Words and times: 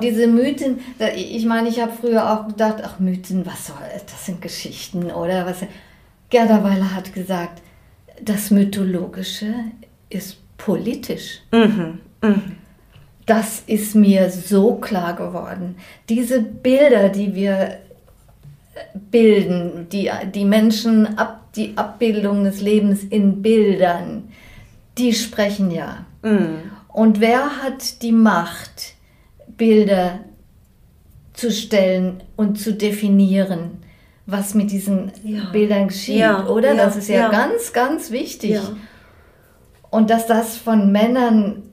Und 0.00 0.06
diese 0.06 0.26
Mythen, 0.26 0.80
ich 1.14 1.44
meine, 1.44 1.68
ich 1.68 1.78
habe 1.78 1.92
früher 1.92 2.32
auch 2.32 2.48
gedacht, 2.48 2.76
ach 2.82 2.98
Mythen, 3.00 3.44
was 3.44 3.66
soll 3.66 3.76
das? 3.92 4.06
Das 4.06 4.24
sind 4.24 4.40
Geschichten 4.40 5.10
oder 5.10 5.44
was. 5.44 5.58
Gerda 6.30 6.64
Weiler 6.64 6.94
hat 6.94 7.12
gesagt, 7.12 7.60
das 8.22 8.50
Mythologische 8.50 9.52
ist 10.08 10.38
politisch. 10.56 11.42
Mhm. 11.52 11.98
Mhm. 12.22 12.42
Das 13.26 13.62
ist 13.66 13.94
mir 13.94 14.30
so 14.30 14.76
klar 14.76 15.14
geworden. 15.14 15.76
Diese 16.08 16.40
Bilder, 16.40 17.10
die 17.10 17.34
wir 17.34 17.80
bilden, 18.94 19.86
die, 19.92 20.10
die 20.34 20.46
Menschen, 20.46 21.18
ab, 21.18 21.52
die 21.56 21.76
Abbildung 21.76 22.44
des 22.44 22.62
Lebens 22.62 23.04
in 23.04 23.42
Bildern, 23.42 24.30
die 24.96 25.12
sprechen 25.12 25.70
ja. 25.70 26.06
Mhm. 26.22 26.62
Und 26.88 27.20
wer 27.20 27.62
hat 27.62 28.00
die 28.00 28.12
Macht, 28.12 28.94
Bilder 29.60 30.20
zu 31.34 31.52
stellen 31.52 32.22
und 32.34 32.58
zu 32.58 32.72
definieren, 32.72 33.82
was 34.24 34.54
mit 34.54 34.70
diesen 34.70 35.12
ja. 35.22 35.50
Bildern 35.52 35.88
geschieht, 35.88 36.16
ja. 36.16 36.46
oder? 36.46 36.74
Ja. 36.74 36.86
Das 36.86 36.96
ist 36.96 37.10
ja, 37.10 37.28
ganz, 37.28 37.74
ganz 37.74 38.10
wichtig. 38.10 38.58
Und 39.90 40.08
dass 40.08 40.26
das 40.26 40.56
von 40.56 40.90
Männern 40.90 41.64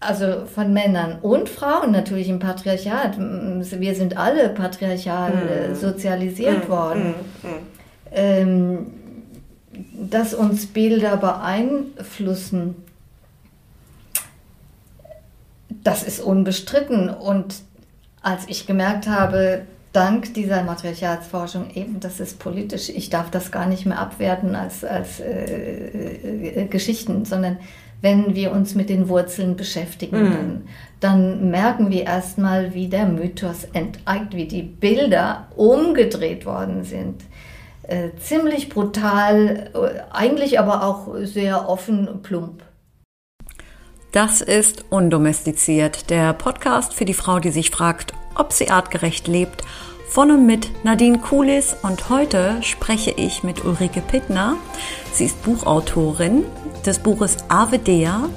also 0.00 0.46
von 0.52 0.72
Männern 0.72 1.20
und 1.22 1.48
Frauen 1.48 1.92
natürlich 1.92 2.28
im 2.28 2.40
Patriarchat. 2.40 3.16
Wir 3.18 3.94
sind 3.94 4.16
alle 4.16 4.48
patriarchal 4.48 5.70
mm. 5.70 5.74
sozialisiert 5.76 6.68
mm. 6.68 6.70
worden. 6.72 7.14
Mm. 7.42 7.46
Ähm, 8.10 8.86
dass 10.10 10.34
uns 10.34 10.66
Bilder 10.66 11.16
beeinflussen, 11.16 12.74
das 15.82 16.02
ist 16.02 16.20
unbestritten. 16.20 17.08
Und 17.08 17.56
als 18.22 18.44
ich 18.48 18.66
gemerkt 18.66 19.06
habe, 19.08 19.62
dank 19.92 20.34
dieser 20.34 20.62
Matriarchatsforschung, 20.62 21.70
eben, 21.74 22.00
das 22.00 22.20
ist 22.20 22.38
politisch, 22.38 22.88
ich 22.88 23.10
darf 23.10 23.30
das 23.30 23.50
gar 23.50 23.66
nicht 23.66 23.86
mehr 23.86 23.98
abwerten 23.98 24.54
als, 24.54 24.84
als 24.84 25.20
äh, 25.20 25.44
äh, 25.44 26.62
äh 26.62 26.66
Geschichten, 26.66 27.24
sondern 27.24 27.58
wenn 28.00 28.34
wir 28.34 28.50
uns 28.50 28.74
mit 28.74 28.90
den 28.90 29.08
Wurzeln 29.08 29.56
beschäftigen, 29.56 30.22
mhm. 30.22 30.62
dann, 30.98 31.50
merken 31.50 31.90
wir 31.90 32.04
erstmal, 32.04 32.74
wie 32.74 32.88
der 32.88 33.06
Mythos 33.06 33.64
enteigt, 33.72 34.34
wie 34.34 34.46
die 34.46 34.62
Bilder 34.62 35.46
umgedreht 35.56 36.44
worden 36.44 36.82
sind. 36.82 37.22
Äh, 37.84 38.10
ziemlich 38.18 38.68
brutal, 38.68 39.70
äh, 39.74 40.00
eigentlich 40.10 40.58
aber 40.58 40.84
auch 40.84 41.14
sehr 41.22 41.68
offen, 41.68 42.22
plump. 42.22 42.62
Das 44.12 44.42
ist 44.42 44.84
Undomestiziert, 44.90 46.10
der 46.10 46.34
Podcast 46.34 46.92
für 46.92 47.06
die 47.06 47.14
Frau, 47.14 47.38
die 47.38 47.50
sich 47.50 47.70
fragt, 47.70 48.12
ob 48.34 48.52
sie 48.52 48.68
artgerecht 48.68 49.26
lebt 49.26 49.62
von 50.06 50.30
und 50.30 50.44
mit 50.44 50.84
Nadine 50.84 51.18
Kulis 51.18 51.74
und 51.80 52.10
heute 52.10 52.62
spreche 52.62 53.12
ich 53.12 53.42
mit 53.42 53.64
Ulrike 53.64 54.02
Pittner. 54.02 54.56
Sie 55.14 55.24
ist 55.24 55.42
Buchautorin 55.42 56.44
des 56.84 56.98
Buches 56.98 57.38
Avedea 57.48 58.28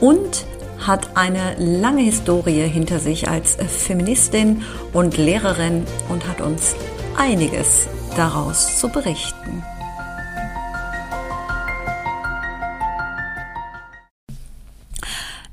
und 0.00 0.46
hat 0.86 1.16
eine 1.16 1.56
lange 1.58 2.02
Historie 2.02 2.68
hinter 2.68 3.00
sich 3.00 3.28
als 3.28 3.56
Feministin 3.56 4.62
und 4.92 5.16
Lehrerin 5.16 5.84
und 6.08 6.28
hat 6.28 6.40
uns 6.40 6.76
einiges 7.16 7.88
daraus 8.14 8.78
zu 8.78 8.88
berichten. 8.88 9.64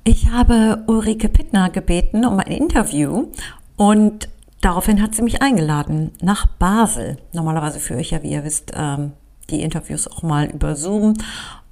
Ich 0.07 0.29
habe 0.29 0.83
Ulrike 0.85 1.29
Pittner 1.29 1.69
gebeten 1.69 2.25
um 2.25 2.39
ein 2.39 2.51
Interview 2.51 3.27
und 3.75 4.29
Daraufhin 4.65 4.99
hat 4.99 5.13
sie 5.13 5.21
mich 5.21 5.43
eingeladen 5.43 6.11
nach 6.21 6.47
Basel. 6.47 7.17
Normalerweise 7.33 7.79
führe 7.79 8.01
ich 8.01 8.09
ja, 8.09 8.23
wie 8.23 8.31
ihr 8.31 8.43
wisst, 8.43 8.71
ähm, 8.73 9.11
die 9.51 9.61
Interviews 9.61 10.07
auch 10.07 10.23
mal 10.23 10.47
über 10.47 10.75
Zoom. 10.75 11.13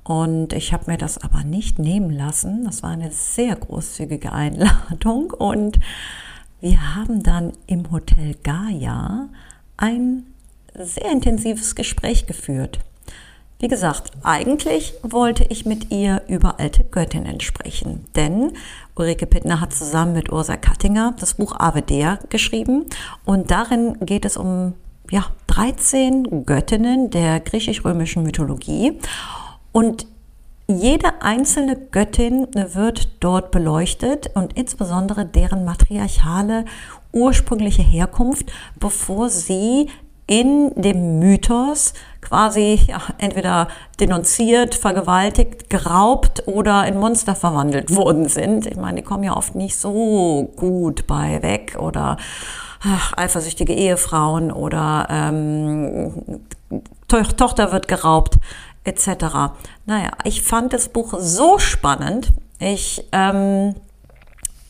Und 0.04 0.54
ich 0.54 0.74
habe 0.74 0.92
mir 0.92 1.00
das 1.00 1.18
aber 1.18 1.44
nicht 1.44 1.80
nehmen 1.80 2.12
lassen. 2.12 2.66
Das 2.66 2.84
war 2.84 2.92
eine 2.92 3.10
sehr 3.12 3.56
großzügige 3.56 4.32
Einladung. 4.32 5.32
Und 5.32 5.80
wir 6.62 6.96
haben 6.96 7.24
dann 7.24 7.54
im 7.66 7.90
Hotel 7.92 8.36
Gaia 8.44 9.28
ein 9.78 10.28
sehr 10.76 11.12
intensives 11.12 11.74
Gespräch 11.74 12.28
geführt. 12.28 12.80
Wie 13.64 13.70
gesagt, 13.70 14.12
eigentlich 14.24 14.94
wollte 15.04 15.46
ich 15.46 15.66
mit 15.66 15.90
ihr 15.90 16.24
über 16.28 16.60
alte 16.60 16.84
Göttinnen 16.84 17.40
sprechen, 17.40 18.04
denn 18.14 18.52
Ulrike 18.94 19.26
Pittner 19.26 19.62
hat 19.62 19.72
zusammen 19.72 20.12
mit 20.12 20.30
Ursa 20.30 20.58
Kattinger 20.58 21.16
das 21.18 21.36
Buch 21.36 21.58
Avedea 21.58 22.20
geschrieben 22.28 22.84
und 23.24 23.52
darin 23.52 23.96
geht 24.02 24.26
es 24.26 24.36
um 24.36 24.74
ja, 25.10 25.28
13 25.48 26.46
Göttinnen 26.46 27.10
der 27.10 27.40
griechisch-römischen 27.40 28.24
Mythologie 28.24 29.00
und 29.72 30.08
jede 30.68 31.22
einzelne 31.22 31.78
Göttin 31.78 32.48
wird 32.54 33.12
dort 33.22 33.52
beleuchtet 33.52 34.30
und 34.36 34.58
insbesondere 34.58 35.26
deren 35.26 35.64
matriarchale 35.64 36.66
ursprüngliche 37.14 37.82
Herkunft, 37.82 38.52
bevor 38.78 39.30
sie 39.30 39.88
in 40.28 40.72
dem 40.76 41.20
Mythos 41.20 41.94
quasi 42.24 42.80
ja, 42.88 43.02
entweder 43.18 43.68
denunziert, 44.00 44.76
vergewaltigt, 44.76 45.70
geraubt 45.70 46.48
oder 46.48 46.86
in 46.88 46.98
Monster 46.98 47.36
verwandelt 47.36 47.96
worden 47.96 48.28
sind. 48.28 48.66
Ich 48.66 48.78
meine, 48.78 49.02
die 49.02 49.04
kommen 49.04 49.24
ja 49.24 49.36
oft 49.36 49.56
nicht 49.56 49.78
so 49.78 50.52
gut 50.56 51.06
bei 51.08 51.42
weg 51.42 51.78
oder 51.80 52.18
ach, 52.84 53.14
eifersüchtige 53.18 53.74
Ehefrauen 53.74 54.52
oder 54.52 55.08
ähm, 55.10 56.42
to 57.08 57.22
Tochter 57.24 57.72
wird 57.72 57.88
geraubt 57.88 58.38
etc. 58.84 59.54
Naja, 59.86 60.12
ich 60.24 60.42
fand 60.42 60.74
das 60.74 60.90
Buch 60.90 61.14
so 61.20 61.58
spannend. 61.60 62.34
Ich 62.60 63.06
ähm, 63.12 63.76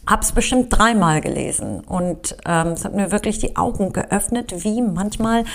habe 0.07 0.21
es 0.21 0.31
bestimmt 0.31 0.77
dreimal 0.77 1.21
gelesen 1.21 1.81
und 1.81 2.35
ähm, 2.45 2.69
es 2.69 2.85
hat 2.85 2.93
mir 2.93 3.11
wirklich 3.11 3.39
die 3.39 3.55
Augen 3.55 3.93
geöffnet, 3.93 4.63
wie 4.63 4.81
manchmal, 4.81 5.45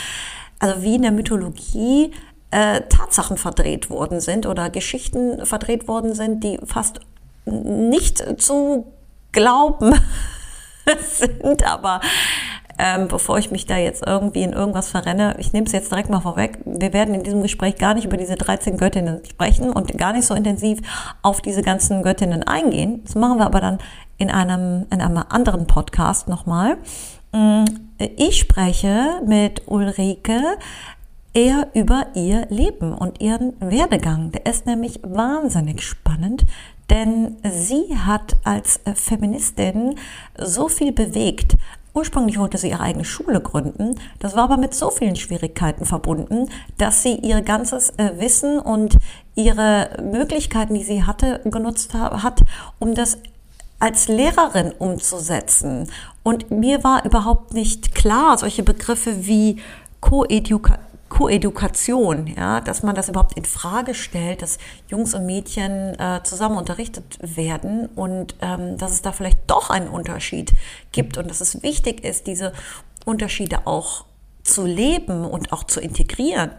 also 0.59 0.83
wie 0.83 0.97
in 0.97 1.03
der 1.03 1.13
Mythologie 1.13 2.13
äh, 2.51 2.81
Tatsachen 2.89 3.37
verdreht 3.37 3.91
worden 3.91 4.21
sind 4.21 4.47
oder 4.47 4.71
Geschichten 4.71 5.45
verdreht 5.45 5.89
worden 5.89 6.15
sind, 6.15 6.43
die 6.43 6.59
fast 6.65 7.01
nicht 7.45 8.41
zu 8.41 8.87
glauben 9.33 9.95
sind, 11.01 11.65
aber 11.65 12.01
ähm, 12.79 13.09
bevor 13.09 13.39
ich 13.39 13.51
mich 13.51 13.67
da 13.67 13.77
jetzt 13.77 14.07
irgendwie 14.07 14.43
in 14.43 14.53
irgendwas 14.53 14.89
verrenne, 14.89 15.35
ich 15.39 15.53
nehme 15.53 15.67
es 15.67 15.73
jetzt 15.73 15.91
direkt 15.91 16.11
mal 16.11 16.21
vorweg, 16.21 16.59
wir 16.65 16.93
werden 16.93 17.13
in 17.13 17.25
diesem 17.25 17.43
Gespräch 17.43 17.77
gar 17.77 17.95
nicht 17.95 18.05
über 18.05 18.17
diese 18.17 18.37
13 18.37 18.77
Göttinnen 18.77 19.21
sprechen 19.29 19.71
und 19.71 19.99
gar 19.99 20.13
nicht 20.13 20.27
so 20.27 20.35
intensiv 20.35 20.79
auf 21.23 21.41
diese 21.41 21.63
ganzen 21.63 22.03
Göttinnen 22.03 22.45
eingehen. 22.45 23.03
Das 23.05 23.17
machen 23.17 23.39
wir 23.39 23.47
aber 23.47 23.61
dann 23.61 23.79
in 24.17 24.31
einem, 24.31 24.87
in 24.91 25.01
einem 25.01 25.25
anderen 25.29 25.67
Podcast 25.67 26.29
nochmal. 26.29 26.77
Mm, 27.33 27.65
ich 28.16 28.39
spreche 28.39 29.21
mit 29.27 29.62
Ulrike 29.66 30.59
eher 31.34 31.69
über 31.75 32.06
ihr 32.15 32.47
Leben 32.49 32.93
und 32.93 33.21
ihren 33.21 33.55
Werdegang. 33.61 34.33
Der 34.33 34.47
ist 34.47 34.66
nämlich 34.66 35.00
wahnsinnig 35.03 35.83
spannend, 35.83 36.44
denn 36.91 37.37
sie 37.44 37.97
hat 37.97 38.37
als 38.44 38.81
Feministin 38.94 39.97
so 40.38 40.69
viel 40.69 40.93
bewegt. 40.93 41.56
Ursprünglich 41.94 42.38
wollte 42.38 42.59
sie 42.59 42.71
ihre 42.71 42.81
eigene 42.81 43.05
Schule 43.05 43.41
gründen. 43.41 43.97
Das 44.21 44.37
war 44.37 44.44
aber 44.44 44.56
mit 44.56 44.75
so 44.75 44.91
vielen 44.91 45.17
Schwierigkeiten 45.17 45.84
verbunden, 45.84 46.49
dass 46.77 47.03
sie 47.03 47.15
ihr 47.17 47.43
ganzes 47.43 47.91
äh, 47.99 48.12
Wissen 48.19 48.59
und 48.59 48.99
ihre 49.34 49.91
Möglichkeiten, 50.03 50.75
die 50.75 50.84
sie 50.84 51.05
hatte, 51.05 51.41
genutzt 51.44 51.94
hat, 51.94 52.43
um 52.78 52.94
das 52.94 53.19
als 53.78 54.09
Lehrerin 54.09 54.72
umzusetzen. 54.72 55.91
Und 56.22 56.50
mir 56.50 56.85
war 56.85 57.05
überhaupt 57.05 57.55
nicht 57.55 57.94
klar, 57.94 58.37
solche 58.38 58.62
Begriffe 58.62 59.26
wie 59.26 59.61
Koedukation, 60.00 60.85
Koedukation, 61.08 62.26
ja, 62.26 62.61
dass 62.61 62.82
man 62.82 62.94
das 62.94 63.08
überhaupt 63.08 63.37
in 63.37 63.44
Frage 63.44 63.94
stellt, 63.94 64.43
dass 64.43 64.58
Jungs 64.88 65.14
und 65.14 65.25
Mädchen 65.25 65.99
äh, 65.99 66.20
zusammen 66.23 66.58
unterrichtet 66.58 67.19
werden 67.23 67.87
und 67.94 68.35
ähm, 68.43 68.76
dass 68.76 68.93
es 68.93 69.03
da 69.03 69.12
vielleicht 69.12 69.38
doch 69.47 69.70
einen 69.70 69.88
Unterschied 69.88 70.53
gibt 70.93 71.17
und 71.17 71.31
dass 71.31 71.41
es 71.41 71.62
wichtig 71.62 72.05
ist, 72.05 72.26
diese 72.26 72.53
Unterschiede 73.06 73.67
auch 73.67 74.05
zu 74.43 74.67
leben 74.67 75.25
und 75.25 75.53
auch 75.53 75.64
zu 75.64 75.81
integrieren. 75.81 76.50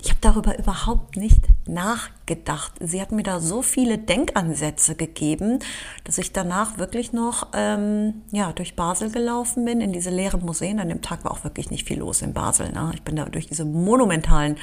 Ich 0.00 0.10
habe 0.10 0.18
darüber 0.20 0.56
überhaupt 0.56 1.16
nicht 1.16 1.40
nachgedacht. 1.68 2.72
Sie 2.80 3.00
hat 3.00 3.12
mir 3.12 3.22
da 3.22 3.40
so 3.40 3.62
viele 3.62 3.98
Denkansätze 3.98 4.94
gegeben, 4.94 5.60
dass 6.04 6.18
ich 6.18 6.32
danach 6.32 6.78
wirklich 6.78 7.12
noch 7.12 7.48
ähm, 7.54 8.22
ja, 8.32 8.52
durch 8.52 8.76
Basel 8.76 9.10
gelaufen 9.10 9.64
bin, 9.64 9.80
in 9.80 9.92
diese 9.92 10.10
leeren 10.10 10.44
Museen. 10.44 10.80
An 10.80 10.88
dem 10.88 11.02
Tag 11.02 11.24
war 11.24 11.32
auch 11.32 11.44
wirklich 11.44 11.70
nicht 11.70 11.86
viel 11.86 11.98
los 11.98 12.22
in 12.22 12.32
Basel. 12.32 12.72
Ne? 12.72 12.90
Ich 12.94 13.02
bin 13.02 13.16
da 13.16 13.24
durch 13.26 13.46
diese 13.46 13.64
monumentalen 13.64 14.56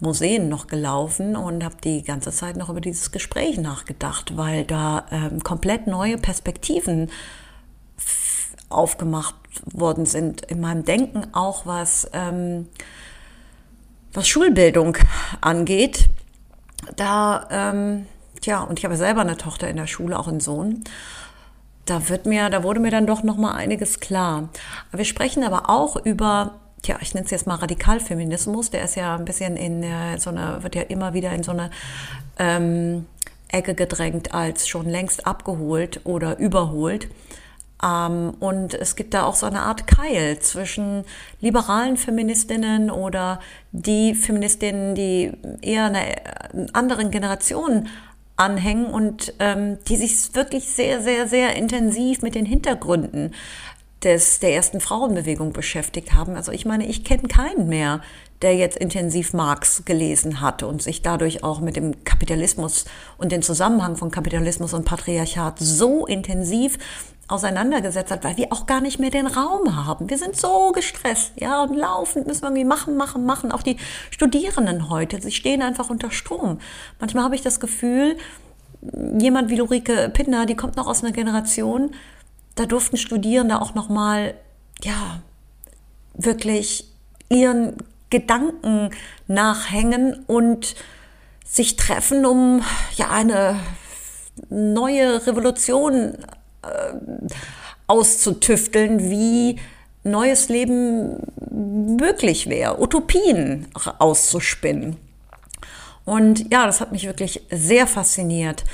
Museen 0.00 0.48
noch 0.48 0.68
gelaufen 0.68 1.34
und 1.36 1.64
habe 1.64 1.76
die 1.82 2.02
ganze 2.02 2.30
Zeit 2.30 2.56
noch 2.56 2.68
über 2.68 2.80
dieses 2.80 3.10
Gespräch 3.10 3.58
nachgedacht, 3.58 4.36
weil 4.36 4.64
da 4.64 5.06
ähm, 5.10 5.42
komplett 5.42 5.86
neue 5.86 6.18
Perspektiven 6.18 7.10
aufgemacht 8.68 9.34
worden 9.64 10.06
sind 10.06 10.42
in 10.42 10.60
meinem 10.60 10.84
Denken, 10.84 11.26
auch 11.32 11.66
was, 11.66 12.08
ähm, 12.12 12.68
was 14.12 14.28
Schulbildung 14.28 14.96
angeht. 15.40 16.08
Da, 16.96 17.48
ähm, 17.50 18.06
ja, 18.44 18.62
und 18.62 18.78
ich 18.78 18.84
habe 18.84 18.96
selber 18.96 19.20
eine 19.20 19.36
Tochter 19.36 19.68
in 19.68 19.76
der 19.76 19.86
Schule, 19.86 20.18
auch 20.18 20.28
einen 20.28 20.40
Sohn. 20.40 20.84
Da 21.84 22.08
wird 22.08 22.26
mir, 22.26 22.50
da 22.50 22.62
wurde 22.62 22.80
mir 22.80 22.90
dann 22.90 23.06
doch 23.06 23.22
noch 23.22 23.36
mal 23.36 23.52
einiges 23.52 24.00
klar. 24.00 24.48
Wir 24.92 25.04
sprechen 25.04 25.42
aber 25.42 25.70
auch 25.70 25.96
über 25.96 26.54
ja, 26.86 26.96
ich 27.00 27.14
nenne 27.14 27.24
es 27.24 27.30
jetzt 27.30 27.46
mal 27.46 27.56
Radikalfeminismus, 27.56 28.70
der 28.70 28.84
ist 28.84 28.94
ja 28.94 29.16
ein 29.16 29.24
bisschen 29.24 29.56
in 29.56 29.82
äh, 29.82 30.18
so 30.18 30.30
eine, 30.30 30.62
wird 30.62 30.74
ja 30.74 30.82
immer 30.82 31.12
wieder 31.12 31.32
in 31.32 31.42
so 31.42 31.52
eine 31.52 31.70
ähm, 32.38 33.06
Ecke 33.48 33.74
gedrängt 33.74 34.34
als 34.34 34.68
schon 34.68 34.88
längst 34.88 35.26
abgeholt 35.26 36.00
oder 36.04 36.38
überholt. 36.38 37.08
Ähm, 37.82 38.34
und 38.40 38.74
es 38.74 38.96
gibt 38.96 39.14
da 39.14 39.24
auch 39.24 39.34
so 39.34 39.46
eine 39.46 39.62
Art 39.62 39.86
Keil 39.86 40.38
zwischen 40.40 41.04
liberalen 41.40 41.96
Feministinnen 41.96 42.90
oder 42.90 43.40
die 43.72 44.14
Feministinnen, 44.14 44.94
die 44.94 45.32
eher 45.62 45.86
einer 45.86 46.04
anderen 46.72 47.10
Generation 47.10 47.88
anhängen 48.36 48.86
und 48.86 49.34
ähm, 49.40 49.78
die 49.88 49.96
sich 49.96 50.34
wirklich 50.34 50.68
sehr, 50.68 51.02
sehr, 51.02 51.26
sehr 51.26 51.56
intensiv 51.56 52.22
mit 52.22 52.34
den 52.34 52.46
Hintergründen 52.46 53.34
des, 54.04 54.38
der 54.38 54.54
ersten 54.54 54.80
Frauenbewegung 54.80 55.52
beschäftigt 55.52 56.14
haben. 56.14 56.36
Also 56.36 56.52
ich 56.52 56.64
meine, 56.64 56.86
ich 56.86 57.04
kenne 57.04 57.26
keinen 57.26 57.68
mehr, 57.68 58.00
der 58.42 58.54
jetzt 58.54 58.76
intensiv 58.76 59.32
Marx 59.32 59.84
gelesen 59.84 60.40
hat 60.40 60.62
und 60.62 60.82
sich 60.82 61.02
dadurch 61.02 61.42
auch 61.42 61.60
mit 61.60 61.74
dem 61.74 62.04
Kapitalismus 62.04 62.84
und 63.16 63.32
den 63.32 63.42
Zusammenhang 63.42 63.96
von 63.96 64.12
Kapitalismus 64.12 64.72
und 64.72 64.84
Patriarchat 64.84 65.58
so 65.58 66.06
intensiv 66.06 66.78
auseinandergesetzt 67.28 68.10
hat, 68.10 68.24
weil 68.24 68.36
wir 68.38 68.52
auch 68.52 68.66
gar 68.66 68.80
nicht 68.80 68.98
mehr 68.98 69.10
den 69.10 69.26
Raum 69.26 69.76
haben. 69.76 70.08
Wir 70.08 70.18
sind 70.18 70.34
so 70.36 70.72
gestresst, 70.72 71.32
ja, 71.36 71.62
und 71.62 71.76
laufend 71.76 72.26
müssen 72.26 72.42
wir 72.42 72.48
irgendwie 72.48 72.64
machen, 72.64 72.96
machen, 72.96 73.24
machen. 73.26 73.52
Auch 73.52 73.62
die 73.62 73.76
Studierenden 74.10 74.88
heute, 74.88 75.20
sie 75.20 75.30
stehen 75.30 75.62
einfach 75.62 75.90
unter 75.90 76.10
Strom. 76.10 76.58
Manchmal 76.98 77.24
habe 77.24 77.34
ich 77.34 77.42
das 77.42 77.60
Gefühl, 77.60 78.16
jemand 79.18 79.50
wie 79.50 79.56
Lurike 79.56 80.10
Pittner, 80.12 80.46
die 80.46 80.56
kommt 80.56 80.76
noch 80.76 80.86
aus 80.86 81.04
einer 81.04 81.12
Generation, 81.12 81.90
da 82.54 82.64
durften 82.64 82.96
Studierende 82.96 83.60
auch 83.60 83.74
noch 83.74 83.88
mal 83.88 84.34
ja 84.82 85.20
wirklich 86.14 86.90
ihren 87.28 87.76
Gedanken 88.10 88.90
nachhängen 89.26 90.24
und 90.26 90.74
sich 91.44 91.76
treffen, 91.76 92.24
um 92.24 92.62
ja 92.96 93.10
eine 93.10 93.58
neue 94.48 95.26
Revolution 95.26 96.18
auszutüfteln, 97.86 99.10
wie 99.10 99.56
neues 100.04 100.48
Leben 100.48 101.18
möglich 101.50 102.48
wäre, 102.48 102.80
Utopien 102.80 103.68
auszuspinnen. 103.98 104.96
Und 106.04 106.50
ja, 106.52 106.66
das 106.66 106.80
hat 106.80 106.92
mich 106.92 107.04
wirklich 107.04 107.42
sehr 107.50 107.86
fasziniert. 107.86 108.64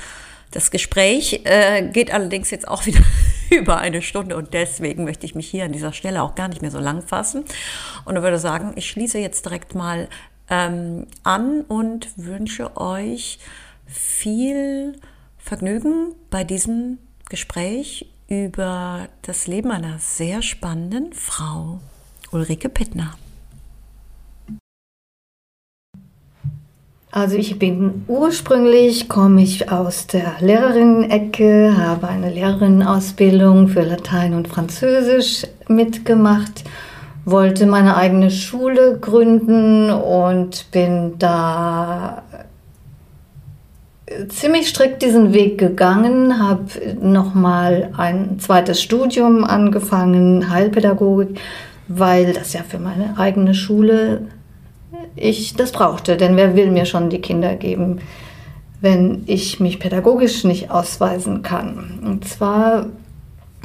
Das 0.51 0.71
Gespräch 0.71 1.41
äh, 1.43 1.89
geht 1.89 2.13
allerdings 2.13 2.49
jetzt 2.49 2.67
auch 2.67 2.85
wieder 2.85 3.01
über 3.49 3.77
eine 3.77 4.01
Stunde 4.01 4.37
und 4.37 4.53
deswegen 4.53 5.03
möchte 5.03 5.25
ich 5.25 5.35
mich 5.35 5.49
hier 5.49 5.65
an 5.65 5.73
dieser 5.73 5.91
Stelle 5.91 6.23
auch 6.23 6.35
gar 6.35 6.47
nicht 6.47 6.61
mehr 6.61 6.71
so 6.71 6.79
lang 6.79 7.01
fassen 7.01 7.43
und 8.05 8.21
würde 8.21 8.39
sagen, 8.39 8.71
ich 8.75 8.89
schließe 8.89 9.19
jetzt 9.19 9.43
direkt 9.45 9.75
mal 9.75 10.07
ähm, 10.49 11.07
an 11.23 11.61
und 11.61 12.07
wünsche 12.15 12.77
euch 12.77 13.39
viel 13.85 14.93
Vergnügen 15.37 16.13
bei 16.29 16.43
diesem 16.43 16.99
Gespräch 17.29 18.07
über 18.27 19.07
das 19.21 19.47
Leben 19.47 19.71
einer 19.71 19.97
sehr 19.99 20.41
spannenden 20.41 21.13
Frau, 21.13 21.79
Ulrike 22.31 22.69
Pittner. 22.69 23.15
Also 27.15 27.37
ich 27.37 27.57
bin 27.57 28.03
ursprünglich, 28.09 29.07
komme 29.07 29.41
ich 29.41 29.71
aus 29.71 30.05
der 30.05 30.35
Lehrerinnen-Ecke, 30.41 31.73
habe 31.77 32.09
eine 32.09 32.29
Lehrerinnenausbildung 32.29 33.69
für 33.69 33.83
Latein 33.83 34.33
und 34.33 34.49
Französisch 34.49 35.47
mitgemacht, 35.69 36.65
wollte 37.23 37.67
meine 37.67 37.95
eigene 37.95 38.29
Schule 38.29 38.99
gründen 38.99 39.91
und 39.91 40.69
bin 40.71 41.17
da 41.17 42.21
ziemlich 44.29 44.69
strikt 44.69 45.01
diesen 45.01 45.33
Weg 45.33 45.57
gegangen, 45.57 46.39
habe 46.39 46.65
nochmal 47.01 47.91
ein 47.97 48.39
zweites 48.39 48.81
Studium 48.81 49.43
angefangen, 49.43 50.49
Heilpädagogik, 50.49 51.39
weil 51.87 52.33
das 52.33 52.53
ja 52.53 52.61
für 52.67 52.79
meine 52.79 53.17
eigene 53.17 53.53
Schule 53.53 54.27
ich 55.15 55.55
das 55.55 55.71
brauchte. 55.71 56.17
Denn 56.17 56.35
wer 56.37 56.55
will 56.55 56.71
mir 56.71 56.85
schon 56.85 57.09
die 57.09 57.21
Kinder 57.21 57.55
geben, 57.55 57.99
wenn 58.81 59.23
ich 59.25 59.59
mich 59.59 59.79
pädagogisch 59.79 60.43
nicht 60.43 60.69
ausweisen 60.69 61.41
kann? 61.41 61.99
Und 62.03 62.27
zwar 62.27 62.87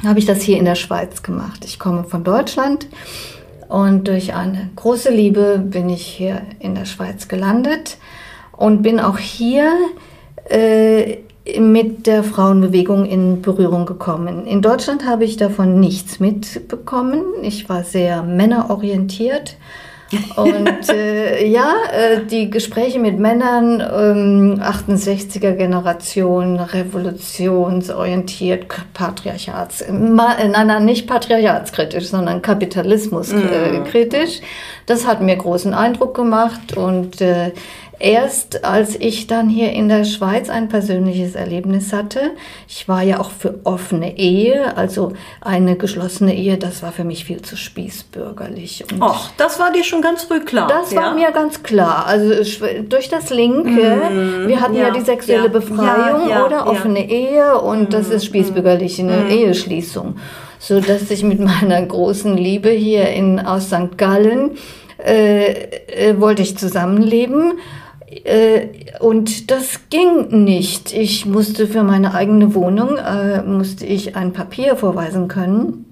habe 0.03 0.19
ich 0.19 0.25
das 0.25 0.41
hier 0.41 0.57
in 0.57 0.65
der 0.65 0.75
Schweiz 0.75 1.21
gemacht. 1.21 1.63
Ich 1.65 1.77
komme 1.77 2.03
von 2.03 2.23
Deutschland 2.23 2.87
und 3.67 4.07
durch 4.07 4.33
eine 4.33 4.71
große 4.75 5.11
Liebe 5.11 5.59
bin 5.59 5.89
ich 5.89 6.05
hier 6.05 6.41
in 6.59 6.73
der 6.73 6.85
Schweiz 6.85 7.27
gelandet 7.27 7.97
und 8.51 8.81
bin 8.81 8.99
auch 8.99 9.19
hier 9.19 9.71
äh, 10.51 11.17
mit 11.59 12.05
der 12.05 12.23
Frauenbewegung 12.23 13.05
in 13.05 13.41
Berührung 13.41 13.85
gekommen. 13.85 14.45
In 14.45 14.61
Deutschland 14.61 15.05
habe 15.05 15.23
ich 15.23 15.37
davon 15.37 15.79
nichts 15.79 16.19
mitbekommen. 16.19 17.23
Ich 17.41 17.67
war 17.67 17.83
sehr 17.83 18.21
männerorientiert 18.21 19.57
und 20.35 20.89
äh, 20.93 21.47
ja, 21.47 21.73
äh, 21.91 22.25
die 22.25 22.49
Gespräche 22.49 22.99
mit 22.99 23.19
Männern, 23.19 23.79
ähm, 23.81 24.59
68er 24.61 25.53
Generation, 25.53 26.59
revolutionsorientiert, 26.59 28.65
patriarchats, 28.93 29.81
äh, 29.81 29.91
nein, 29.91 30.51
nein, 30.51 30.85
nicht 30.85 31.07
patriarchatskritisch, 31.07 32.07
sondern 32.07 32.41
kapitalismuskritisch. 32.41 34.41
Mm. 34.41 34.45
Das 34.85 35.05
hat 35.07 35.21
mir 35.21 35.37
großen 35.37 35.73
Eindruck 35.73 36.15
gemacht 36.15 36.75
und 36.75 37.21
äh, 37.21 37.53
erst 38.01 38.65
als 38.65 38.95
ich 38.95 39.27
dann 39.27 39.49
hier 39.49 39.71
in 39.71 39.87
der 39.89 40.03
Schweiz 40.03 40.49
ein 40.49 40.69
persönliches 40.69 41.35
Erlebnis 41.35 41.93
hatte. 41.93 42.31
Ich 42.67 42.87
war 42.87 43.03
ja 43.03 43.19
auch 43.19 43.31
für 43.31 43.59
offene 43.63 44.17
Ehe, 44.17 44.75
also 44.75 45.13
eine 45.39 45.75
geschlossene 45.75 46.35
Ehe, 46.35 46.57
das 46.57 46.83
war 46.83 46.91
für 46.91 47.03
mich 47.03 47.25
viel 47.25 47.41
zu 47.41 47.55
spießbürgerlich. 47.55 48.85
Ach, 48.99 49.31
das 49.37 49.59
war 49.59 49.71
dir 49.71 49.83
schon 49.83 50.01
ganz 50.01 50.23
früh 50.23 50.41
klar. 50.41 50.67
Das 50.67 50.91
ja? 50.91 51.01
war 51.01 51.13
mir 51.13 51.31
ganz 51.31 51.63
klar. 51.63 52.05
Also 52.07 52.33
durch 52.89 53.09
das 53.09 53.29
Linke, 53.29 53.69
mm, 53.69 54.47
wir 54.47 54.61
hatten 54.61 54.75
ja, 54.75 54.87
ja 54.87 54.91
die 54.91 55.01
sexuelle 55.01 55.43
ja, 55.43 55.49
Befreiung 55.49 56.25
oder 56.45 56.67
offene 56.67 57.09
Ehe 57.09 57.57
und 57.59 57.89
mm, 57.89 57.91
das 57.91 58.09
ist 58.09 58.25
spießbürgerlich, 58.25 58.99
eine 58.99 59.25
mm. 59.25 59.29
Eheschließung. 59.29 60.15
So 60.59 60.79
dass 60.79 61.09
ich 61.09 61.23
mit 61.23 61.39
meiner 61.61 61.81
großen 61.81 62.35
Liebe 62.37 62.69
hier 62.69 63.09
in, 63.09 63.39
aus 63.39 63.67
St. 63.67 63.97
Gallen 63.97 64.51
äh, 65.03 65.51
äh, 65.87 66.19
wollte 66.19 66.41
ich 66.41 66.57
zusammenleben 66.57 67.53
und 68.99 69.51
das 69.51 69.79
ging 69.89 70.43
nicht. 70.43 70.93
Ich 70.93 71.25
musste 71.25 71.67
für 71.67 71.83
meine 71.83 72.13
eigene 72.13 72.53
Wohnung, 72.55 72.97
äh, 72.97 73.41
musste 73.43 73.85
ich 73.85 74.15
ein 74.15 74.33
Papier 74.33 74.75
vorweisen 74.75 75.27
können. 75.27 75.85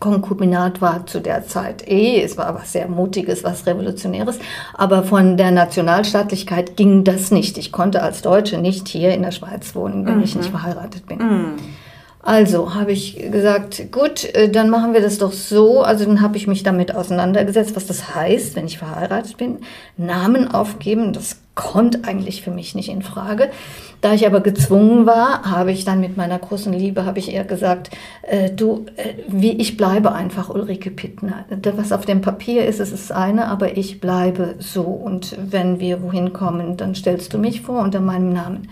Konkubinat 0.00 0.82
war 0.82 1.06
zu 1.06 1.20
der 1.20 1.46
Zeit 1.46 1.88
eh, 1.88 2.20
es 2.20 2.36
war 2.36 2.54
was 2.54 2.72
sehr 2.72 2.88
Mutiges, 2.88 3.44
was 3.44 3.66
Revolutionäres, 3.66 4.38
aber 4.74 5.02
von 5.02 5.36
der 5.36 5.50
Nationalstaatlichkeit 5.50 6.76
ging 6.76 7.04
das 7.04 7.30
nicht. 7.30 7.56
Ich 7.56 7.72
konnte 7.72 8.02
als 8.02 8.20
Deutsche 8.20 8.58
nicht 8.58 8.88
hier 8.88 9.14
in 9.14 9.22
der 9.22 9.30
Schweiz 9.30 9.74
wohnen, 9.74 10.04
wenn 10.04 10.18
mhm. 10.18 10.24
ich 10.24 10.36
nicht 10.36 10.50
verheiratet 10.50 11.06
bin. 11.06 11.18
Mhm. 11.18 11.52
Also 12.20 12.74
habe 12.74 12.92
ich 12.92 13.16
gesagt, 13.30 13.92
gut, 13.92 14.24
äh, 14.34 14.50
dann 14.50 14.70
machen 14.70 14.94
wir 14.94 15.02
das 15.02 15.18
doch 15.18 15.32
so. 15.32 15.82
Also 15.82 16.06
dann 16.06 16.22
habe 16.22 16.38
ich 16.38 16.46
mich 16.46 16.62
damit 16.62 16.94
auseinandergesetzt, 16.94 17.76
was 17.76 17.86
das 17.86 18.14
heißt, 18.14 18.56
wenn 18.56 18.66
ich 18.66 18.78
verheiratet 18.78 19.36
bin. 19.36 19.58
Namen 19.98 20.50
aufgeben, 20.50 21.12
das 21.12 21.36
kommt 21.54 22.06
eigentlich 22.06 22.42
für 22.42 22.50
mich 22.50 22.74
nicht 22.74 22.88
in 22.88 23.02
Frage. 23.02 23.50
Da 24.00 24.12
ich 24.12 24.26
aber 24.26 24.40
gezwungen 24.40 25.06
war, 25.06 25.50
habe 25.50 25.72
ich 25.72 25.84
dann 25.84 26.00
mit 26.00 26.16
meiner 26.16 26.38
großen 26.38 26.72
Liebe, 26.72 27.06
habe 27.06 27.18
ich 27.20 27.32
ihr 27.32 27.44
gesagt, 27.44 27.90
äh, 28.22 28.50
du, 28.50 28.86
äh, 28.96 29.14
wie 29.28 29.52
ich 29.52 29.76
bleibe 29.76 30.12
einfach 30.12 30.50
Ulrike 30.50 30.90
Pittner. 30.90 31.44
Was 31.76 31.92
auf 31.92 32.04
dem 32.04 32.20
Papier 32.20 32.66
ist, 32.66 32.80
ist 32.80 32.92
das 32.92 33.10
eine, 33.10 33.46
aber 33.46 33.76
ich 33.76 34.00
bleibe 34.00 34.56
so. 34.58 34.82
Und 34.82 35.36
wenn 35.38 35.80
wir 35.80 36.02
wohin 36.02 36.32
kommen, 36.32 36.76
dann 36.76 36.94
stellst 36.94 37.32
du 37.32 37.38
mich 37.38 37.62
vor 37.62 37.80
unter 37.82 38.00
meinem 38.00 38.32
Namen. 38.32 38.68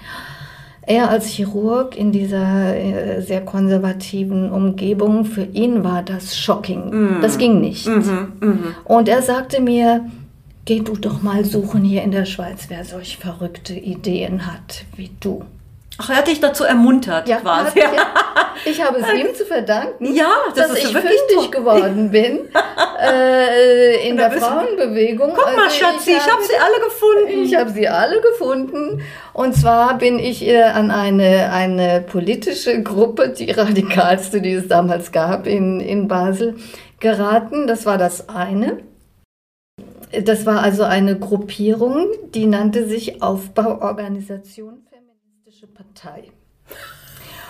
Er 0.85 1.11
als 1.11 1.29
Chirurg 1.29 1.97
in 1.97 2.11
dieser 2.11 2.75
äh, 2.75 3.23
sehr 3.23 3.43
konservativen 3.43 4.51
Umgebung, 4.51 5.25
für 5.25 5.45
ihn 5.45 5.85
war 5.85 6.03
das 6.03 6.37
shocking. 6.37 7.19
Mm. 7.19 7.23
Das 7.23 7.39
ging 7.39 7.61
nicht. 7.61 7.87
Mm 7.87 8.01
-hmm, 8.01 8.27
mm 8.41 8.51
-hmm. 8.51 8.59
Und 8.85 9.09
er 9.09 9.23
sagte 9.23 9.63
mir, 9.63 10.05
geh 10.65 10.81
du 10.81 10.97
doch 10.97 11.23
mal 11.23 11.45
suchen 11.45 11.83
hier 11.83 12.03
in 12.03 12.11
der 12.11 12.25
Schweiz, 12.25 12.67
wer 12.69 12.85
solch 12.85 13.19
verrückte 13.19 13.75
Ideen 13.75 14.47
hat 14.47 14.85
wie 14.97 15.11
du. 15.21 15.45
Ach, 15.99 16.11
er 16.11 16.17
hat 16.17 16.29
dich 16.29 16.41
dazu 16.41 16.65
ermuntert, 16.65 17.29
ja, 17.29 17.37
quasi. 17.37 17.81
Ja. 17.81 17.87
Ich 18.65 18.85
habe 18.85 18.99
es 18.99 19.13
ihm 19.13 19.35
zu 19.35 19.45
verdanken, 19.45 20.15
ja, 20.15 20.31
das 20.55 20.69
dass 20.69 20.79
ich 20.79 20.87
fündig 20.87 21.51
geworden 21.51 22.11
bin 22.11 22.41
äh, 23.03 24.09
in 24.09 24.17
der 24.17 24.31
Frauenbewegung. 24.31 25.33
Guck 25.35 25.57
mal, 25.57 25.65
also 25.65 25.77
Schatzi, 25.77 26.11
ich, 26.11 26.17
ich 26.19 26.31
habe 26.31 26.43
sie 26.43 26.57
alle 26.57 26.85
gefunden. 26.85 27.45
Ich 27.45 27.57
habe 27.57 27.71
sie 27.71 27.89
alle 27.89 28.21
gefunden. 28.21 29.03
Und 29.33 29.57
zwar 29.57 29.99
bin 29.99 30.19
ich 30.19 30.47
äh, 30.47 30.63
an 30.63 30.91
eine, 30.91 31.51
eine 31.51 32.03
politische 32.03 32.83
Gruppe, 32.83 33.31
die 33.31 33.51
radikalste, 33.51 34.41
die 34.43 34.53
es 34.53 34.69
damals 34.69 35.11
gab 35.11 35.47
in, 35.47 35.81
in 35.81 36.07
Basel, 36.07 36.57
geraten. 37.01 37.67
Das 37.67 37.85
war 37.87 37.99
das 37.99 38.29
eine. 38.29 38.79
Das 40.25 40.45
war 40.45 40.61
also 40.63 40.83
eine 40.83 41.19
Gruppierung, 41.19 42.09
die 42.35 42.47
nannte 42.47 42.87
sich 42.87 43.23
Aufbauorganisation 43.23 44.83
Feministische 44.91 45.67
Partei. 45.67 46.25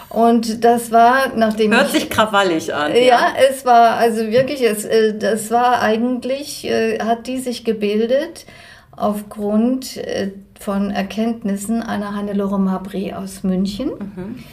Und 0.09 0.63
das 0.63 0.93
war, 0.93 1.35
nachdem. 1.35 1.73
Hört 1.73 1.91
sich 1.91 2.11
krawallig 2.11 2.75
an. 2.75 2.93
Ja, 2.93 3.01
ja, 3.01 3.21
es 3.51 3.65
war 3.65 3.97
also 3.97 4.31
wirklich, 4.31 4.63
es, 4.63 4.85
äh, 4.85 5.17
das 5.17 5.51
war 5.51 5.81
eigentlich, 5.81 6.65
äh, 6.67 6.99
hat 7.01 7.27
die 7.27 7.39
sich 7.39 7.65
gebildet 7.65 8.47
aufgrund 8.95 9.97
äh, 9.97 10.33
von 10.61 10.91
Erkenntnissen 10.91 11.83
einer 11.83 12.15
Hannelore 12.15 12.61
Mabry 12.61 13.15
aus 13.15 13.43
München. 13.43 13.89
Mhm. 13.89 14.45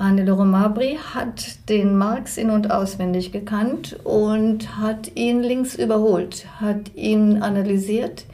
Hannelore 0.00 0.46
Mabry 0.46 0.98
hat 1.14 1.68
den 1.68 1.96
Marx 1.96 2.36
in- 2.38 2.50
und 2.50 2.70
auswendig 2.70 3.32
gekannt 3.32 3.98
und 4.04 4.78
hat 4.78 5.14
ihn 5.14 5.42
links 5.42 5.74
überholt, 5.74 6.46
hat 6.60 6.94
ihn 6.96 7.42
analysiert 7.42 8.24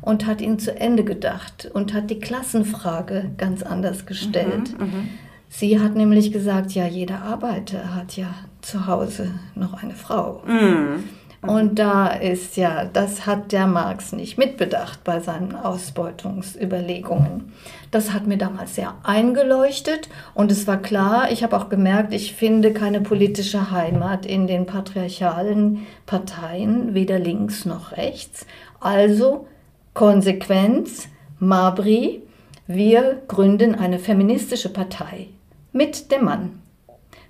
und 0.00 0.24
hat 0.26 0.40
ihn 0.40 0.58
zu 0.58 0.78
Ende 0.78 1.02
gedacht 1.04 1.68
und 1.74 1.92
hat 1.92 2.10
die 2.10 2.20
Klassenfrage 2.20 3.32
ganz 3.36 3.62
anders 3.62 4.06
gestellt. 4.06 4.78
Mhm, 4.78 4.86
mhm. 4.86 5.08
Sie 5.48 5.80
hat 5.80 5.96
nämlich 5.96 6.32
gesagt, 6.32 6.72
ja, 6.72 6.86
jeder 6.86 7.22
Arbeiter 7.22 7.94
hat 7.94 8.16
ja 8.16 8.28
zu 8.60 8.86
Hause 8.86 9.32
noch 9.54 9.82
eine 9.82 9.94
Frau. 9.94 10.42
Mhm. 10.46 11.04
Und 11.42 11.78
da 11.78 12.08
ist 12.08 12.56
ja, 12.56 12.84
das 12.84 13.26
hat 13.26 13.52
der 13.52 13.66
Marx 13.66 14.12
nicht 14.12 14.38
mitbedacht 14.38 15.04
bei 15.04 15.20
seinen 15.20 15.54
Ausbeutungsüberlegungen. 15.54 17.52
Das 17.90 18.12
hat 18.12 18.26
mir 18.26 18.36
damals 18.36 18.74
sehr 18.74 18.94
eingeleuchtet 19.04 20.08
und 20.34 20.50
es 20.50 20.66
war 20.66 20.78
klar, 20.78 21.30
ich 21.30 21.42
habe 21.42 21.56
auch 21.56 21.68
gemerkt, 21.68 22.12
ich 22.12 22.34
finde 22.34 22.72
keine 22.72 23.00
politische 23.00 23.70
Heimat 23.70 24.26
in 24.26 24.46
den 24.46 24.66
patriarchalen 24.66 25.86
Parteien, 26.04 26.94
weder 26.94 27.18
links 27.18 27.64
noch 27.64 27.92
rechts. 27.92 28.46
Also 28.80 29.46
Konsequenz, 29.94 31.08
Mabri, 31.38 32.22
wir 32.66 33.22
gründen 33.28 33.74
eine 33.74 33.98
feministische 33.98 34.68
Partei 34.68 35.28
mit 35.72 36.10
dem 36.10 36.24
Mann. 36.24 36.65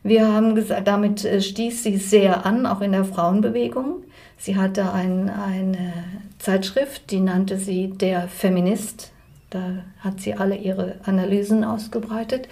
Wir 0.07 0.33
haben 0.33 0.55
gesagt, 0.55 0.87
damit 0.87 1.25
äh, 1.25 1.41
stieß 1.41 1.83
sie 1.83 1.97
sehr 1.97 2.47
an, 2.47 2.65
auch 2.65 2.81
in 2.81 2.93
der 2.93 3.05
Frauenbewegung. 3.05 4.05
Sie 4.39 4.57
hatte 4.57 4.93
ein, 4.93 5.29
eine 5.29 5.93
Zeitschrift, 6.39 7.11
die 7.11 7.19
nannte 7.19 7.59
sie 7.59 7.89
Der 7.89 8.29
Feminist. 8.29 9.11
Da 9.51 9.83
hat 9.99 10.21
sie 10.21 10.35
alle 10.35 10.55
ihre 10.57 10.95
Analysen 11.05 11.65
ausgebreitet. 11.65 12.47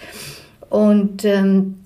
Und 0.69 1.23
ähm, 1.23 1.79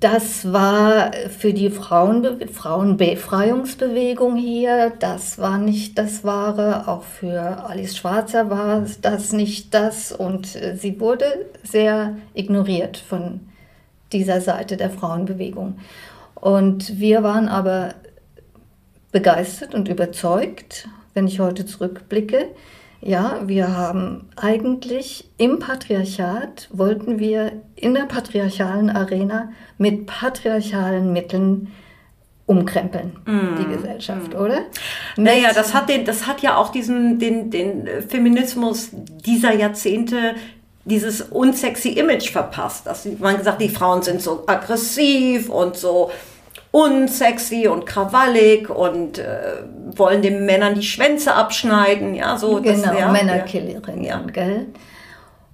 das 0.00 0.52
war 0.52 1.12
für 1.38 1.54
die 1.54 1.70
Frauenbe 1.70 2.48
Frauenbefreiungsbewegung 2.48 4.36
hier, 4.36 4.92
das 4.98 5.38
war 5.38 5.56
nicht 5.56 5.96
das 5.96 6.22
Wahre. 6.22 6.86
Auch 6.86 7.04
für 7.04 7.64
Alice 7.66 7.96
Schwarzer 7.96 8.50
war 8.50 8.84
das 9.00 9.32
nicht 9.32 9.72
das. 9.72 10.12
Und 10.12 10.54
äh, 10.54 10.76
sie 10.76 11.00
wurde 11.00 11.46
sehr 11.62 12.16
ignoriert 12.34 12.98
von 12.98 13.40
dieser 14.12 14.40
Seite 14.40 14.76
der 14.76 14.90
Frauenbewegung. 14.90 15.78
Und 16.34 16.98
wir 16.98 17.22
waren 17.22 17.48
aber 17.48 17.94
begeistert 19.12 19.74
und 19.74 19.88
überzeugt, 19.88 20.88
wenn 21.14 21.26
ich 21.26 21.40
heute 21.40 21.66
zurückblicke, 21.66 22.46
ja, 23.02 23.40
wir 23.46 23.74
haben 23.74 24.28
eigentlich 24.36 25.30
im 25.38 25.58
Patriarchat, 25.58 26.68
wollten 26.70 27.18
wir 27.18 27.52
in 27.74 27.94
der 27.94 28.04
patriarchalen 28.04 28.90
Arena 28.90 29.52
mit 29.78 30.06
patriarchalen 30.06 31.12
Mitteln 31.12 31.68
umkrempeln, 32.44 33.16
mm. 33.24 33.56
die 33.58 33.74
Gesellschaft, 33.74 34.34
mm. 34.34 34.36
oder? 34.36 34.62
Naja, 35.16 35.52
das 35.54 35.72
hat, 35.72 35.88
den, 35.88 36.04
das 36.04 36.26
hat 36.26 36.42
ja 36.42 36.56
auch 36.56 36.72
diesen, 36.72 37.18
den, 37.18 37.50
den 37.50 37.88
Feminismus 38.06 38.90
dieser 39.24 39.54
Jahrzehnte 39.54 40.34
dieses 40.90 41.22
unsexy 41.22 41.90
Image 41.90 42.30
verpasst. 42.30 42.86
Dass 42.86 43.06
man 43.18 43.38
gesagt, 43.38 43.62
die 43.62 43.68
Frauen 43.68 44.02
sind 44.02 44.20
so 44.20 44.44
aggressiv 44.46 45.48
und 45.48 45.76
so 45.76 46.10
unsexy 46.72 47.66
und 47.68 47.86
krawallig 47.86 48.68
und 48.68 49.18
äh, 49.18 49.62
wollen 49.96 50.22
den 50.22 50.44
Männern 50.44 50.74
die 50.74 50.82
Schwänze 50.82 51.34
abschneiden, 51.34 52.14
ja, 52.14 52.36
so. 52.36 52.60
Genau, 52.60 52.90
das, 52.90 52.98
ja, 52.98 53.10
Männerkillerinnen, 53.10 54.04
ja. 54.04 54.20
gell? 54.32 54.66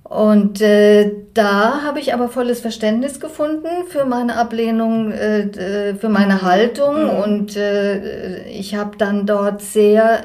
Und 0.02 0.60
äh, 0.60 1.10
da 1.34 1.82
habe 1.82 1.98
ich 1.98 2.14
aber 2.14 2.28
volles 2.28 2.60
Verständnis 2.60 3.18
gefunden 3.18 3.66
für 3.88 4.04
meine 4.04 4.36
Ablehnung, 4.36 5.10
äh, 5.10 5.94
für 5.94 6.08
meine 6.08 6.34
mhm. 6.34 6.42
Haltung. 6.42 7.04
Mhm. 7.04 7.10
Und 7.10 7.56
äh, 7.56 8.46
ich 8.48 8.76
habe 8.76 8.96
dann 8.96 9.26
dort 9.26 9.62
sehr 9.62 10.24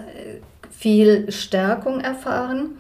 viel 0.69 1.31
Stärkung 1.31 1.99
erfahren 2.01 2.77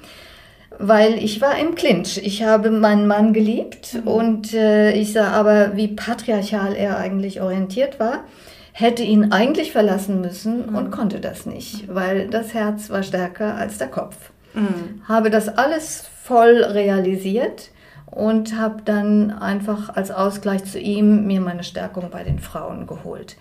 weil 0.81 1.23
ich 1.23 1.41
war 1.41 1.57
im 1.57 1.75
Clinch. 1.75 2.17
Ich 2.17 2.43
habe 2.43 2.71
meinen 2.71 3.07
Mann 3.07 3.33
geliebt 3.33 3.93
mhm. 3.93 4.07
und 4.07 4.53
äh, 4.53 4.91
ich 4.91 5.13
sah 5.13 5.31
aber, 5.31 5.75
wie 5.75 5.87
patriarchal 5.87 6.75
er 6.75 6.97
eigentlich 6.97 7.41
orientiert 7.41 7.99
war, 7.99 8.25
hätte 8.73 9.03
ihn 9.03 9.31
eigentlich 9.31 9.71
verlassen 9.71 10.21
müssen 10.21 10.69
mhm. 10.69 10.75
und 10.75 10.91
konnte 10.91 11.19
das 11.19 11.45
nicht, 11.45 11.93
weil 11.93 12.27
das 12.27 12.53
Herz 12.53 12.89
war 12.89 13.03
stärker 13.03 13.55
als 13.55 13.77
der 13.77 13.87
Kopf. 13.87 14.31
Mhm. 14.53 15.01
Habe 15.07 15.29
das 15.29 15.49
alles 15.49 16.05
voll 16.23 16.63
realisiert 16.63 17.71
und 18.05 18.57
habe 18.57 18.81
dann 18.83 19.31
einfach 19.31 19.95
als 19.95 20.11
Ausgleich 20.11 20.65
zu 20.65 20.79
ihm 20.79 21.25
mir 21.25 21.41
meine 21.41 21.63
Stärkung 21.63 22.09
bei 22.11 22.23
den 22.23 22.39
Frauen 22.39 22.87
geholt. 22.87 23.37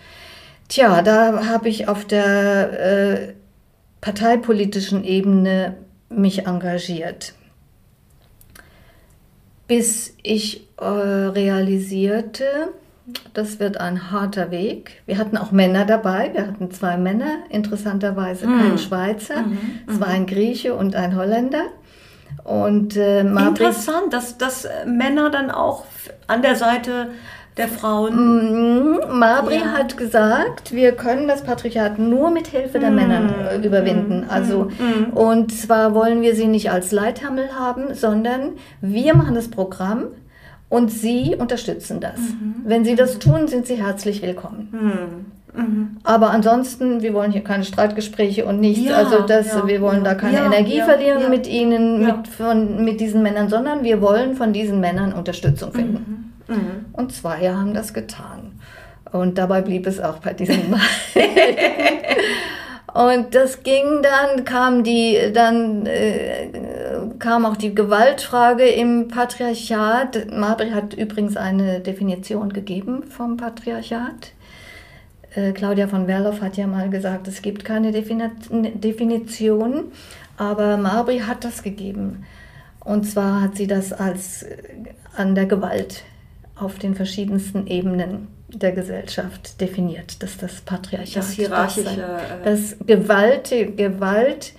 Tja, 0.69 1.01
da 1.01 1.47
habe 1.47 1.67
ich 1.67 1.89
auf 1.89 2.05
der 2.05 2.79
äh, 2.79 3.33
parteipolitischen 3.99 5.03
Ebene 5.03 5.75
mich 6.11 6.45
engagiert, 6.47 7.33
bis 9.67 10.15
ich 10.21 10.67
äh, 10.77 10.85
realisierte, 10.85 12.73
das 13.33 13.59
wird 13.59 13.77
ein 13.77 14.11
harter 14.11 14.51
Weg. 14.51 15.01
Wir 15.05 15.17
hatten 15.17 15.37
auch 15.37 15.51
Männer 15.51 15.85
dabei. 15.85 16.31
Wir 16.33 16.47
hatten 16.47 16.71
zwei 16.71 16.97
Männer, 16.97 17.39
interessanterweise 17.49 18.47
mm. 18.47 18.59
kein 18.59 18.77
Schweizer. 18.77 19.41
Mm 19.41 19.51
-hmm. 19.51 19.91
Es 19.91 19.99
war 19.99 20.07
ein 20.07 20.27
Grieche 20.27 20.75
und 20.75 20.95
ein 20.95 21.15
Holländer. 21.15 21.65
Und, 22.43 22.95
äh, 22.95 23.21
Interessant, 23.21 24.13
dass, 24.13 24.37
dass 24.37 24.67
Männer 24.85 25.29
dann 25.29 25.51
auch 25.51 25.85
an 26.27 26.41
der 26.41 26.55
Seite 26.55 27.09
der 27.57 27.67
Frauen. 27.67 28.13
Mhm. 28.15 29.19
Mabri 29.19 29.55
ja. 29.55 29.73
hat 29.73 29.97
gesagt, 29.97 30.73
wir 30.73 30.93
können 30.93 31.27
das 31.27 31.43
Patriarchat 31.43 31.99
nur 31.99 32.31
mit 32.31 32.47
Hilfe 32.47 32.79
der 32.79 32.91
mm. 32.91 32.95
Männer 32.95 33.21
äh, 33.51 33.65
überwinden. 33.65 34.21
Mm. 34.21 34.29
Also 34.29 34.69
mm. 34.69 35.17
und 35.17 35.53
zwar 35.53 35.93
wollen 35.93 36.21
wir 36.21 36.35
sie 36.35 36.47
nicht 36.47 36.71
als 36.71 36.91
Leithammel 36.91 37.49
haben, 37.57 37.93
sondern 37.93 38.51
wir 38.79 39.15
machen 39.15 39.35
das 39.35 39.49
Programm 39.49 40.05
und 40.69 40.91
sie 40.91 41.35
unterstützen 41.37 41.99
das. 41.99 42.17
-hmm. 42.17 42.63
Wenn 42.63 42.85
sie 42.85 42.95
das 42.95 43.19
tun, 43.19 43.49
sind 43.49 43.67
sie 43.67 43.75
herzlich 43.75 44.21
willkommen. 44.21 44.69
Mhm. 44.71 45.97
Aber 46.03 46.31
ansonsten, 46.31 47.01
wir 47.01 47.13
wollen 47.13 47.33
hier 47.33 47.43
keine 47.43 47.65
Streitgespräche 47.65 48.45
und 48.45 48.61
nichts. 48.61 48.85
Ja, 48.85 48.95
also 48.95 49.19
das, 49.19 49.47
ja, 49.47 49.67
wir 49.67 49.81
wollen 49.81 50.05
ja, 50.05 50.13
da 50.13 50.15
keine 50.15 50.39
Energie 50.39 50.81
verlieren 50.81 51.29
mit 51.29 51.45
ihnen, 51.45 52.05
Mit, 52.05 52.27
von, 52.27 52.85
mit 52.85 53.01
diesen 53.01 53.21
Männern, 53.21 53.49
sondern 53.49 53.83
wir 53.83 54.01
wollen 54.01 54.35
von 54.35 54.53
diesen 54.53 54.79
Männern 54.79 55.11
Unterstützung 55.11 55.73
finden. 55.73 55.93
Mhm. 55.93 56.30
Mhm. 56.51 56.85
Und 56.93 57.13
zwei 57.13 57.49
haben 57.49 57.73
das 57.73 57.93
getan. 57.93 58.59
Und 59.11 59.37
dabei 59.37 59.61
blieb 59.61 59.87
es 59.87 59.99
auch 59.99 60.19
bei 60.19 60.33
diesem 60.33 60.69
Mal. 60.69 60.79
Und 62.93 63.35
das 63.35 63.63
ging 63.63 64.01
dann, 64.03 64.43
kam 64.43 64.83
die, 64.83 65.17
dann 65.33 65.85
äh, 65.85 66.47
kam 67.19 67.45
auch 67.45 67.55
die 67.55 67.73
Gewaltfrage 67.73 68.65
im 68.65 69.07
Patriarchat. 69.07 70.29
Mabry 70.33 70.71
hat 70.71 70.93
übrigens 70.93 71.37
eine 71.37 71.79
Definition 71.79 72.51
gegeben 72.51 73.03
vom 73.03 73.37
Patriarchat. 73.37 74.33
Äh, 75.33 75.53
Claudia 75.53 75.87
von 75.87 76.07
Werloff 76.07 76.41
hat 76.41 76.57
ja 76.57 76.67
mal 76.67 76.89
gesagt, 76.89 77.29
es 77.29 77.41
gibt 77.41 77.63
keine 77.63 77.93
Definition, 77.93 79.83
aber 80.37 80.75
Mabry 80.75 81.19
hat 81.19 81.45
das 81.45 81.63
gegeben. 81.63 82.25
Und 82.81 83.05
zwar 83.05 83.41
hat 83.41 83.55
sie 83.55 83.67
das 83.67 83.93
als 83.93 84.43
äh, 84.43 84.57
an 85.15 85.33
der 85.35 85.45
Gewalt 85.45 86.03
auf 86.61 86.77
den 86.79 86.95
verschiedensten 86.95 87.67
Ebenen 87.67 88.27
der 88.47 88.71
Gesellschaft 88.71 89.59
definiert, 89.61 90.21
dass 90.21 90.37
das 90.37 90.61
Patriarchat, 90.61 91.17
das 91.17 91.31
hierarchische, 91.31 92.19
das, 92.43 92.77
das 92.77 92.85
Gewalt, 92.85 93.49
Gewalt 93.77 94.53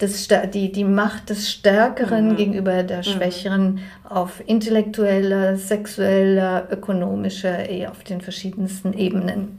des, 0.00 0.28
die, 0.52 0.70
die 0.70 0.84
Macht 0.84 1.30
des 1.30 1.50
Stärkeren 1.50 2.32
mhm. 2.32 2.36
gegenüber 2.36 2.82
der 2.82 2.98
mhm. 2.98 3.02
Schwächeren 3.02 3.74
mhm. 3.74 3.80
auf 4.08 4.42
intellektueller, 4.46 5.56
sexueller, 5.56 6.68
ökonomischer, 6.70 7.68
eh 7.68 7.86
auf 7.86 8.04
den 8.04 8.20
verschiedensten 8.20 8.92
Ebenen. 8.92 9.58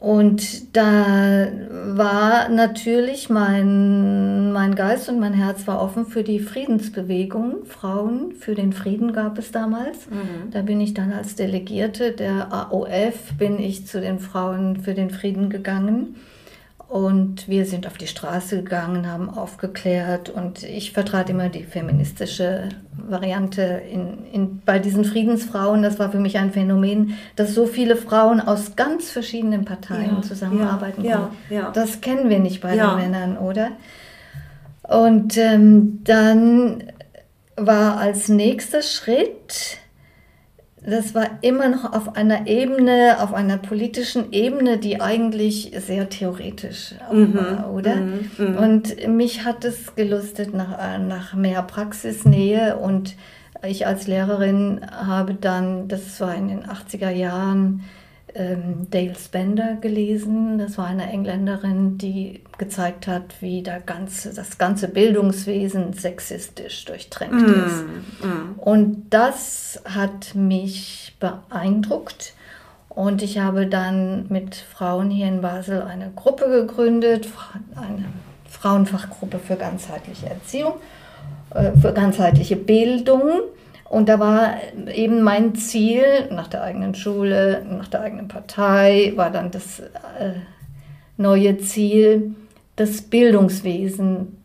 Und 0.00 0.74
da 0.74 1.46
war 1.94 2.48
natürlich 2.48 3.28
mein, 3.28 4.50
mein 4.50 4.74
Geist 4.74 5.10
und 5.10 5.20
mein 5.20 5.34
Herz 5.34 5.66
war 5.66 5.82
offen 5.82 6.06
für 6.06 6.24
die 6.24 6.40
Friedensbewegung. 6.40 7.66
Frauen 7.66 8.32
für 8.32 8.54
den 8.54 8.72
Frieden 8.72 9.12
gab 9.12 9.36
es 9.36 9.52
damals. 9.52 10.08
Mhm. 10.08 10.52
Da 10.52 10.62
bin 10.62 10.80
ich 10.80 10.94
dann 10.94 11.12
als 11.12 11.36
Delegierte 11.36 12.12
der 12.12 12.50
AOF, 12.50 13.34
bin 13.36 13.58
ich 13.58 13.86
zu 13.86 14.00
den 14.00 14.20
Frauen 14.20 14.80
für 14.80 14.94
den 14.94 15.10
Frieden 15.10 15.50
gegangen. 15.50 16.16
Und 16.90 17.46
wir 17.46 17.66
sind 17.66 17.86
auf 17.86 17.98
die 17.98 18.08
Straße 18.08 18.64
gegangen, 18.64 19.08
haben 19.08 19.30
aufgeklärt 19.30 20.28
und 20.28 20.64
ich 20.64 20.90
vertrat 20.90 21.30
immer 21.30 21.48
die 21.48 21.62
feministische 21.62 22.68
Variante 23.08 23.62
in, 23.62 24.24
in, 24.32 24.60
bei 24.66 24.80
diesen 24.80 25.04
Friedensfrauen. 25.04 25.84
Das 25.84 26.00
war 26.00 26.10
für 26.10 26.18
mich 26.18 26.36
ein 26.36 26.50
Phänomen, 26.50 27.14
dass 27.36 27.54
so 27.54 27.66
viele 27.66 27.94
Frauen 27.94 28.40
aus 28.40 28.74
ganz 28.74 29.08
verschiedenen 29.08 29.64
Parteien 29.64 30.16
ja, 30.16 30.22
zusammenarbeiten 30.22 31.04
ja. 31.04 31.30
Ja, 31.48 31.70
das 31.70 32.00
kennen 32.00 32.28
wir 32.28 32.40
nicht 32.40 32.60
bei 32.60 32.74
den 32.74 32.96
Männern, 32.96 33.38
oder? 33.38 33.68
Und 34.82 35.36
ähm, 35.36 36.00
dann 36.02 36.82
war 37.54 37.98
als 37.98 38.28
nächster 38.28 38.82
Schritt 38.82 39.78
das 40.84 41.14
war 41.14 41.26
immer 41.42 41.68
noch 41.68 41.92
auf 41.92 42.16
einer 42.16 42.46
Ebene, 42.46 43.16
auf 43.20 43.34
einer 43.34 43.58
politischen 43.58 44.32
Ebene, 44.32 44.78
die 44.78 45.00
eigentlich 45.00 45.72
sehr 45.78 46.08
theoretisch 46.08 46.94
mhm. 47.12 47.34
war, 47.34 47.72
oder? 47.72 47.96
Mhm. 47.96 48.30
Mhm. 48.38 48.56
Und 48.56 49.08
mich 49.08 49.44
hat 49.44 49.64
es 49.64 49.94
gelustet 49.94 50.54
nach, 50.54 50.98
nach 50.98 51.34
mehr 51.34 51.62
Praxisnähe 51.62 52.76
und 52.76 53.14
ich 53.62 53.86
als 53.86 54.06
Lehrerin 54.06 54.80
habe 54.90 55.34
dann, 55.34 55.88
das 55.88 56.18
war 56.20 56.34
in 56.34 56.48
den 56.48 56.64
80er 56.64 57.10
Jahren, 57.10 57.82
ähm, 58.34 58.86
Dale 58.90 59.14
Spender 59.16 59.76
gelesen. 59.80 60.58
Das 60.58 60.78
war 60.78 60.86
eine 60.86 61.10
Engländerin, 61.10 61.98
die 61.98 62.40
gezeigt 62.60 63.08
hat, 63.08 63.40
wie 63.40 63.62
der 63.62 63.80
ganze, 63.80 64.32
das 64.32 64.58
ganze 64.58 64.86
Bildungswesen 64.86 65.94
sexistisch 65.94 66.84
durchtränkt 66.84 67.40
mm, 67.40 67.66
ist. 67.66 67.84
Mm. 68.22 68.58
Und 68.60 69.06
das 69.10 69.82
hat 69.86 70.34
mich 70.34 71.16
beeindruckt. 71.18 72.34
Und 72.90 73.22
ich 73.22 73.38
habe 73.38 73.66
dann 73.66 74.26
mit 74.28 74.54
Frauen 74.54 75.10
hier 75.10 75.26
in 75.26 75.40
Basel 75.40 75.82
eine 75.82 76.12
Gruppe 76.14 76.50
gegründet, 76.50 77.28
eine 77.74 78.04
Frauenfachgruppe 78.48 79.38
für 79.38 79.56
ganzheitliche 79.56 80.28
Erziehung, 80.28 80.74
äh, 81.54 81.72
für 81.80 81.94
ganzheitliche 81.94 82.56
Bildung. 82.56 83.40
Und 83.88 84.10
da 84.10 84.20
war 84.20 84.56
eben 84.94 85.22
mein 85.22 85.54
Ziel, 85.54 86.04
nach 86.30 86.48
der 86.48 86.62
eigenen 86.62 86.94
Schule, 86.94 87.64
nach 87.64 87.88
der 87.88 88.02
eigenen 88.02 88.28
Partei, 88.28 89.14
war 89.16 89.30
dann 89.30 89.50
das 89.50 89.80
äh, 89.80 90.34
neue 91.16 91.58
Ziel, 91.58 92.34
das 92.80 93.02
Bildungswesen 93.02 94.42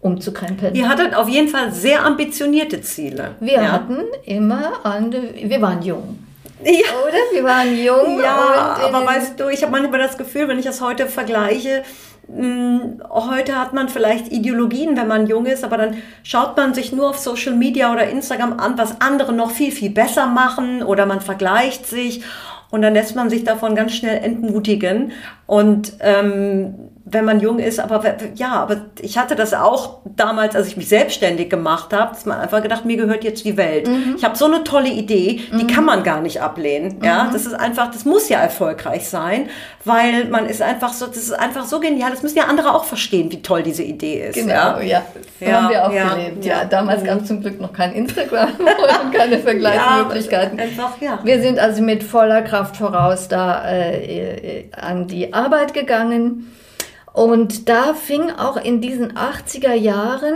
umzukrempeln. 0.00 0.74
Ihr 0.74 0.86
hattet 0.86 1.14
auf 1.14 1.28
jeden 1.28 1.48
Fall 1.48 1.72
sehr 1.72 2.04
ambitionierte 2.04 2.82
Ziele. 2.82 3.36
Wir 3.40 3.54
ja. 3.54 3.72
hatten 3.72 4.00
immer, 4.26 4.84
andere, 4.84 5.30
wir 5.34 5.62
waren 5.62 5.80
jung. 5.82 6.18
Ja. 6.62 6.70
Oder? 6.72 7.18
Wir 7.32 7.44
waren 7.44 7.76
jung. 7.76 8.20
Ja, 8.22 8.76
aber 8.82 9.06
weißt 9.06 9.40
du, 9.40 9.48
ich 9.48 9.62
habe 9.62 9.72
manchmal 9.72 10.00
das 10.00 10.18
Gefühl, 10.18 10.46
wenn 10.48 10.58
ich 10.58 10.66
das 10.66 10.82
heute 10.82 11.06
vergleiche, 11.06 11.82
hm, 12.26 13.02
heute 13.10 13.58
hat 13.58 13.72
man 13.72 13.88
vielleicht 13.88 14.30
Ideologien, 14.30 14.96
wenn 14.96 15.08
man 15.08 15.26
jung 15.26 15.46
ist, 15.46 15.64
aber 15.64 15.78
dann 15.78 15.96
schaut 16.22 16.56
man 16.56 16.74
sich 16.74 16.92
nur 16.92 17.10
auf 17.10 17.18
Social 17.18 17.54
Media 17.54 17.92
oder 17.92 18.08
Instagram 18.08 18.58
an, 18.58 18.76
was 18.76 19.00
andere 19.00 19.32
noch 19.32 19.50
viel, 19.50 19.72
viel 19.72 19.90
besser 19.90 20.26
machen 20.26 20.82
oder 20.82 21.06
man 21.06 21.22
vergleicht 21.22 21.86
sich 21.86 22.22
und 22.70 22.82
dann 22.82 22.94
lässt 22.94 23.14
man 23.14 23.30
sich 23.30 23.44
davon 23.44 23.74
ganz 23.74 23.92
schnell 23.92 24.22
entmutigen 24.22 25.12
und 25.46 25.94
ähm, 26.00 26.74
wenn 27.06 27.26
man 27.26 27.40
jung 27.40 27.58
ist, 27.58 27.80
aber 27.80 28.02
ja, 28.34 28.52
aber 28.52 28.86
ich 28.98 29.18
hatte 29.18 29.36
das 29.36 29.52
auch 29.52 29.98
damals, 30.16 30.56
als 30.56 30.68
ich 30.68 30.78
mich 30.78 30.88
selbstständig 30.88 31.50
gemacht 31.50 31.92
habe, 31.92 32.14
dass 32.14 32.24
man 32.24 32.40
einfach 32.40 32.62
gedacht, 32.62 32.86
mir 32.86 32.96
gehört 32.96 33.24
jetzt 33.24 33.44
die 33.44 33.58
Welt. 33.58 33.86
Mhm. 33.86 34.14
Ich 34.16 34.24
habe 34.24 34.36
so 34.36 34.46
eine 34.46 34.64
tolle 34.64 34.88
Idee, 34.88 35.42
die 35.52 35.64
mhm. 35.64 35.66
kann 35.66 35.84
man 35.84 36.02
gar 36.02 36.22
nicht 36.22 36.40
ablehnen. 36.40 37.00
Ja, 37.04 37.24
mhm. 37.24 37.32
das 37.32 37.44
ist 37.44 37.52
einfach, 37.52 37.90
das 37.90 38.06
muss 38.06 38.30
ja 38.30 38.38
erfolgreich 38.40 39.06
sein, 39.06 39.50
weil 39.84 40.24
man 40.30 40.46
ist 40.46 40.62
einfach 40.62 40.94
so, 40.94 41.06
das 41.06 41.18
ist 41.18 41.32
einfach 41.32 41.66
so 41.66 41.78
genial. 41.78 42.10
Das 42.10 42.22
müssen 42.22 42.38
ja 42.38 42.44
andere 42.44 42.74
auch 42.74 42.84
verstehen, 42.84 43.30
wie 43.30 43.42
toll 43.42 43.62
diese 43.62 43.82
Idee 43.82 44.28
ist. 44.28 44.36
Genau, 44.36 44.78
ja, 44.78 44.82
ja. 44.82 45.02
so 45.38 45.44
ja, 45.44 45.52
haben 45.52 45.68
wir 45.68 45.86
auch 45.86 45.92
ja, 45.92 46.14
gelebt. 46.14 46.44
Ja, 46.46 46.64
damals 46.64 47.02
mhm. 47.02 47.06
gab 47.06 47.20
es 47.20 47.28
zum 47.28 47.42
Glück 47.42 47.60
noch 47.60 47.74
kein 47.74 47.92
Instagram 47.92 48.48
und 48.58 49.12
keine 49.12 49.40
Vergleichsmöglichkeiten. 49.40 50.58
einfach, 50.58 50.98
ja. 51.02 51.18
Wir 51.22 51.42
sind 51.42 51.58
also 51.58 51.82
mit 51.82 52.02
voller 52.02 52.40
Kraft 52.40 52.78
voraus 52.78 53.28
da 53.28 53.62
äh, 53.68 54.60
äh 54.60 54.64
an 54.72 55.06
die 55.06 55.34
Arbeit 55.34 55.74
gegangen. 55.74 56.50
Und 57.14 57.68
da 57.68 57.94
fing 57.94 58.32
auch 58.32 58.56
in 58.56 58.80
diesen 58.80 59.12
80er 59.12 59.72
Jahren, 59.72 60.34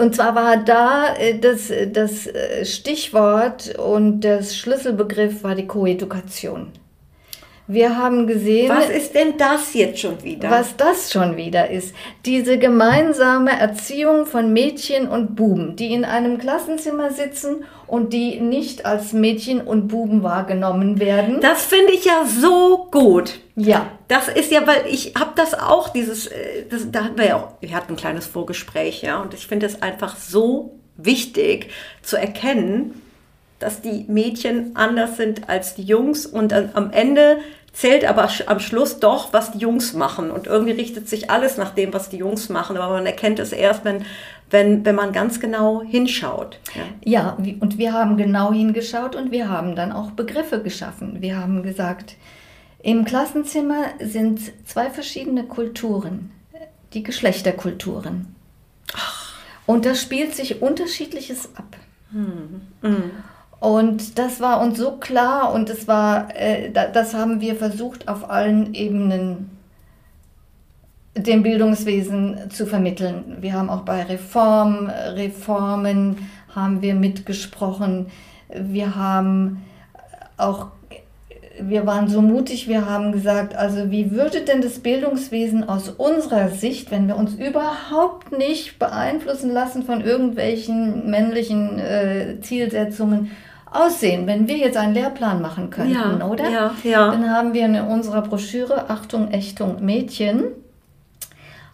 und 0.00 0.14
zwar 0.14 0.36
war 0.36 0.56
da 0.56 1.16
äh, 1.16 1.40
das, 1.40 1.72
das 1.92 2.28
äh, 2.28 2.64
Stichwort 2.64 3.76
und 3.76 4.20
das 4.20 4.56
Schlüsselbegriff 4.56 5.42
war 5.42 5.56
die 5.56 5.66
Koedukation. 5.66 6.68
Wir 7.66 7.96
haben 7.96 8.26
gesehen. 8.26 8.68
Was 8.68 8.90
ist 8.90 9.14
denn 9.14 9.38
das 9.38 9.72
jetzt 9.72 10.00
schon 10.00 10.22
wieder? 10.22 10.50
Was 10.50 10.76
das 10.76 11.10
schon 11.10 11.36
wieder 11.38 11.70
ist. 11.70 11.94
Diese 12.26 12.58
gemeinsame 12.58 13.58
Erziehung 13.58 14.26
von 14.26 14.52
Mädchen 14.52 15.08
und 15.08 15.34
Buben, 15.34 15.74
die 15.74 15.94
in 15.94 16.04
einem 16.04 16.36
Klassenzimmer 16.36 17.10
sitzen 17.10 17.64
und 17.86 18.12
die 18.12 18.38
nicht 18.38 18.84
als 18.84 19.14
Mädchen 19.14 19.62
und 19.62 19.88
Buben 19.88 20.22
wahrgenommen 20.22 21.00
werden. 21.00 21.40
Das 21.40 21.64
finde 21.64 21.92
ich 21.94 22.04
ja 22.04 22.26
so 22.26 22.88
gut. 22.90 23.40
Ja. 23.56 23.86
Das 24.08 24.28
ist 24.28 24.52
ja, 24.52 24.66
weil 24.66 24.84
ich 24.90 25.14
habe 25.18 25.30
das 25.34 25.54
auch, 25.54 25.88
dieses, 25.88 26.26
äh, 26.26 26.66
das, 26.68 26.90
da 26.90 27.04
hatten 27.04 27.18
wir 27.18 27.26
ja 27.26 27.36
auch, 27.36 27.48
wir 27.60 27.74
hatten 27.74 27.94
ein 27.94 27.96
kleines 27.96 28.26
Vorgespräch, 28.26 29.02
ja, 29.02 29.22
und 29.22 29.32
ich 29.32 29.46
finde 29.46 29.64
es 29.64 29.80
einfach 29.80 30.16
so 30.16 30.78
wichtig 30.96 31.70
zu 32.02 32.16
erkennen, 32.16 33.00
dass 33.58 33.80
die 33.80 34.04
Mädchen 34.08 34.74
anders 34.74 35.16
sind 35.16 35.48
als 35.48 35.74
die 35.74 35.84
Jungs 35.84 36.26
und 36.26 36.52
am 36.52 36.90
Ende 36.90 37.38
zählt 37.74 38.04
aber 38.04 38.28
am 38.46 38.60
Schluss 38.60 39.00
doch, 39.00 39.32
was 39.32 39.52
die 39.52 39.58
Jungs 39.58 39.92
machen. 39.92 40.30
Und 40.30 40.46
irgendwie 40.46 40.72
richtet 40.72 41.08
sich 41.08 41.30
alles 41.30 41.58
nach 41.58 41.74
dem, 41.74 41.92
was 41.92 42.08
die 42.08 42.18
Jungs 42.18 42.48
machen. 42.48 42.76
Aber 42.76 42.94
man 42.94 43.04
erkennt 43.04 43.40
es 43.40 43.52
erst, 43.52 43.84
wenn, 43.84 44.04
wenn, 44.50 44.84
wenn 44.84 44.94
man 44.94 45.12
ganz 45.12 45.40
genau 45.40 45.82
hinschaut. 45.82 46.58
Ja. 47.04 47.36
ja, 47.36 47.54
und 47.60 47.76
wir 47.76 47.92
haben 47.92 48.16
genau 48.16 48.52
hingeschaut 48.52 49.16
und 49.16 49.32
wir 49.32 49.48
haben 49.48 49.74
dann 49.74 49.92
auch 49.92 50.12
Begriffe 50.12 50.62
geschaffen. 50.62 51.20
Wir 51.20 51.36
haben 51.36 51.62
gesagt, 51.64 52.14
im 52.80 53.04
Klassenzimmer 53.04 53.86
sind 54.00 54.40
zwei 54.66 54.88
verschiedene 54.90 55.44
Kulturen, 55.44 56.30
die 56.92 57.02
Geschlechterkulturen. 57.02 58.36
Ach. 58.94 59.34
Und 59.66 59.84
da 59.84 59.94
spielt 59.94 60.34
sich 60.34 60.62
unterschiedliches 60.62 61.56
ab. 61.56 61.76
Hm. 62.12 62.60
Hm. 62.82 63.10
Und 63.64 64.18
das 64.18 64.42
war 64.42 64.60
uns 64.60 64.76
so 64.76 64.98
klar 64.98 65.54
und 65.54 65.70
das 65.70 65.88
war, 65.88 66.28
äh, 66.36 66.70
das 66.70 67.14
haben 67.14 67.40
wir 67.40 67.56
versucht 67.56 68.08
auf 68.08 68.28
allen 68.28 68.74
Ebenen 68.74 69.58
dem 71.16 71.42
Bildungswesen 71.42 72.50
zu 72.50 72.66
vermitteln. 72.66 73.38
Wir 73.40 73.54
haben 73.54 73.70
auch 73.70 73.80
bei 73.80 74.02
Reform, 74.02 74.90
Reformen 74.90 76.28
haben 76.54 76.82
wir 76.82 76.94
mitgesprochen. 76.94 78.08
Wir 78.54 78.96
haben 78.96 79.64
auch, 80.36 80.66
wir 81.58 81.86
waren 81.86 82.08
so 82.08 82.20
mutig, 82.20 82.68
wir 82.68 82.84
haben 82.84 83.12
gesagt, 83.12 83.54
also 83.54 83.90
wie 83.90 84.10
würde 84.10 84.42
denn 84.42 84.60
das 84.60 84.80
Bildungswesen 84.80 85.66
aus 85.66 85.88
unserer 85.88 86.50
Sicht, 86.50 86.90
wenn 86.90 87.08
wir 87.08 87.16
uns 87.16 87.32
überhaupt 87.32 88.36
nicht 88.36 88.78
beeinflussen 88.78 89.50
lassen 89.50 89.84
von 89.84 90.02
irgendwelchen 90.02 91.08
männlichen 91.08 91.78
äh, 91.78 92.40
Zielsetzungen, 92.42 93.30
aussehen, 93.74 94.26
wenn 94.26 94.48
wir 94.48 94.56
jetzt 94.56 94.76
einen 94.76 94.94
Lehrplan 94.94 95.42
machen 95.42 95.70
könnten, 95.70 95.94
ja, 95.94 96.26
oder? 96.26 96.48
Ja, 96.48 96.74
ja. 96.84 97.10
Dann 97.10 97.30
haben 97.30 97.54
wir 97.54 97.64
in 97.64 97.80
unserer 97.80 98.22
Broschüre 98.22 98.88
Achtung, 98.88 99.30
Ächtung, 99.30 99.84
Mädchen, 99.84 100.44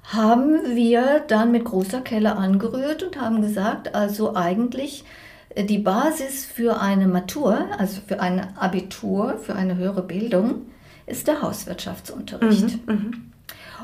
haben 0.05 0.75
wir 0.75 1.23
dann 1.29 1.53
mit 1.53 1.65
großer 1.65 2.01
Kelle 2.01 2.37
angerührt 2.37 3.03
und 3.03 3.21
haben 3.21 3.43
gesagt, 3.43 3.95
also 3.95 4.35
eigentlich 4.35 5.05
äh, 5.51 5.65
die 5.65 5.79
Basis 5.79 6.45
für 6.45 6.81
eine 6.81 7.07
Matur, 7.07 7.67
also 7.79 8.01
für 8.07 8.21
ein 8.21 8.57
Abitur, 8.57 9.39
für 9.39 9.55
eine 9.55 9.77
höhere 9.77 10.03
Bildung, 10.03 10.67
ist 11.07 11.29
der 11.29 11.43
Hauswirtschaftsunterricht. 11.43 12.87
Mhm, 12.87 12.95
mhm. 12.95 13.33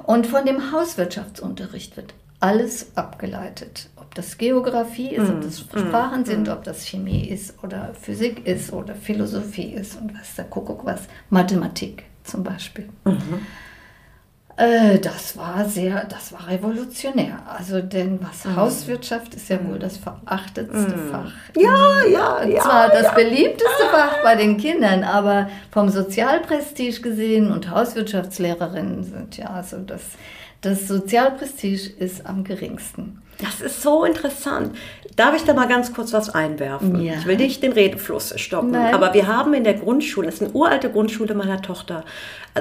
und 0.05 0.27
von 0.27 0.45
dem 0.47 0.73
Hauswirtschaftsunterricht 0.73 1.97
wird 1.97 2.15
alles 2.41 2.97
abgeleitet 2.97 3.89
das 4.17 4.39
Geografie 4.39 5.11
ist, 5.11 5.29
ob 5.29 5.41
das 5.43 5.61
mm, 5.61 5.79
Sprachen 5.79 6.25
sind, 6.25 6.49
mm. 6.49 6.51
ob 6.51 6.65
das 6.65 6.87
Chemie 6.87 7.29
ist 7.29 7.63
oder 7.63 7.93
Physik 8.01 8.47
ist 8.47 8.73
oder 8.73 8.95
Philosophie 8.95 9.73
ist 9.75 10.01
und 10.01 10.19
was 10.19 10.35
der 10.35 10.47
Kuckuck 10.47 10.85
was, 10.85 11.03
Mathematik 11.31 12.05
zum 12.25 12.43
Beispiel. 12.43 12.89
Mhm. 13.05 13.41
Äh, 14.57 14.99
das 14.99 15.37
war 15.37 15.67
sehr, 15.69 16.05
das 16.07 16.33
war 16.33 16.49
revolutionär. 16.49 17.41
Also 17.47 17.83
denn 17.83 18.19
was 18.23 18.45
mhm. 18.45 18.57
Hauswirtschaft 18.57 19.35
ist 19.35 19.51
ja 19.51 19.63
wohl 19.67 19.79
das 19.79 19.99
verachtetste 19.99 20.97
mhm. 20.97 21.11
Fach. 21.11 21.33
Ja, 21.57 22.05
ja, 22.11 22.43
ja. 22.43 22.63
Zwar 22.63 22.89
das 22.89 23.03
ja. 23.03 23.13
beliebteste 23.13 23.85
Fach 23.91 24.23
bei 24.23 24.35
den 24.35 24.57
Kindern, 24.57 25.05
aber 25.05 25.51
vom 25.71 25.91
Sozialprestige 25.91 27.03
gesehen 27.03 27.53
und 27.53 27.71
Hauswirtschaftslehrerinnen 27.71 29.05
sind 29.05 29.37
ja 29.37 29.51
also 29.51 29.79
das, 29.79 30.03
das 30.63 30.89
Sozialprestige 30.89 31.91
ist 31.99 32.25
am 32.25 32.43
geringsten. 32.43 33.21
Das 33.39 33.61
ist 33.61 33.83
so 33.83 34.05
interessant. 34.05 34.77
Darf 35.17 35.35
ich 35.35 35.45
da 35.45 35.55
mal 35.55 35.67
ganz 35.67 35.95
kurz 35.95 36.13
was 36.13 36.29
einwerfen? 36.29 37.01
Ja. 37.01 37.15
Ich 37.15 37.25
will 37.25 37.39
nicht 37.39 37.63
den 37.63 37.73
Redefluss 37.73 38.39
stoppen, 38.39 38.73
Nein. 38.73 38.95
aber 38.95 39.15
wir 39.15 39.27
haben 39.27 39.55
in 39.55 39.65
der 39.65 39.73
Grundschule, 39.73 40.27
das 40.27 40.37
ist 40.37 40.43
eine 40.43 40.53
uralte 40.53 40.91
Grundschule 40.91 41.35
meiner 41.35 41.63
Tochter, 41.63 42.05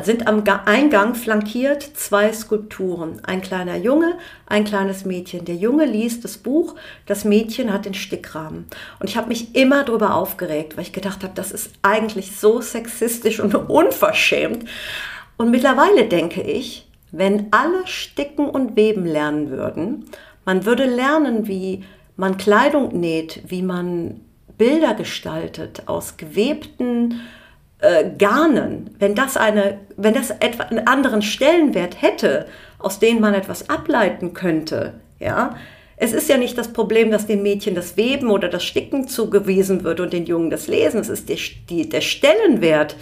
sind 0.04 0.26
am 0.28 0.42
Eingang 0.66 1.16
flankiert 1.16 1.84
zwei 1.84 2.32
Skulpturen. 2.32 3.20
Ein 3.24 3.42
kleiner 3.42 3.76
Junge, 3.76 4.18
ein 4.46 4.64
kleines 4.64 5.04
Mädchen. 5.04 5.44
Der 5.44 5.56
Junge 5.56 5.86
liest 5.86 6.24
das 6.24 6.38
Buch, 6.38 6.76
das 7.06 7.26
Mädchen 7.26 7.74
hat 7.74 7.86
den 7.86 7.94
Stickrahmen. 7.94 8.66
Und 9.00 9.10
ich 9.10 9.18
habe 9.18 9.28
mich 9.28 9.54
immer 9.54 9.84
darüber 9.84 10.16
aufgeregt, 10.16 10.78
weil 10.78 10.84
ich 10.84 10.94
gedacht 10.94 11.24
habe, 11.24 11.34
das 11.36 11.52
ist 11.52 11.72
eigentlich 11.82 12.38
so 12.38 12.62
sexistisch 12.62 13.42
und 13.42 13.54
unverschämt. 13.54 14.66
Und 15.36 15.52
mittlerweile 15.52 16.06
denke 16.06 16.42
ich, 16.42 16.88
wenn 17.12 17.48
alle 17.52 17.86
sticken 17.86 18.50
und 18.50 18.76
weben 18.76 19.06
lernen 19.06 19.50
würden, 19.50 20.06
man 20.46 20.66
würde 20.66 20.86
lernen, 20.86 21.48
wie 21.48 21.84
man 22.16 22.38
Kleidung 22.38 23.00
näht, 23.00 23.42
wie 23.48 23.62
man 23.62 24.22
Bilder 24.58 24.94
gestaltet 24.94 25.84
aus 25.88 26.18
gewebten 26.18 27.22
äh, 27.80 28.06
Garnen. 28.18 28.92
Wenn 29.00 29.16
das, 29.16 29.36
eine, 29.36 29.80
wenn 29.98 30.14
das 30.14 30.30
etwa 30.32 30.64
einen 30.64 30.88
anderen 30.88 31.22
Stellenwert 31.22 32.02
hätte, 32.02 32.48
aus 32.80 33.00
dem 33.00 33.20
man 33.20 33.34
etwas 33.34 33.70
ableiten 33.70 34.34
könnte, 34.34 34.94
ja, 35.20 35.56
es 35.98 36.14
ist 36.14 36.28
ja 36.28 36.38
nicht 36.38 36.58
das 36.58 36.74
Problem, 36.74 37.10
dass 37.10 37.26
dem 37.26 37.42
Mädchen 37.42 37.74
das 37.74 37.96
Weben 37.96 38.30
oder 38.30 38.50
das 38.50 38.66
Sticken 38.66 39.08
zugewiesen 39.08 39.84
wird 39.84 40.02
und 40.02 40.12
den 40.12 40.26
Jungen 40.26 40.50
das 40.50 40.68
Lesen. 40.68 41.00
Es 41.00 41.10
ist 41.10 41.30
die, 41.30 41.40
die, 41.70 41.90
der 41.90 42.02
Stellenwert 42.02 42.98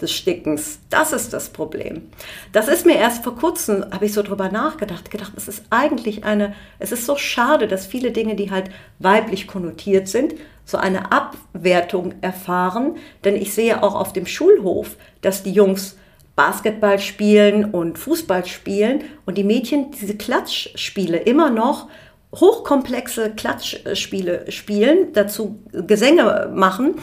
des 0.00 0.12
Stickens. 0.12 0.78
Das 0.90 1.12
ist 1.12 1.32
das 1.32 1.48
Problem. 1.50 2.10
Das 2.52 2.68
ist 2.68 2.86
mir 2.86 2.96
erst 2.96 3.24
vor 3.24 3.36
kurzem, 3.36 3.84
habe 3.90 4.06
ich 4.06 4.12
so 4.12 4.22
drüber 4.22 4.50
nachgedacht, 4.50 5.10
gedacht, 5.10 5.32
es 5.36 5.48
ist 5.48 5.64
eigentlich 5.70 6.24
eine, 6.24 6.54
es 6.78 6.92
ist 6.92 7.06
so 7.06 7.16
schade, 7.16 7.68
dass 7.68 7.86
viele 7.86 8.12
Dinge, 8.12 8.36
die 8.36 8.50
halt 8.50 8.70
weiblich 8.98 9.46
konnotiert 9.46 10.08
sind, 10.08 10.34
so 10.64 10.78
eine 10.78 11.12
Abwertung 11.12 12.14
erfahren. 12.20 12.96
Denn 13.24 13.36
ich 13.36 13.52
sehe 13.52 13.82
auch 13.82 13.94
auf 13.94 14.12
dem 14.12 14.26
Schulhof, 14.26 14.96
dass 15.20 15.42
die 15.42 15.52
Jungs 15.52 15.96
Basketball 16.36 17.00
spielen 17.00 17.64
und 17.72 17.98
Fußball 17.98 18.46
spielen 18.46 19.02
und 19.26 19.36
die 19.36 19.44
Mädchen 19.44 19.90
diese 19.90 20.16
Klatschspiele 20.16 21.16
immer 21.18 21.50
noch 21.50 21.88
hochkomplexe 22.32 23.30
Klatschspiele 23.30 24.52
spielen, 24.52 25.12
dazu 25.14 25.58
Gesänge 25.72 26.50
machen 26.54 26.94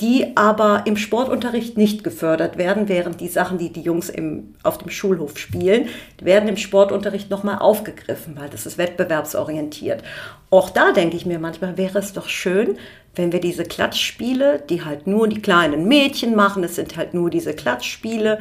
die 0.00 0.36
aber 0.36 0.82
im 0.84 0.96
Sportunterricht 0.96 1.78
nicht 1.78 2.04
gefördert 2.04 2.58
werden, 2.58 2.88
während 2.88 3.20
die 3.20 3.28
Sachen, 3.28 3.56
die 3.56 3.72
die 3.72 3.80
Jungs 3.80 4.10
im, 4.10 4.54
auf 4.62 4.76
dem 4.76 4.90
Schulhof 4.90 5.38
spielen, 5.38 5.88
werden 6.20 6.48
im 6.48 6.58
Sportunterricht 6.58 7.30
nochmal 7.30 7.58
aufgegriffen, 7.58 8.36
weil 8.38 8.50
das 8.50 8.66
ist 8.66 8.76
wettbewerbsorientiert. 8.76 10.02
Auch 10.50 10.68
da 10.68 10.92
denke 10.92 11.16
ich 11.16 11.24
mir 11.24 11.38
manchmal, 11.38 11.78
wäre 11.78 11.98
es 11.98 12.12
doch 12.12 12.28
schön, 12.28 12.76
wenn 13.14 13.32
wir 13.32 13.40
diese 13.40 13.64
Klatschspiele, 13.64 14.62
die 14.68 14.84
halt 14.84 15.06
nur 15.06 15.28
die 15.28 15.40
kleinen 15.40 15.88
Mädchen 15.88 16.36
machen, 16.36 16.62
es 16.62 16.76
sind 16.76 16.98
halt 16.98 17.14
nur 17.14 17.30
diese 17.30 17.54
Klatschspiele, 17.54 18.38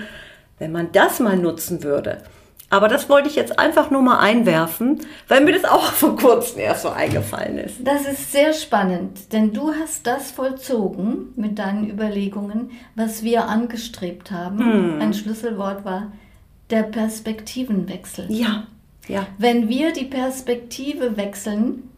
wenn 0.60 0.74
man 0.74 0.92
das 0.92 1.22
mal 1.22 1.38
nutzen 1.38 1.84
würde 1.84 2.22
aber 2.70 2.88
das 2.88 3.10
wollte 3.10 3.30
ich 3.30 3.36
jetzt 3.36 3.60
einfach 3.60 3.92
nur 3.92 4.02
mal 4.02 4.20
einwerfen, 4.20 5.00
weil 5.28 5.44
mir 5.44 5.54
das 5.54 5.66
auch 5.66 5.84
vor 5.92 6.16
kurzem 6.16 6.60
erst 6.60 6.84
so 6.84 6.90
eingefallen 6.90 7.58
ist. 7.58 7.76
Das 7.84 8.06
ist 8.06 8.32
sehr 8.32 8.54
spannend, 8.54 9.32
denn 9.34 9.54
du 9.54 9.74
hast 9.74 10.08
das 10.08 10.32
vollzogen 10.32 11.34
mit 11.36 11.60
deinen 11.60 11.90
Überlegungen, 11.90 12.72
was 12.96 13.24
wir 13.24 13.48
angestrebt 13.48 14.32
haben. 14.32 14.60
Hm. 14.60 15.02
Ein 15.02 15.14
Schlüsselwort 15.14 15.86
war 15.86 16.12
der 16.70 16.84
Perspektivenwechsel. 16.84 18.26
Ja, 18.30 18.66
ja. 19.08 19.28
Wenn 19.38 19.70
wir 19.70 19.94
die 19.94 20.06
Perspektive 20.06 21.18
wechseln, 21.18 21.90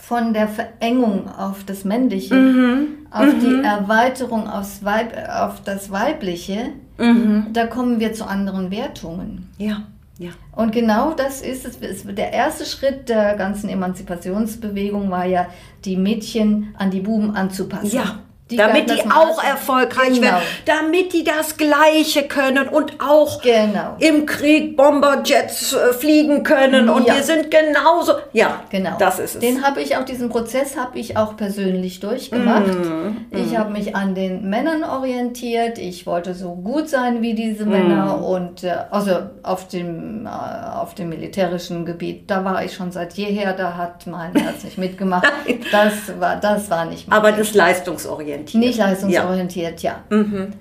von 0.00 0.32
der 0.32 0.48
Verengung 0.48 1.28
auf 1.28 1.64
das 1.64 1.84
Männliche, 1.84 2.34
mhm. 2.34 2.86
auf 3.10 3.26
mhm. 3.26 3.40
die 3.40 3.66
Erweiterung 3.66 4.48
aufs 4.48 4.82
Weib, 4.82 5.12
auf 5.28 5.62
das 5.62 5.90
Weibliche, 5.90 6.70
mhm. 6.96 7.48
da 7.52 7.66
kommen 7.66 8.00
wir 8.00 8.14
zu 8.14 8.26
anderen 8.26 8.70
Wertungen. 8.70 9.50
Ja. 9.58 9.82
Ja. 10.18 10.30
Und 10.50 10.72
genau 10.72 11.12
das 11.12 11.42
ist 11.42 11.64
es. 11.64 11.78
Der 12.04 12.32
erste 12.32 12.64
Schritt 12.64 13.08
der 13.08 13.36
ganzen 13.36 13.68
Emanzipationsbewegung 13.68 15.10
war 15.10 15.26
ja, 15.26 15.46
die 15.84 15.96
Mädchen 15.96 16.74
an 16.76 16.90
die 16.90 17.00
Buben 17.00 17.36
anzupassen. 17.36 17.94
Ja. 17.94 18.18
Die 18.50 18.56
damit 18.56 18.88
die 18.88 19.02
auch 19.10 19.42
erfolgreich 19.44 20.14
genau. 20.14 20.22
werden, 20.22 20.42
damit 20.64 21.12
die 21.12 21.22
das 21.22 21.58
Gleiche 21.58 22.22
können 22.22 22.66
und 22.68 22.94
auch 22.98 23.42
genau. 23.42 23.96
im 23.98 24.24
Krieg 24.24 24.74
Bomberjets 24.74 25.74
äh, 25.74 25.92
fliegen 25.92 26.44
können 26.44 26.88
und 26.88 27.06
ja. 27.06 27.16
wir 27.16 27.22
sind 27.22 27.50
genauso. 27.50 28.14
Ja, 28.32 28.62
genau. 28.70 28.96
Das 28.98 29.18
ist 29.18 29.34
es. 29.34 29.40
Den 29.40 29.62
habe 29.62 29.82
ich 29.82 29.98
auch, 29.98 30.04
diesen 30.06 30.30
Prozess 30.30 30.78
habe 30.78 30.98
ich 30.98 31.18
auch 31.18 31.36
persönlich 31.36 32.00
durchgemacht. 32.00 32.68
Mm, 32.68 33.16
ich 33.32 33.52
mm. 33.52 33.58
habe 33.58 33.70
mich 33.70 33.94
an 33.94 34.14
den 34.14 34.48
Männern 34.48 34.82
orientiert. 34.82 35.76
Ich 35.76 36.06
wollte 36.06 36.32
so 36.32 36.54
gut 36.54 36.88
sein 36.88 37.20
wie 37.20 37.34
diese 37.34 37.66
mm. 37.66 37.70
Männer 37.70 38.26
und 38.26 38.64
äh, 38.64 38.72
also 38.90 39.12
auf 39.42 39.68
dem, 39.68 40.24
äh, 40.24 40.28
auf 40.30 40.94
dem 40.94 41.10
militärischen 41.10 41.84
Gebiet, 41.84 42.30
da 42.30 42.46
war 42.46 42.64
ich 42.64 42.72
schon 42.72 42.92
seit 42.92 43.12
jeher, 43.12 43.52
da 43.52 43.76
hat 43.76 44.06
mein 44.06 44.34
Herz 44.34 44.64
nicht 44.64 44.78
mitgemacht. 44.78 45.30
das 45.70 46.18
war, 46.18 46.36
das 46.36 46.70
war 46.70 46.86
nicht 46.86 47.08
mein 47.08 47.18
Aber 47.18 47.32
das 47.32 47.52
leistungsorientiert 47.52 48.37
leistungsorientiert. 48.46 48.64
Nicht 48.64 48.78
leistungsorientiert, 48.78 49.82
ja. 49.82 50.02
ja. 50.10 50.16
Mhm. 50.16 50.52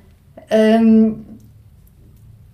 Ähm, 0.50 1.26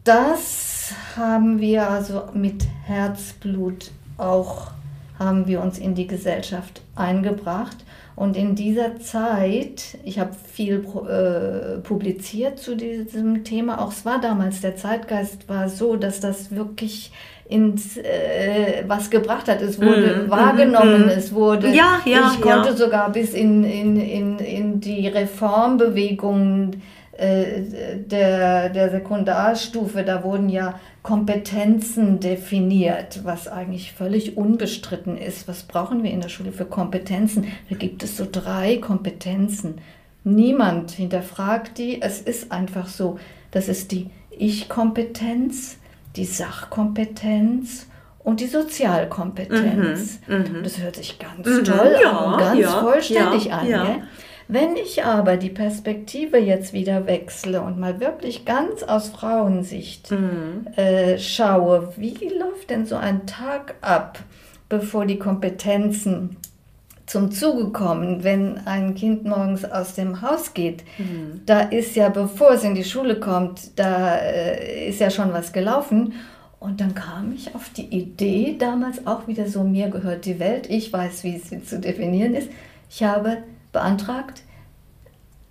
das 0.04 0.94
haben 1.16 1.60
wir 1.60 1.90
also 1.90 2.24
mit 2.34 2.66
Herzblut 2.86 3.92
auch, 4.18 4.72
haben 5.18 5.48
wir 5.48 5.62
uns 5.62 5.78
in 5.80 5.96
die 5.96 6.08
Gesellschaft 6.08 6.82
eingebracht. 6.96 7.78
Und 8.16 8.38
in 8.38 8.56
dieser 8.56 9.00
Zeit, 9.00 9.98
ich 10.04 10.20
habe 10.20 10.34
viel 10.34 10.86
äh, 11.10 11.80
publiziert 11.80 12.60
zu 12.60 12.76
diesem 12.76 13.44
Thema, 13.44 13.82
auch 13.82 13.92
es 13.92 14.06
war 14.06 14.22
damals, 14.22 14.62
der 14.62 14.76
Zeitgeist 14.76 15.50
war 15.50 15.68
so, 15.68 15.96
dass 15.96 16.20
das 16.20 16.52
wirklich 16.52 17.12
ins 17.54 17.98
äh, 17.98 18.84
was 18.88 19.12
gebracht 19.12 19.48
hat. 19.48 19.62
Es 19.62 19.80
wurde 19.80 20.26
mm, 20.26 20.30
wahrgenommen, 20.32 21.06
mm, 21.06 21.10
es 21.10 21.34
wurde. 21.34 21.70
Ja, 21.70 22.02
ja, 22.06 22.32
ich 22.34 22.42
konnte 22.42 22.70
ja. 22.70 22.76
sogar 22.76 23.12
bis 23.12 23.34
in, 23.34 23.64
in, 23.64 23.98
in, 23.98 24.40
in 24.40 24.80
die 24.80 25.08
Reformbewegung 25.08 26.72
äh, 27.16 27.62
der, 27.96 28.70
der 28.70 28.90
Sekundarstufe, 28.90 30.04
da 30.04 30.24
wurden 30.24 30.50
ja 30.50 30.80
Kompetenzen 31.04 32.20
definiert, 32.20 33.24
was 33.24 33.48
eigentlich 33.48 33.94
völlig 33.94 34.36
unbestritten 34.36 35.18
ist. 35.18 35.48
Was 35.48 35.64
brauchen 35.64 36.02
wir 36.02 36.10
in 36.10 36.22
der 36.22 36.30
Schule 36.30 36.52
für 36.52 36.66
Kompetenzen? 36.66 37.46
Da 37.70 37.76
gibt 37.76 38.02
es 38.02 38.18
so 38.18 38.26
drei 38.30 38.78
Kompetenzen. 38.78 39.76
Niemand 40.24 40.90
hinterfragt 40.90 41.78
die. 41.78 42.02
Es 42.02 42.20
ist 42.20 42.52
einfach 42.52 42.88
so. 42.88 43.20
Das 43.52 43.68
ist 43.68 43.92
die 43.92 44.10
Ich-Kompetenz, 44.32 45.78
die 46.16 46.26
Sachkompetenz 46.26 47.88
und 48.20 48.40
die 48.40 48.48
Sozialkompetenz. 48.48 50.20
Mhm, 50.28 50.38
mhm. 50.38 50.64
das 50.64 50.80
hört 50.80 50.96
sich 50.96 51.20
ganz 51.20 51.46
mhm, 51.46 51.64
toll 51.64 51.96
ja, 52.02 52.12
an, 52.12 52.40
ganz 52.40 52.60
ja, 52.60 52.82
vollständig 52.82 53.46
ja, 53.46 53.58
an. 53.58 53.68
Ja. 53.68 53.98
Wenn 54.48 54.76
ich 54.76 55.04
aber 55.04 55.38
die 55.38 55.50
Perspektive 55.50 56.38
jetzt 56.38 56.74
wieder 56.74 57.08
wechsle 57.08 57.62
und 57.62 57.80
mal 57.80 58.00
wirklich 58.00 58.46
ganz 58.46 58.84
aus 58.84 59.10
Frauensicht 59.10 60.12
mhm. 60.12 60.68
äh, 60.76 61.18
schaue, 61.18 61.94
wie 61.98 62.14
läuft 62.28 62.70
denn 62.70 62.86
so 62.86 62.96
ein 62.96 63.26
Tag 63.26 63.76
ab, 63.82 64.20
bevor 64.70 65.06
die 65.06 65.18
Kompetenzen 65.18 66.38
zum 67.06 67.32
Zuge 67.32 67.72
kommen, 67.72 68.24
wenn 68.24 68.60
ein 68.66 68.96
Kind 68.96 69.26
morgens 69.26 69.66
aus 69.66 69.96
dem 69.96 70.22
Haus 70.22 70.54
geht. 70.54 70.84
Mhm. 70.98 71.42
Da 71.46 71.62
ist 71.62 71.96
ja, 71.96 72.10
bevor 72.10 72.52
es 72.52 72.64
in 72.64 72.76
die 72.76 72.84
Schule 72.84 73.20
kommt, 73.20 73.78
da 73.78 74.16
äh, 74.16 74.90
ist 74.90 75.00
ja 75.00 75.10
schon 75.10 75.34
was 75.34 75.54
gelaufen. 75.54 76.14
Und 76.60 76.80
dann 76.80 76.96
kam 76.96 77.34
ich 77.34 77.54
auf 77.56 77.70
die 77.70 77.88
Idee, 77.88 78.56
damals 78.58 79.06
auch 79.06 79.28
wieder 79.28 79.50
so, 79.50 79.66
mir 79.66 79.90
gehört 79.90 80.26
die 80.26 80.40
Welt, 80.40 80.70
ich 80.70 80.94
weiß, 80.94 81.26
wie 81.26 81.38
sie 81.38 81.62
zu 81.62 81.80
definieren 81.80 82.36
ist. 82.36 82.50
Ich 82.90 83.04
habe 83.04 83.40
beantragt, 83.74 84.44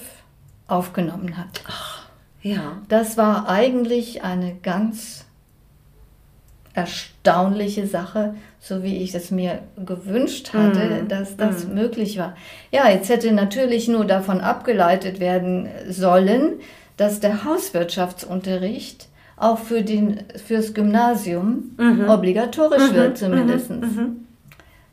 aufgenommen 0.67 1.37
hat. 1.37 1.63
Ach, 1.67 2.09
ja. 2.41 2.81
Das 2.87 3.17
war 3.17 3.49
eigentlich 3.49 4.23
eine 4.23 4.55
ganz 4.55 5.25
erstaunliche 6.79 7.87
Sache, 7.87 8.35
so 8.59 8.83
wie 8.83 8.97
ich 8.97 9.13
es 9.15 9.31
mir 9.31 9.59
gewünscht 9.85 10.53
hatte, 10.53 11.03
mm. 11.03 11.07
dass 11.07 11.37
das 11.37 11.67
mm. 11.67 11.73
möglich 11.73 12.17
war. 12.17 12.35
Ja, 12.71 12.89
jetzt 12.89 13.09
hätte 13.09 13.31
natürlich 13.31 13.87
nur 13.87 14.05
davon 14.05 14.41
abgeleitet 14.41 15.19
werden 15.19 15.67
sollen, 15.89 16.53
dass 16.97 17.19
der 17.19 17.45
Hauswirtschaftsunterricht 17.45 19.07
auch 19.37 19.59
für 19.59 19.83
den, 19.83 20.21
fürs 20.45 20.73
Gymnasium 20.73 21.71
mhm. 21.77 22.09
obligatorisch 22.09 22.91
mhm. 22.91 22.95
wird 22.95 23.17
zumindest. 23.17 23.69
Mhm. 23.69 24.27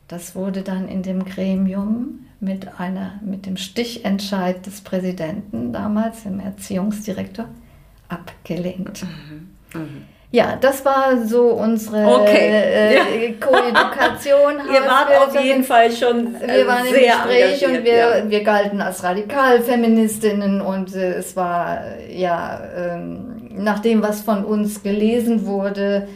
Das 0.07 0.35
wurde 0.35 0.61
dann 0.61 0.87
in 0.87 1.03
dem 1.03 1.25
Gremium 1.25 2.19
mit, 2.39 2.79
einer, 2.79 3.19
mit 3.25 3.45
dem 3.45 3.57
Stichentscheid 3.57 4.65
des 4.65 4.79
Präsidenten 4.81 5.73
damals, 5.73 6.23
dem 6.23 6.39
Erziehungsdirektor, 6.39 7.49
abgelehnt. 8.07 9.05
Mhm. 9.73 10.05
Ja, 10.29 10.57
das 10.59 10.83
war 10.83 11.25
so 11.25 11.53
unsere 11.53 12.05
okay. 12.05 12.49
äh, 12.51 12.95
ja. 12.95 13.03
Koedukation. 13.39 14.55
Ihr 14.73 14.81
wart 14.81 15.09
auf 15.25 15.41
jeden 15.41 15.63
Fall 15.63 15.89
schon 15.91 16.35
äh, 16.35 16.57
Wir 16.57 16.67
waren 16.67 16.85
im 16.85 16.93
Gespräch 16.93 17.65
und 17.65 17.85
wir, 17.85 17.95
ja. 17.95 18.29
wir 18.29 18.43
galten 18.43 18.81
als 18.81 19.03
Radikalfeministinnen 19.03 20.59
und 20.59 20.93
äh, 20.95 21.13
es 21.13 21.37
war 21.37 21.79
ja 22.09 22.59
ähm, 22.77 23.49
nach 23.51 23.79
dem, 23.79 24.01
was 24.01 24.21
von 24.21 24.43
uns 24.43 24.83
gelesen 24.83 25.45
wurde, 25.45 26.09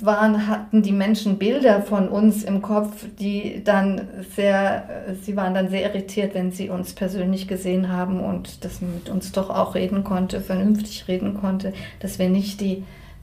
waren, 0.00 0.48
hatten 0.48 0.82
die 0.82 0.92
Menschen 0.92 1.38
Bilder 1.38 1.82
von 1.82 2.08
uns 2.08 2.42
im 2.42 2.62
Kopf, 2.62 3.04
die 3.18 3.62
dann 3.64 4.08
sehr, 4.34 5.04
sie 5.22 5.36
waren 5.36 5.54
dann 5.54 5.68
sehr 5.68 5.82
irritiert, 5.82 6.34
wenn 6.34 6.50
sie 6.50 6.68
uns 6.68 6.92
persönlich 6.92 7.46
gesehen 7.46 7.92
haben 7.92 8.20
und 8.20 8.64
dass 8.64 8.80
man 8.80 8.94
mit 8.94 9.08
uns 9.08 9.30
doch 9.32 9.50
auch 9.50 9.74
reden 9.74 10.02
konnte, 10.02 10.40
vernünftig 10.40 11.06
reden 11.06 11.34
konnte, 11.40 11.72
dass 12.00 12.18
wir 12.18 12.28
nicht 12.28 12.60
die, 12.60 12.82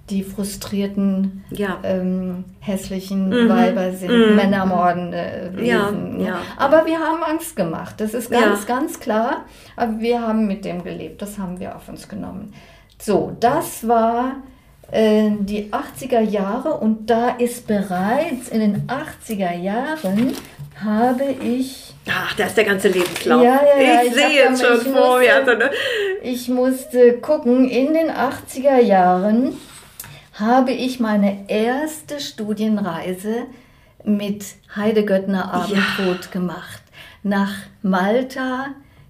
die 0.09 0.23
frustrierten, 0.23 1.43
ja. 1.51 1.77
ähm, 1.83 2.45
hässlichen 2.61 3.29
mhm. 3.29 3.49
Weiber 3.49 3.91
sind, 3.91 4.11
mhm. 4.11 4.35
Männermordende 4.37 5.51
Wesen. 5.55 6.21
Ja, 6.21 6.25
ja. 6.25 6.41
Aber 6.57 6.85
wir 6.85 6.99
haben 6.99 7.21
Angst 7.23 7.57
gemacht, 7.57 7.95
das 7.97 8.13
ist 8.13 8.31
ganz, 8.31 8.65
ganz 8.65 8.99
klar. 8.99 9.45
Aber 9.75 9.99
wir 9.99 10.21
haben 10.21 10.47
mit 10.47 10.63
dem 10.63 10.83
gelebt, 10.83 11.21
das 11.21 11.37
haben 11.37 11.59
wir 11.59 11.75
auf 11.75 11.89
uns 11.89 12.07
genommen. 12.07 12.53
So, 12.97 13.35
das 13.39 13.87
war 13.87 14.37
äh, 14.91 15.29
die 15.39 15.71
80er 15.71 16.21
Jahre 16.21 16.75
und 16.75 17.09
da 17.09 17.29
ist 17.37 17.67
bereits 17.67 18.49
in 18.49 18.59
den 18.59 18.87
80er 18.87 19.55
Jahren 19.55 20.35
habe 20.83 21.35
ich. 21.41 21.93
Ach, 22.09 22.33
da 22.35 22.45
ist 22.45 22.57
der 22.57 22.63
ganze 22.63 22.87
Lebenslauf. 22.87 23.43
Ja, 23.43 23.59
ja, 23.63 23.81
ja, 23.81 24.01
ich, 24.01 24.07
ich 24.07 24.13
sehe 24.13 24.29
jetzt 24.29 24.65
schon 24.65 24.93
vor 24.93 25.19
mir. 25.19 25.35
Also, 25.35 25.53
ne? 25.53 25.71
Ich 26.23 26.47
musste 26.47 27.13
gucken, 27.19 27.69
in 27.69 27.93
den 27.93 28.09
80er 28.09 28.79
Jahren 28.79 29.57
habe 30.33 30.71
ich 30.71 30.99
meine 30.99 31.49
erste 31.49 32.19
Studienreise 32.19 33.47
mit 34.03 34.45
Heide 34.75 35.03
Göttner 35.03 35.53
Abendrot 35.53 36.25
ja. 36.25 36.31
gemacht. 36.31 36.81
Nach 37.23 37.53
Malta, 37.81 38.67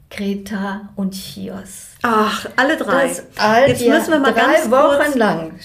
Kreta 0.09 0.89
und 0.95 1.13
Chios. 1.13 1.91
Ach, 2.01 2.45
alle 2.55 2.77
drei. 2.77 3.07
Das, 3.07 3.23
all, 3.37 3.67
Jetzt 3.67 3.85
müssen 3.85 4.11
wir 4.11 4.19
mal 4.19 4.33
drei 4.33 4.53
ganz 4.53 4.71
Wochen 4.71 5.03
kurz, 5.03 5.15
lang. 5.15 5.59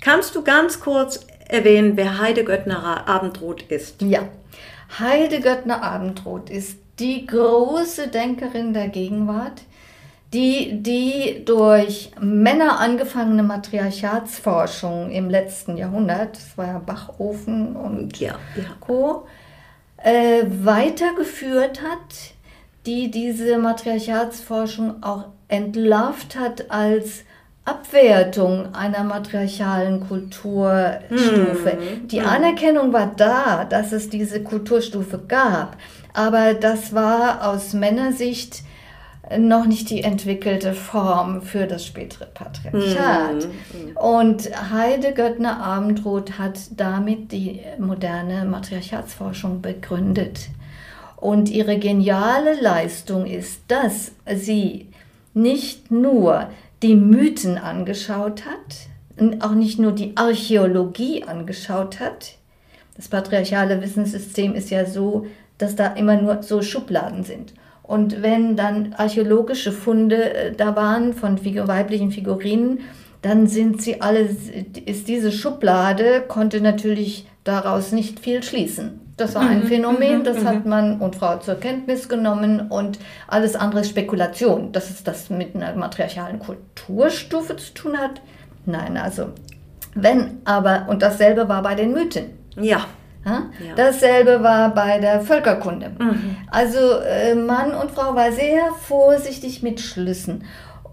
Kannst 0.00 0.34
du 0.34 0.42
ganz 0.42 0.80
kurz 0.80 1.20
erwähnen, 1.48 1.96
wer 1.96 2.18
Heide 2.18 2.44
Göttner 2.44 3.06
Abendrot 3.06 3.62
ist? 3.62 4.00
Ja, 4.02 4.28
Heide 4.98 5.40
Göttner 5.40 5.82
Abendrot 5.82 6.50
ist 6.50 6.78
die 6.98 7.26
große 7.26 8.08
Denkerin 8.08 8.72
der 8.72 8.88
Gegenwart, 8.88 9.62
die, 10.32 10.82
die 10.82 11.44
durch 11.44 12.10
Männer 12.20 12.80
angefangene 12.80 13.42
Matriarchatsforschung 13.42 15.10
im 15.10 15.30
letzten 15.30 15.76
Jahrhundert, 15.76 16.36
das 16.36 16.58
war 16.58 16.66
ja 16.66 16.78
Bachofen 16.78 17.76
und 17.76 18.18
ja, 18.18 18.36
ja. 18.56 18.64
Co., 18.80 19.26
äh, 19.96 20.44
weitergeführt 20.48 21.80
hat 21.82 22.33
die 22.86 23.10
diese 23.10 23.58
Matriarchatsforschung 23.58 25.02
auch 25.02 25.26
entlarvt 25.48 26.38
hat 26.38 26.70
als 26.70 27.24
Abwertung 27.64 28.74
einer 28.74 29.04
matriarchalen 29.04 30.06
Kulturstufe. 30.06 31.78
Mhm. 31.78 32.08
Die 32.08 32.20
Anerkennung 32.20 32.92
war 32.92 33.12
da, 33.16 33.64
dass 33.64 33.92
es 33.92 34.10
diese 34.10 34.42
Kulturstufe 34.42 35.18
gab, 35.26 35.78
aber 36.12 36.52
das 36.52 36.94
war 36.94 37.48
aus 37.48 37.72
Männersicht 37.72 38.62
noch 39.38 39.64
nicht 39.64 39.88
die 39.88 40.02
entwickelte 40.02 40.74
Form 40.74 41.40
für 41.40 41.66
das 41.66 41.86
spätere 41.86 42.26
Patriarchat. 42.26 43.48
Mhm. 43.48 43.96
Und 43.96 44.50
Heide 44.70 45.14
Göttner 45.14 45.64
Abendroth 45.64 46.38
hat 46.38 46.58
damit 46.76 47.32
die 47.32 47.60
moderne 47.78 48.44
Matriarchatsforschung 48.44 49.62
begründet. 49.62 50.48
Und 51.24 51.48
ihre 51.48 51.78
geniale 51.78 52.60
Leistung 52.60 53.24
ist, 53.24 53.62
dass 53.68 54.12
sie 54.26 54.88
nicht 55.32 55.90
nur 55.90 56.50
die 56.82 56.96
Mythen 56.96 57.56
angeschaut 57.56 58.42
hat, 58.44 59.40
auch 59.40 59.54
nicht 59.54 59.78
nur 59.78 59.92
die 59.92 60.18
Archäologie 60.18 61.24
angeschaut 61.24 61.98
hat. 61.98 62.34
Das 62.94 63.08
patriarchale 63.08 63.80
Wissenssystem 63.80 64.54
ist 64.54 64.68
ja 64.68 64.84
so, 64.84 65.24
dass 65.56 65.76
da 65.76 65.94
immer 65.94 66.20
nur 66.20 66.42
so 66.42 66.60
Schubladen 66.60 67.24
sind. 67.24 67.54
Und 67.82 68.20
wenn 68.20 68.54
dann 68.54 68.92
archäologische 68.92 69.72
Funde 69.72 70.34
äh, 70.34 70.52
da 70.52 70.76
waren 70.76 71.14
von 71.14 71.42
weiblichen 71.42 72.12
Figurinen, 72.12 72.80
dann 73.22 73.46
sind 73.46 73.80
sie 73.80 74.02
alle, 74.02 74.28
ist 74.84 75.08
diese 75.08 75.32
Schublade, 75.32 76.22
konnte 76.28 76.60
natürlich 76.60 77.26
daraus 77.44 77.92
nicht 77.92 78.20
viel 78.20 78.42
schließen. 78.42 79.00
Das 79.16 79.34
war 79.36 79.42
ein 79.42 79.60
mhm, 79.60 79.66
Phänomen, 79.66 80.18
mhm, 80.18 80.24
das 80.24 80.40
mhm. 80.40 80.48
hat 80.48 80.66
Mann 80.66 81.00
und 81.00 81.14
Frau 81.16 81.38
zur 81.38 81.54
Kenntnis 81.54 82.08
genommen 82.08 82.68
und 82.68 82.98
alles 83.28 83.54
andere 83.54 83.82
ist 83.82 83.90
Spekulation. 83.90 84.72
Dass 84.72 84.90
es 84.90 85.04
das 85.04 85.30
mit 85.30 85.54
einer 85.54 85.74
matriarchalen 85.76 86.40
Kulturstufe 86.40 87.56
zu 87.56 87.74
tun 87.74 87.96
hat? 87.96 88.20
Nein, 88.66 88.96
also 88.96 89.28
wenn 89.94 90.40
aber, 90.44 90.86
und 90.88 91.02
dasselbe 91.02 91.48
war 91.48 91.62
bei 91.62 91.74
den 91.76 91.92
Mythen. 91.92 92.30
Ja. 92.56 92.86
ja? 93.24 93.44
Dasselbe 93.76 94.42
war 94.42 94.74
bei 94.74 94.98
der 94.98 95.20
Völkerkunde. 95.20 95.92
Mhm. 95.98 96.36
Also 96.50 96.78
äh, 96.78 97.36
Mann 97.36 97.72
und 97.72 97.92
Frau 97.92 98.14
war 98.16 98.32
sehr 98.32 98.72
vorsichtig 98.80 99.62
mit 99.62 99.80
Schlüssen. 99.80 100.44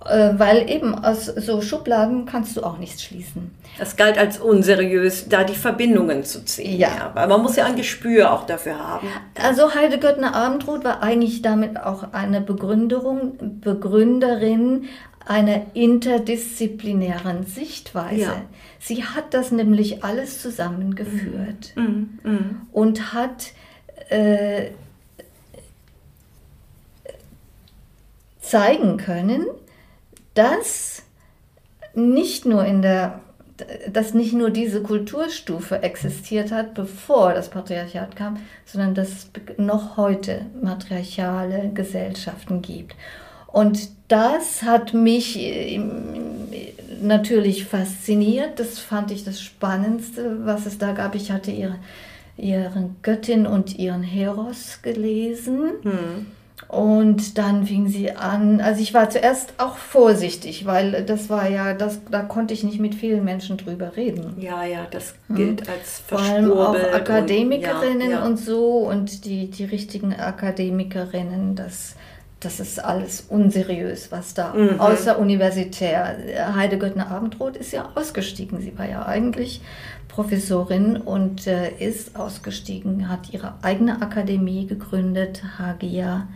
Äh, 0.05 0.39
weil 0.39 0.69
eben 0.69 0.95
aus 0.95 1.27
so 1.27 1.61
Schubladen 1.61 2.25
kannst 2.25 2.57
du 2.57 2.63
auch 2.63 2.79
nichts 2.79 3.03
schließen. 3.03 3.51
Das 3.77 3.95
galt 3.95 4.17
als 4.17 4.39
unseriös, 4.39 5.29
da 5.29 5.43
die 5.43 5.53
Verbindungen 5.53 6.23
zu 6.23 6.43
ziehen. 6.43 6.79
Ja. 6.79 6.87
ja. 6.87 7.11
Weil 7.13 7.27
man 7.27 7.41
muss 7.41 7.55
ja 7.55 7.65
ein 7.65 7.75
Gespür 7.75 8.33
auch 8.33 8.47
dafür 8.47 8.79
haben. 8.79 9.07
Also 9.41 9.75
Heide 9.75 9.99
Göttner 9.99 10.33
Abendroth 10.35 10.83
war 10.83 11.03
eigentlich 11.03 11.43
damit 11.43 11.79
auch 11.79 12.13
eine 12.13 12.41
Begründerung, 12.41 13.59
Begründerin 13.61 14.85
einer 15.27 15.67
interdisziplinären 15.75 17.45
Sichtweise. 17.45 18.21
Ja. 18.21 18.41
Sie 18.79 19.03
hat 19.03 19.35
das 19.35 19.51
nämlich 19.51 20.03
alles 20.03 20.41
zusammengeführt 20.41 21.73
mhm. 21.75 22.19
Mhm. 22.23 22.61
und 22.71 23.13
hat 23.13 23.51
äh, 24.09 24.71
zeigen 28.39 28.97
können, 28.97 29.45
dass 30.33 31.03
nicht 31.93 32.45
nur 32.45 32.65
in 32.65 32.81
der 32.81 33.21
dass 33.91 34.13
nicht 34.13 34.33
nur 34.33 34.49
diese 34.49 34.81
Kulturstufe 34.81 35.83
existiert 35.83 36.51
hat, 36.51 36.73
bevor 36.73 37.33
das 37.33 37.49
Patriarchat 37.49 38.15
kam, 38.15 38.37
sondern 38.65 38.95
dass 38.95 39.09
es 39.09 39.29
noch 39.57 39.97
heute 39.97 40.45
matriarchale 40.61 41.69
Gesellschaften 41.73 42.61
gibt. 42.61 42.95
Und 43.47 43.89
das 44.07 44.63
hat 44.63 44.93
mich 44.93 45.37
ähm, 45.37 46.47
natürlich 47.01 47.65
fasziniert. 47.65 48.59
Das 48.59 48.79
fand 48.79 49.11
ich 49.11 49.23
das 49.23 49.41
Spannendste, 49.41 50.45
was 50.45 50.65
es 50.65 50.77
da 50.77 50.93
gab. 50.93 51.15
Ich 51.15 51.31
hatte 51.31 51.51
ihre, 51.51 51.75
ihre 52.37 52.89
Göttin 53.01 53.45
und 53.45 53.77
ihren 53.77 54.03
Heros 54.03 54.79
gelesen. 54.81 55.71
Hm. 55.83 56.27
Und 56.67 57.37
dann 57.37 57.65
fing 57.65 57.89
sie 57.89 58.11
an, 58.11 58.61
also 58.61 58.81
ich 58.81 58.93
war 58.93 59.09
zuerst 59.09 59.53
auch 59.57 59.77
vorsichtig, 59.77 60.65
weil 60.65 61.03
das 61.03 61.29
war 61.29 61.49
ja, 61.49 61.73
das, 61.73 61.99
da 62.09 62.21
konnte 62.21 62.53
ich 62.53 62.63
nicht 62.63 62.79
mit 62.79 62.95
vielen 62.95 63.25
Menschen 63.25 63.57
drüber 63.57 63.97
reden. 63.97 64.35
Ja, 64.37 64.63
ja, 64.63 64.87
das 64.89 65.15
hm. 65.27 65.35
gilt 65.35 65.61
hm. 65.61 65.73
als 65.73 66.01
Vor 66.07 66.19
allem 66.19 66.51
auch 66.51 66.75
Akademikerinnen 66.75 68.01
und, 68.01 68.11
ja, 68.11 68.19
ja. 68.19 68.25
und 68.25 68.37
so 68.37 68.77
und 68.77 69.25
die, 69.25 69.49
die 69.49 69.65
richtigen 69.65 70.13
Akademikerinnen, 70.13 71.55
das, 71.55 71.95
das 72.41 72.59
ist 72.59 72.83
alles 72.83 73.21
unseriös, 73.29 74.11
was 74.11 74.33
da 74.33 74.53
mhm. 74.53 74.79
außeruniversitär. 74.79 76.17
Heide 76.55 76.77
Göttner 76.77 77.09
Abendroth 77.09 77.55
ist 77.55 77.71
ja 77.71 77.91
ausgestiegen. 77.95 78.59
Sie 78.61 78.77
war 78.77 78.89
ja 78.89 79.05
eigentlich 79.05 79.61
Professorin 80.07 80.97
und 80.97 81.47
äh, 81.47 81.71
ist 81.77 82.15
ausgestiegen, 82.17 83.09
hat 83.09 83.31
ihre 83.31 83.53
eigene 83.61 84.01
Akademie 84.01 84.65
gegründet, 84.65 85.43
Hagia. 85.57 86.27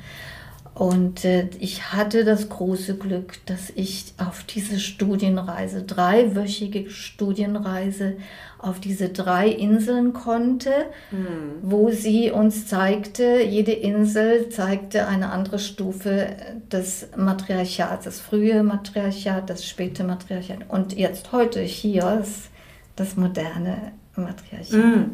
Und 0.75 1.23
äh, 1.23 1.47
ich 1.59 1.93
hatte 1.93 2.25
das 2.25 2.49
große 2.49 2.97
Glück, 2.97 3.39
dass 3.45 3.71
ich 3.75 4.13
auf 4.17 4.43
diese 4.43 4.77
Studienreise, 4.77 5.83
dreiwöchige 5.83 6.89
Studienreise, 6.89 8.17
auf 8.59 8.81
diese 8.81 9.07
drei 9.07 9.47
Inseln 9.47 10.11
konnte, 10.11 10.71
mhm. 11.11 11.59
wo 11.61 11.91
sie 11.91 12.29
uns 12.29 12.67
zeigte, 12.67 13.41
jede 13.41 13.71
Insel 13.71 14.49
zeigte 14.49 15.07
eine 15.07 15.31
andere 15.31 15.59
Stufe 15.59 16.35
des 16.69 17.07
Matriarchats, 17.15 18.03
das 18.03 18.19
frühe 18.19 18.61
Matriarchat, 18.61 19.49
das 19.49 19.65
späte 19.65 20.03
Matriarchat 20.03 20.69
und 20.69 20.93
jetzt 20.97 21.31
heute 21.31 21.61
hier 21.61 22.19
ist 22.21 22.49
das 22.97 23.15
moderne 23.15 23.93
Matriarchat. 24.17 24.73
Mhm. 24.73 25.11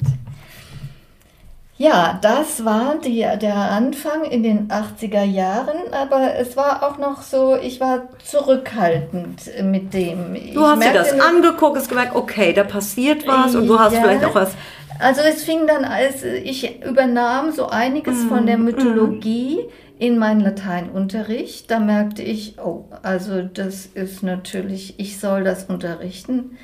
Ja, 1.82 2.20
das 2.22 2.64
war 2.64 2.98
die, 3.04 3.26
der 3.42 3.56
Anfang 3.56 4.24
in 4.26 4.44
den 4.44 4.68
80er 4.68 5.24
Jahren, 5.24 5.92
aber 5.92 6.36
es 6.36 6.56
war 6.56 6.84
auch 6.84 7.00
noch 7.00 7.24
so, 7.24 7.56
ich 7.56 7.80
war 7.80 8.10
zurückhaltend 8.24 9.50
mit 9.64 9.92
dem. 9.92 10.36
Du 10.36 10.40
ich 10.40 10.58
hast 10.58 10.84
dir 10.84 10.94
das 10.94 11.20
angeguckt, 11.20 11.78
hast 11.78 11.90
gemerkt, 11.90 12.16
okay, 12.16 12.54
da 12.54 12.66
passiert 12.66 13.26
was 13.26 13.56
und 13.56 13.66
du 13.66 13.80
hast 13.80 13.94
ja, 13.94 14.02
vielleicht 14.02 14.24
auch 14.26 14.36
was. 14.36 14.52
Also 15.00 15.22
es 15.22 15.44
fing 15.44 15.66
dann, 15.66 15.84
als 15.84 16.24
ich 16.24 16.84
übernahm 16.86 17.52
so 17.52 17.68
einiges 17.70 18.26
mm, 18.26 18.28
von 18.28 18.46
der 18.46 18.60
mhm, 18.60 18.66
Mythologie 18.66 19.62
mm. 19.62 20.04
in 20.04 20.20
meinen 20.20 20.42
Lateinunterricht. 20.42 21.72
Da 21.72 21.80
merkte 21.80 22.22
ich, 22.22 22.60
oh, 22.60 22.86
also 23.02 23.42
das 23.42 23.88
ist 23.88 24.22
natürlich, 24.22 25.00
ich 25.00 25.20
soll 25.20 25.44
das 25.44 25.64
unterrichten 25.64 26.60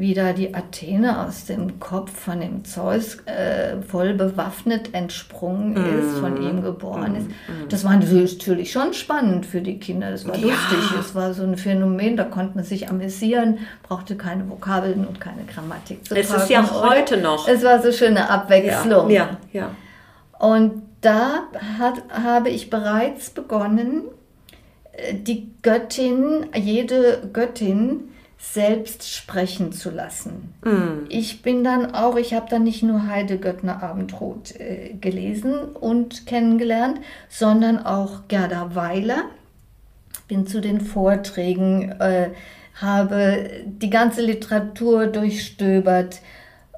wie 0.00 0.14
da 0.14 0.32
die 0.32 0.54
Athene 0.54 1.26
aus 1.26 1.44
dem 1.44 1.78
Kopf 1.78 2.10
von 2.10 2.40
dem 2.40 2.64
Zeus 2.64 3.18
äh, 3.26 3.82
voll 3.86 4.14
bewaffnet 4.14 4.94
entsprungen 4.94 5.76
ist, 5.76 6.16
mm. 6.16 6.20
von 6.20 6.42
ihm 6.42 6.62
geboren 6.62 7.12
mm. 7.12 7.16
ist. 7.16 7.26
Das 7.68 7.84
war 7.84 7.94
natürlich 7.96 8.72
schon 8.72 8.94
spannend 8.94 9.44
für 9.44 9.60
die 9.60 9.78
Kinder. 9.78 10.10
Das 10.10 10.26
war 10.26 10.36
ja. 10.36 10.46
lustig. 10.46 10.98
Es 10.98 11.14
war 11.14 11.34
so 11.34 11.42
ein 11.42 11.56
Phänomen, 11.56 12.16
da 12.16 12.24
konnte 12.24 12.56
man 12.56 12.64
sich 12.64 12.88
amüsieren, 12.88 13.58
brauchte 13.82 14.16
keine 14.16 14.48
Vokabeln 14.48 15.06
und 15.06 15.20
keine 15.20 15.44
Grammatik 15.44 16.06
zu 16.06 16.16
Es 16.16 16.32
ist 16.32 16.48
ja 16.48 16.68
heute 16.70 17.18
noch. 17.18 17.46
Es 17.46 17.62
war 17.62 17.82
so 17.82 17.92
schöne 17.92 18.30
Abwechslung. 18.30 19.10
Ja, 19.10 19.38
ja. 19.52 19.60
ja. 19.60 20.46
Und 20.46 20.82
da 21.02 21.42
hat, 21.78 22.02
habe 22.10 22.48
ich 22.48 22.70
bereits 22.70 23.28
begonnen, 23.28 24.04
äh, 24.92 25.14
die 25.14 25.50
Göttin, 25.60 26.46
jede 26.54 27.28
Göttin, 27.34 28.09
selbst 28.40 29.12
sprechen 29.12 29.70
zu 29.72 29.90
lassen. 29.90 30.54
Mm. 30.64 31.04
Ich 31.08 31.42
bin 31.42 31.62
dann 31.62 31.94
auch, 31.94 32.16
ich 32.16 32.32
habe 32.32 32.46
dann 32.48 32.64
nicht 32.64 32.82
nur 32.82 33.06
Heide 33.06 33.38
Göttner 33.38 33.82
Abendrot 33.82 34.58
äh, 34.58 34.94
gelesen 34.98 35.54
und 35.54 36.26
kennengelernt, 36.26 37.00
sondern 37.28 37.78
auch 37.84 38.22
Gerda 38.28 38.74
Weiler. 38.74 39.24
Bin 40.26 40.46
zu 40.46 40.60
den 40.60 40.80
Vorträgen, 40.80 41.92
äh, 42.00 42.30
habe 42.80 43.50
die 43.66 43.90
ganze 43.90 44.22
Literatur 44.22 45.06
durchstöbert, 45.06 46.20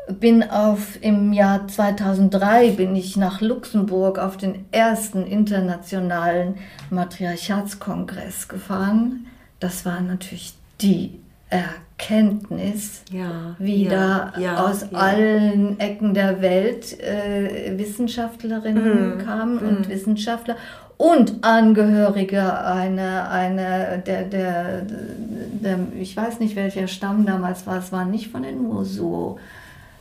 bin 0.08 0.42
auf 0.42 0.98
im 1.00 1.32
Jahr 1.32 1.68
2003 1.68 2.72
bin 2.72 2.96
ich 2.96 3.16
nach 3.16 3.40
Luxemburg 3.40 4.18
auf 4.18 4.36
den 4.36 4.64
ersten 4.72 5.24
internationalen 5.26 6.56
Matriarchatskongress 6.90 8.48
gefahren. 8.48 9.26
Das 9.60 9.86
war 9.86 10.00
natürlich 10.00 10.54
die 10.80 11.21
Erkenntnis 11.52 13.02
ja, 13.10 13.54
wieder 13.58 14.32
ja, 14.36 14.40
ja, 14.40 14.64
aus 14.64 14.92
allen 14.94 15.78
Ecken 15.78 16.14
der 16.14 16.40
Welt 16.40 16.98
äh, 17.00 17.76
Wissenschaftlerinnen 17.76 19.18
mhm. 19.18 19.24
kamen 19.24 19.54
mhm. 19.54 19.68
und 19.68 19.88
Wissenschaftler 19.88 20.56
und 20.96 21.44
Angehörige 21.44 22.58
einer, 22.64 23.30
einer 23.30 23.98
der, 23.98 24.22
der, 24.22 24.82
der, 24.82 25.78
ich 26.00 26.16
weiß 26.16 26.40
nicht 26.40 26.56
welcher 26.56 26.86
Stamm 26.86 27.26
damals 27.26 27.66
war, 27.66 27.78
es 27.78 27.92
war 27.92 28.04
nicht 28.04 28.30
von 28.30 28.42
den 28.44 28.62
Mosuo. 28.62 29.38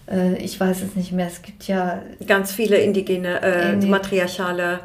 Äh, 0.07 0.35
ich 0.35 0.59
weiß 0.59 0.83
es 0.83 0.95
nicht 0.95 1.11
mehr, 1.11 1.27
es 1.27 1.41
gibt 1.41 1.63
ja... 1.63 2.01
Ganz 2.27 2.51
viele 2.51 2.77
indigene, 2.77 3.41
äh, 3.41 3.75
matriarchale 3.77 4.81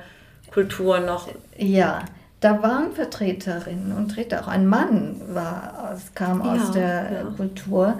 Kulturen 0.50 1.04
noch. 1.04 1.28
Ja, 1.58 2.00
da 2.40 2.62
waren 2.62 2.92
Vertreterinnen 2.92 3.92
und 3.92 4.12
Vertreter, 4.12 4.42
auch 4.42 4.48
ein 4.48 4.66
Mann 4.66 5.16
war, 5.32 5.96
kam 6.14 6.44
ja, 6.44 6.52
aus 6.52 6.72
der 6.72 7.12
ja. 7.12 7.22
Kultur. 7.36 7.98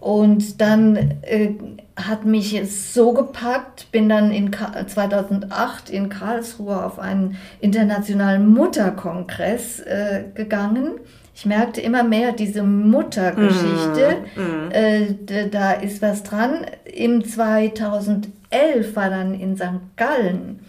Und 0.00 0.60
dann 0.60 0.96
äh, 1.22 1.54
hat 1.96 2.24
mich 2.26 2.54
es 2.54 2.94
so 2.94 3.12
gepackt, 3.12 3.90
bin 3.90 4.08
dann 4.08 4.30
in 4.30 4.50
2008 4.52 5.90
in 5.90 6.08
Karlsruhe 6.08 6.84
auf 6.84 6.98
einen 6.98 7.36
internationalen 7.60 8.48
Mutterkongress 8.48 9.80
äh, 9.80 10.24
gegangen. 10.34 11.00
Ich 11.34 11.44
merkte 11.44 11.80
immer 11.80 12.02
mehr 12.02 12.32
diese 12.32 12.62
Muttergeschichte, 12.62 14.18
mm, 14.36 14.40
mm. 14.40 14.70
Äh, 14.70 15.48
da 15.50 15.72
ist 15.72 16.00
was 16.00 16.22
dran. 16.22 16.66
Im 16.84 17.24
2011 17.24 18.94
war 18.94 19.10
dann 19.10 19.34
in 19.34 19.56
St. 19.56 19.80
Gallen 19.96 20.60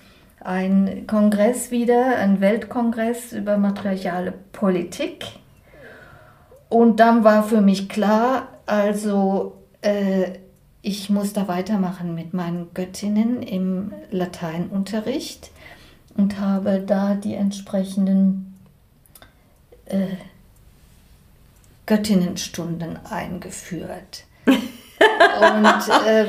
ein 0.47 1.05
Kongress 1.07 1.71
wieder, 1.71 2.15
ein 2.15 2.39
Weltkongress 2.39 3.33
über 3.33 3.57
matriarchale 3.57 4.33
Politik. 4.53 5.25
Und 6.69 7.01
dann 7.01 7.25
war 7.25 7.43
für 7.43 7.59
mich 7.59 7.89
klar, 7.89 8.47
also 8.65 9.57
äh, 9.81 10.39
ich 10.81 11.09
muss 11.09 11.33
da 11.33 11.49
weitermachen 11.49 12.15
mit 12.15 12.33
meinen 12.33 12.73
Göttinnen 12.73 13.43
im 13.43 13.91
Lateinunterricht 14.09 15.51
und 16.15 16.39
habe 16.39 16.79
da 16.79 17.15
die 17.15 17.33
entsprechenden 17.33 18.57
äh, 19.85 20.15
Göttinnenstunden 21.85 22.97
eingeführt. 23.05 24.23
und 24.45 24.55
äh, 26.07 26.25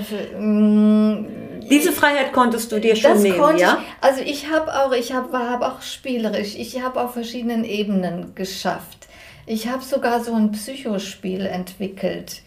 diese 1.69 1.93
Freiheit 1.93 2.33
konntest 2.33 2.73
du 2.73 2.81
dir 2.81 2.97
schon 2.97 3.13
das 3.13 3.23
nehmen, 3.23 3.39
konnte 3.39 3.63
ja? 3.63 3.79
Ich, 3.81 4.05
also 4.05 4.21
ich 4.23 4.51
habe 4.51 4.75
auch, 4.75 4.93
ich 4.93 5.13
habe 5.13 5.39
hab 5.39 5.63
auch 5.63 5.83
spielerisch, 5.83 6.55
ich 6.57 6.83
habe 6.83 7.01
auf 7.01 7.13
verschiedenen 7.13 7.65
Ebenen 7.65 8.35
geschafft. 8.35 9.09
Ich 9.47 9.69
habe 9.69 9.83
sogar 9.83 10.23
so 10.23 10.35
ein 10.35 10.53
Psychospiel 10.53 11.47
entwickelt. 11.47 12.43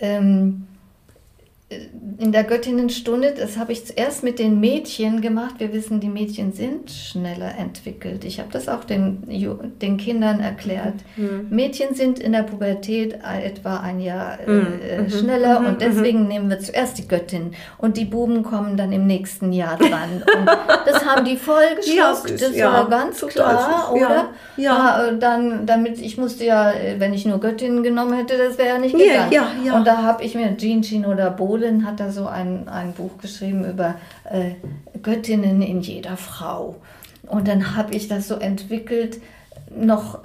Ähm, 0.00 0.66
in 1.70 2.32
der 2.32 2.44
Göttinnenstunde, 2.44 3.34
das 3.38 3.58
habe 3.58 3.72
ich 3.72 3.84
zuerst 3.84 4.24
mit 4.24 4.38
den 4.38 4.58
Mädchen 4.58 5.20
gemacht. 5.20 5.56
Wir 5.58 5.74
wissen, 5.74 6.00
die 6.00 6.08
Mädchen 6.08 6.54
sind 6.54 6.90
schneller 6.90 7.56
entwickelt. 7.58 8.24
Ich 8.24 8.38
habe 8.38 8.48
das 8.50 8.70
auch 8.70 8.84
den, 8.84 9.22
den 9.82 9.98
Kindern 9.98 10.40
erklärt. 10.40 10.94
Mhm. 11.16 11.48
Mädchen 11.50 11.94
sind 11.94 12.20
in 12.20 12.32
der 12.32 12.44
Pubertät 12.44 13.18
etwa 13.22 13.80
ein 13.80 14.00
Jahr 14.00 14.40
äh, 14.40 14.50
mhm. 14.50 14.66
äh 14.82 15.02
mhm. 15.02 15.10
schneller 15.10 15.60
mhm. 15.60 15.66
und 15.66 15.80
deswegen 15.82 16.22
mhm. 16.22 16.28
nehmen 16.28 16.50
wir 16.50 16.58
zuerst 16.58 16.96
die 16.96 17.06
Göttin 17.06 17.52
und 17.76 17.98
die 17.98 18.06
Buben 18.06 18.42
kommen 18.42 18.78
dann 18.78 18.90
im 18.90 19.06
nächsten 19.06 19.52
Jahr 19.52 19.76
dran. 19.76 20.22
Und 20.38 20.46
das 20.86 21.04
haben 21.04 21.26
die 21.26 21.36
voll 21.36 21.74
geschluckt. 21.76 21.98
Ja, 22.28 22.48
das 22.48 22.56
ja, 22.56 22.72
war 22.72 22.88
ganz 22.88 23.20
klar, 23.26 23.92
oder? 23.92 24.28
Ja, 24.56 25.02
ja. 25.02 25.06
Äh, 25.06 25.18
dann, 25.18 25.66
damit 25.66 26.00
ich 26.00 26.16
musste 26.16 26.44
ja, 26.44 26.72
wenn 26.98 27.12
ich 27.12 27.26
nur 27.26 27.40
Göttinnen 27.40 27.82
genommen 27.82 28.14
hätte, 28.14 28.38
das 28.38 28.58
wäre 28.58 28.68
ja 28.68 28.78
nicht 28.78 28.96
gegangen. 28.96 29.72
Und 29.74 29.86
da 29.86 30.02
habe 30.02 30.24
ich 30.24 30.34
mir 30.34 30.56
Jean, 30.56 30.82
Jean 30.82 31.04
oder 31.04 31.30
Bo 31.30 31.57
Bohlen 31.58 31.84
hat 31.84 32.00
da 32.00 32.10
so 32.10 32.26
ein, 32.26 32.68
ein 32.68 32.92
Buch 32.92 33.18
geschrieben 33.18 33.64
über 33.68 33.96
äh, 34.24 34.52
Göttinnen 35.02 35.62
in 35.62 35.80
jeder 35.80 36.16
Frau. 36.16 36.76
Und 37.26 37.48
dann 37.48 37.76
habe 37.76 37.94
ich 37.94 38.08
das 38.08 38.28
so 38.28 38.36
entwickelt, 38.36 39.20
noch 39.74 40.20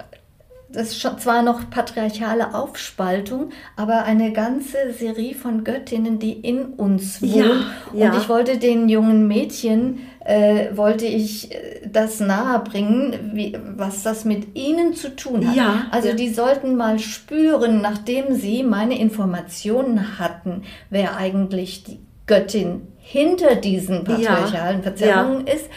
das 0.72 0.90
ist 0.90 1.20
zwar 1.20 1.42
noch 1.42 1.70
patriarchale 1.70 2.52
Aufspaltung, 2.52 3.50
aber 3.76 4.04
eine 4.04 4.32
ganze 4.32 4.92
Serie 4.92 5.36
von 5.36 5.62
Göttinnen, 5.62 6.18
die 6.18 6.32
in 6.32 6.64
uns 6.64 7.22
wohnt. 7.22 7.36
Ja, 7.36 7.44
ja. 7.92 8.10
Und 8.10 8.18
ich 8.18 8.28
wollte 8.28 8.58
den 8.58 8.88
jungen 8.88 9.28
Mädchen, 9.28 10.00
äh, 10.24 10.74
wollte 10.74 11.06
ich 11.06 11.54
äh, 11.54 11.86
das 11.86 12.18
nahebringen, 12.18 13.32
wie, 13.34 13.56
was 13.76 14.02
das 14.02 14.24
mit 14.24 14.56
ihnen 14.56 14.94
zu 14.94 15.14
tun 15.14 15.46
hat. 15.46 15.56
Ja, 15.56 15.86
also 15.90 16.14
die 16.14 16.30
sollten 16.30 16.76
mal 16.76 16.98
spüren, 16.98 17.80
nachdem 17.80 18.34
sie 18.34 18.62
meine 18.62 18.98
Informationen 18.98 20.18
hatten, 20.18 20.62
wer 20.90 21.16
eigentlich 21.16 21.84
die 21.84 22.00
Göttin 22.26 22.88
hinter 22.96 23.54
diesen 23.54 24.04
patriarchalen 24.04 24.82
Verzerrungen 24.82 25.46
ist. 25.46 25.68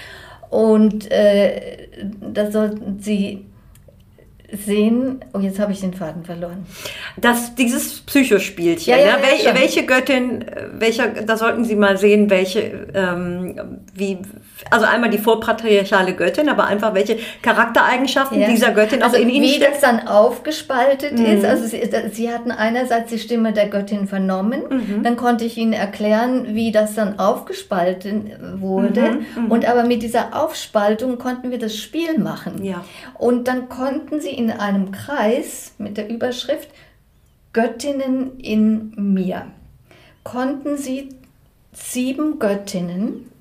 Und 0.49 1.11
äh, 1.11 1.89
da 2.21 2.49
sollten 2.49 2.99
sie 2.99 3.45
sehen, 4.51 5.25
oh 5.33 5.39
jetzt 5.39 5.59
habe 5.59 5.73
ich 5.73 5.81
den 5.81 5.93
Faden 5.93 6.23
verloren. 6.23 6.65
Das, 7.17 7.53
dieses 7.55 7.99
Psychospielchen, 8.01 8.93
ja, 8.93 8.97
ja, 8.97 9.07
ja, 9.07 9.17
welche, 9.21 9.53
welche, 9.53 9.85
Göttin, 9.85 10.45
welcher, 10.71 11.07
da 11.09 11.35
sollten 11.35 11.65
Sie 11.65 11.75
mal 11.75 11.97
sehen, 11.97 12.29
welche, 12.29 12.87
ähm, 12.93 13.81
wie, 13.93 14.19
also 14.71 14.85
einmal 14.85 15.09
die 15.09 15.17
vorpatriarchale 15.17 16.13
Göttin, 16.13 16.47
aber 16.47 16.65
einfach 16.65 16.93
welche 16.93 17.17
Charaktereigenschaften 17.41 18.45
dieser 18.45 18.71
Göttin 18.71 19.03
also 19.03 19.17
auch 19.17 19.21
in 19.21 19.29
Ihnen 19.29 19.45
Wie 19.45 19.59
das 19.59 19.81
dann 19.81 20.07
aufgespaltet 20.07 21.19
mhm. 21.19 21.25
ist, 21.25 21.43
also 21.43 21.65
sie, 21.65 21.81
sie, 22.11 22.31
hatten 22.31 22.51
einerseits 22.51 23.09
die 23.09 23.19
Stimme 23.19 23.51
der 23.51 23.67
Göttin 23.67 24.07
vernommen, 24.07 24.61
mhm. 24.69 25.03
dann 25.03 25.17
konnte 25.17 25.43
ich 25.43 25.57
Ihnen 25.57 25.73
erklären, 25.73 26.55
wie 26.55 26.71
das 26.71 26.95
dann 26.95 27.19
aufgespalten 27.19 28.31
wurde 28.61 29.01
mhm. 29.01 29.43
mhm. 29.43 29.51
und 29.51 29.67
aber 29.67 29.83
mit 29.83 30.03
dieser 30.03 30.41
Aufspaltung 30.41 31.17
konnten 31.17 31.51
wir 31.51 31.59
das 31.59 31.75
Spiel 31.75 32.17
machen. 32.17 32.63
Ja. 32.63 32.85
Und 33.15 33.49
dann 33.49 33.67
konnten 33.67 34.21
sie 34.21 34.36
in 34.37 34.51
einem 34.51 34.91
Kreis 34.91 35.73
mit 35.77 35.97
der 35.97 36.09
Überschrift 36.09 36.69
Göttinnen 37.53 38.39
in 38.39 38.93
mir, 39.13 39.47
konnten 40.23 40.77
sie 40.77 41.09
sieben 41.73 42.37
Göttinnen 42.37 43.31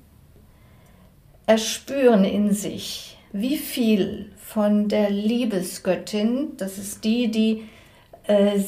erspüren 1.45 2.25
in 2.25 2.53
sich, 2.53 3.17
wie 3.31 3.57
viel 3.57 4.31
von 4.37 4.87
der 4.87 5.11
Liebesgöttin, 5.11 6.57
das 6.57 6.77
ist 6.79 7.03
die, 7.03 7.29
die 7.29 7.69
äh, 8.23 8.59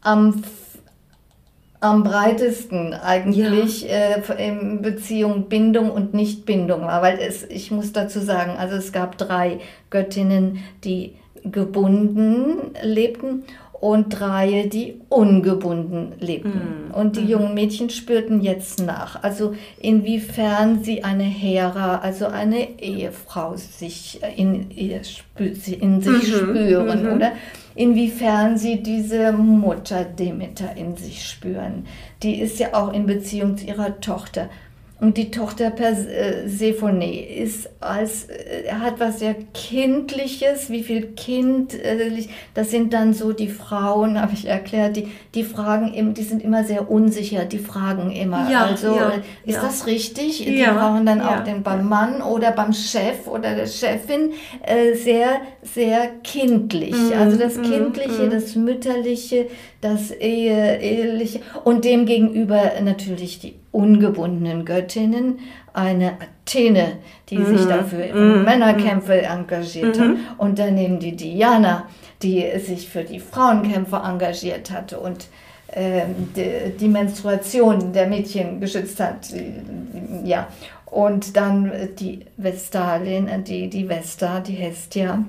am 0.00 0.42
am 1.82 2.04
breitesten 2.04 2.94
eigentlich 2.94 3.82
ja. 3.82 4.16
äh, 4.16 4.48
in 4.48 4.82
Beziehung 4.82 5.48
Bindung 5.48 5.90
und 5.90 6.14
Nichtbindung 6.14 6.82
war, 6.82 7.02
weil 7.02 7.18
es, 7.18 7.42
ich 7.42 7.72
muss 7.72 7.92
dazu 7.92 8.20
sagen, 8.20 8.52
also 8.56 8.76
es 8.76 8.92
gab 8.92 9.18
drei 9.18 9.58
Göttinnen, 9.90 10.60
die 10.84 11.16
gebunden 11.44 12.70
lebten 12.82 13.42
und 13.72 14.10
drei, 14.10 14.68
die 14.72 15.00
ungebunden 15.08 16.12
lebten. 16.20 16.90
Mm. 16.90 16.94
Und 16.94 17.16
die 17.16 17.22
mm. 17.22 17.28
jungen 17.28 17.54
Mädchen 17.54 17.90
spürten 17.90 18.42
jetzt 18.42 18.80
nach, 18.80 19.24
also 19.24 19.56
inwiefern 19.80 20.84
sie 20.84 21.02
eine 21.02 21.24
Hera, 21.24 21.96
also 21.96 22.26
eine 22.26 22.80
Ehefrau 22.80 23.56
sich 23.56 24.20
in, 24.36 24.70
in 24.70 25.02
sich 25.02 25.24
mm 25.34 25.80
-hmm. 25.80 26.38
spüren, 26.38 27.06
-hmm. 27.06 27.16
oder? 27.16 27.32
Inwiefern 27.74 28.58
sie 28.58 28.82
diese 28.82 29.32
Mutter 29.32 30.04
Demeter 30.04 30.76
in 30.76 30.96
sich 30.96 31.26
spüren. 31.26 31.86
Die 32.22 32.40
ist 32.40 32.58
ja 32.58 32.74
auch 32.74 32.92
in 32.92 33.06
Beziehung 33.06 33.56
zu 33.56 33.66
ihrer 33.66 34.00
Tochter. 34.00 34.48
Und 35.02 35.16
die 35.16 35.32
Tochter 35.32 35.70
Persephone 35.70 37.02
äh, 37.02 37.42
ist 37.42 37.68
als, 37.80 38.28
äh, 38.28 38.70
hat 38.70 39.00
was 39.00 39.18
sehr 39.18 39.34
Kindliches, 39.52 40.70
wie 40.70 40.84
viel 40.84 41.08
Kind, 41.16 41.76
das 42.54 42.70
sind 42.70 42.92
dann 42.92 43.12
so 43.12 43.32
die 43.32 43.48
Frauen, 43.48 44.20
habe 44.22 44.32
ich 44.34 44.46
erklärt, 44.46 44.94
die, 44.94 45.08
die 45.34 45.42
fragen, 45.42 46.14
die 46.14 46.22
sind 46.22 46.40
immer 46.40 46.62
sehr 46.62 46.88
unsicher, 46.88 47.46
die 47.46 47.58
fragen 47.58 48.12
immer. 48.12 48.48
Ja, 48.48 48.66
also, 48.66 48.94
ja, 48.94 49.14
ist 49.44 49.56
ja. 49.56 49.62
das 49.62 49.86
richtig? 49.86 50.44
Die 50.44 50.62
brauchen 50.62 51.04
dann 51.04 51.20
auch 51.20 51.42
den 51.42 51.64
beim 51.64 51.88
Mann 51.88 52.22
oder 52.22 52.52
beim 52.52 52.72
Chef 52.72 53.26
oder 53.26 53.56
der 53.56 53.66
Chefin 53.66 54.30
äh, 54.64 54.94
sehr, 54.94 55.40
sehr 55.64 56.10
kindlich. 56.22 56.94
Mhm, 56.94 57.18
also 57.18 57.36
das 57.36 57.56
mhm, 57.56 57.62
Kindliche, 57.64 58.22
mhm. 58.22 58.30
das 58.30 58.54
Mütterliche, 58.54 59.48
das 59.80 60.12
Ehe, 60.12 60.80
Eheliche 60.80 61.40
und 61.64 61.84
dem 61.84 62.06
gegenüber 62.06 62.70
natürlich 62.84 63.40
die 63.40 63.61
ungebundenen 63.72 64.64
Göttinnen, 64.64 65.40
eine 65.72 66.18
Athene, 66.20 66.98
die 67.30 67.38
mhm. 67.38 67.56
sich 67.56 67.66
dafür 67.66 68.04
in 68.04 68.38
mhm. 68.38 68.44
Männerkämpfe 68.44 69.22
engagiert 69.22 69.98
hat, 69.98 70.08
mhm. 70.08 70.18
und 70.38 70.58
daneben 70.58 71.00
die 71.00 71.16
Diana, 71.16 71.88
die 72.22 72.44
sich 72.58 72.88
für 72.88 73.02
die 73.02 73.18
Frauenkämpfe 73.18 73.96
engagiert 73.96 74.70
hatte 74.70 75.00
und 75.00 75.26
ähm, 75.72 76.28
die, 76.36 76.76
die, 76.78 76.88
Menstruation 76.88 77.92
der 77.92 78.06
Mädchen 78.06 78.60
geschützt 78.60 79.00
hat. 79.00 79.28
Ja. 80.24 80.48
Und 80.84 81.36
dann 81.38 81.72
die 81.98 82.20
Vestalin, 82.36 83.28
die, 83.44 83.70
die 83.70 83.88
Vesta, 83.88 84.40
die 84.40 84.52
Hestia, 84.52 85.24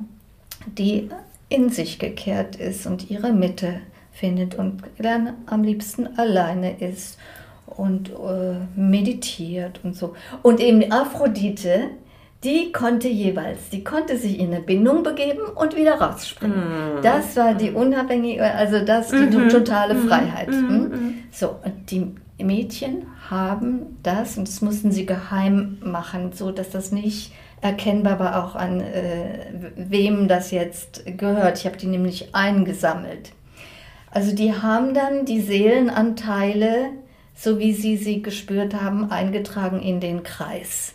die 0.67 1.09
in 1.47 1.69
sich 1.69 1.97
gekehrt 1.97 2.57
ist 2.57 2.85
und 2.85 3.09
ihre 3.09 3.31
Mitte 3.31 3.75
findet 4.11 4.55
und 4.55 4.83
dann 4.97 5.33
am 5.45 5.63
liebsten 5.63 6.19
alleine 6.19 6.77
ist 6.79 7.17
und 7.77 8.09
äh, 8.09 8.55
meditiert 8.75 9.79
und 9.83 9.95
so. 9.95 10.13
Und 10.41 10.59
eben 10.59 10.91
Aphrodite, 10.91 11.89
die 12.43 12.71
konnte 12.71 13.07
jeweils, 13.07 13.69
die 13.69 13.83
konnte 13.83 14.17
sich 14.17 14.39
in 14.39 14.53
eine 14.53 14.61
Bindung 14.61 15.03
begeben 15.03 15.43
und 15.55 15.75
wieder 15.75 15.95
rausspringen. 15.95 16.57
Mm. 16.57 17.01
Das 17.01 17.37
war 17.37 17.53
die 17.53 17.71
unabhängige, 17.71 18.43
also 18.43 18.83
das 18.83 19.09
die 19.09 19.15
mm 19.15 19.29
-hmm. 19.29 19.49
totale 19.49 19.93
mhm. 19.93 20.07
Freiheit. 20.07 20.49
Mm 20.49 20.53
-hmm. 20.53 21.13
So, 21.31 21.55
und 21.63 21.89
die 21.89 22.13
Mädchen 22.43 23.07
haben 23.29 23.97
das, 24.03 24.37
und 24.37 24.47
das 24.47 24.61
mussten 24.61 24.91
sie 24.91 25.05
geheim 25.05 25.77
machen, 25.81 26.31
so 26.33 26.51
dass 26.51 26.69
das 26.69 26.91
nicht 26.91 27.31
erkennbar 27.61 28.19
war 28.19 28.43
auch 28.43 28.55
an 28.55 28.81
äh, 28.81 29.45
wem 29.77 30.27
das 30.27 30.51
jetzt 30.51 31.03
gehört. 31.17 31.59
Ich 31.59 31.65
habe 31.65 31.77
die 31.77 31.87
nämlich 31.87 32.35
eingesammelt. 32.35 33.31
Also 34.11 34.35
die 34.35 34.53
haben 34.53 34.93
dann 34.93 35.25
die 35.25 35.41
Seelenanteile 35.41 36.89
so 37.35 37.59
wie 37.59 37.73
Sie 37.73 37.97
sie 37.97 38.21
gespürt 38.21 38.73
haben, 38.73 39.11
eingetragen 39.11 39.81
in 39.81 39.99
den 39.99 40.23
Kreis. 40.23 40.93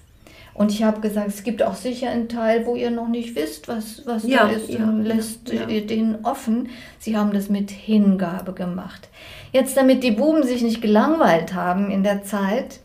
Und 0.58 0.72
ich 0.72 0.82
habe 0.82 1.00
gesagt, 1.00 1.28
es 1.28 1.44
gibt 1.44 1.62
auch 1.62 1.76
sicher 1.76 2.10
einen 2.10 2.28
Teil, 2.28 2.66
wo 2.66 2.74
ihr 2.74 2.90
noch 2.90 3.06
nicht 3.06 3.36
wisst, 3.36 3.68
was, 3.68 4.02
was 4.06 4.26
ja, 4.26 4.48
da 4.48 4.50
ist, 4.50 4.68
ja, 4.68 4.82
und 4.82 5.04
lässt 5.04 5.52
ja, 5.52 5.68
ihr 5.68 5.86
den 5.86 6.24
offen. 6.24 6.68
Sie 6.98 7.16
haben 7.16 7.32
das 7.32 7.48
mit 7.48 7.70
Hingabe 7.70 8.52
gemacht. 8.54 9.08
Jetzt, 9.52 9.76
damit 9.76 10.02
die 10.02 10.10
Buben 10.10 10.42
sich 10.42 10.62
nicht 10.62 10.82
gelangweilt 10.82 11.54
haben 11.54 11.92
in 11.92 12.02
der 12.02 12.24
Zeit, 12.24 12.80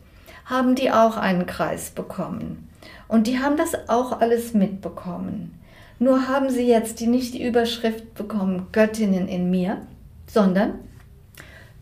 haben 0.45 0.75
die 0.75 0.91
auch 0.91 1.17
einen 1.17 1.47
Kreis 1.47 1.89
bekommen. 1.89 2.69
Und 3.07 3.25
die 3.25 3.39
haben 3.39 3.57
das 3.57 3.89
auch 3.89 4.21
alles 4.21 4.53
mitbekommen. 4.53 5.59
Nur 5.97 6.27
haben 6.27 6.51
sie 6.51 6.67
jetzt 6.67 6.99
die, 6.99 7.07
nicht 7.07 7.33
die 7.33 7.43
Überschrift 7.43 8.13
bekommen, 8.13 8.67
Göttinnen 8.71 9.27
in 9.27 9.49
mir, 9.49 9.81
sondern 10.27 10.75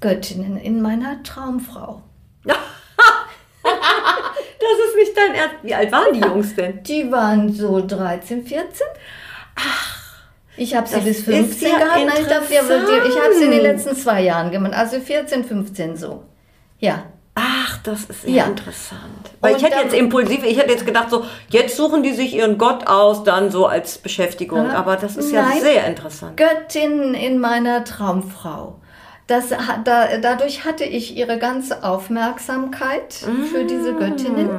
Göttinnen 0.01 0.57
in 0.57 0.81
meiner 0.81 1.23
Traumfrau. 1.23 2.01
das 2.43 2.53
ist 3.63 4.95
nicht 4.95 5.15
dein 5.15 5.35
Ernst. 5.35 5.55
Wie 5.61 5.73
alt 5.73 5.91
waren 5.91 6.13
die 6.13 6.19
Jungs 6.19 6.55
denn? 6.55 6.83
Die 6.83 7.11
waren 7.11 7.53
so 7.53 7.85
13, 7.85 8.45
14. 8.45 8.87
Ach. 9.55 10.01
Ich 10.57 10.75
habe 10.75 10.87
sie 10.87 10.99
bis 10.99 11.23
15 11.23 11.71
ja 11.71 11.77
gehabt. 11.77 11.95
Nein, 11.95 12.07
ich, 12.19 12.27
ich 12.27 13.19
habe 13.19 13.33
sie 13.35 13.45
in 13.45 13.51
den 13.51 13.61
letzten 13.61 13.95
zwei 13.95 14.21
Jahren 14.21 14.51
gemacht. 14.51 14.73
Also 14.73 14.99
14, 14.99 15.45
15 15.45 15.95
so. 15.95 16.23
Ja. 16.79 17.05
Ach, 17.33 17.77
das 17.83 18.05
ist 18.05 18.27
ja 18.27 18.43
interessant. 18.45 19.31
Weil 19.39 19.55
ich 19.55 19.63
hätte 19.63 19.77
jetzt 19.77 19.93
impulsiv, 19.93 20.43
ich 20.43 20.57
hätte 20.57 20.71
jetzt 20.71 20.85
gedacht, 20.85 21.09
so, 21.09 21.23
jetzt 21.49 21.77
suchen 21.77 22.03
die 22.03 22.11
sich 22.11 22.35
ihren 22.35 22.57
Gott 22.57 22.87
aus, 22.87 23.23
dann 23.23 23.49
so 23.51 23.67
als 23.67 23.99
Beschäftigung. 23.99 24.69
Aber 24.69 24.97
das 24.97 25.15
ist 25.15 25.31
ja 25.31 25.43
Nein, 25.43 25.61
sehr 25.61 25.85
interessant. 25.87 26.35
Göttin 26.35 27.13
in 27.13 27.39
meiner 27.39 27.85
Traumfrau 27.85 28.80
das, 29.31 29.49
da, 29.83 30.17
dadurch 30.21 30.65
hatte 30.65 30.83
ich 30.83 31.15
ihre 31.15 31.39
ganze 31.39 31.83
Aufmerksamkeit 31.83 33.13
für 33.13 33.65
diese 33.65 33.93
Göttinnen. 33.95 34.49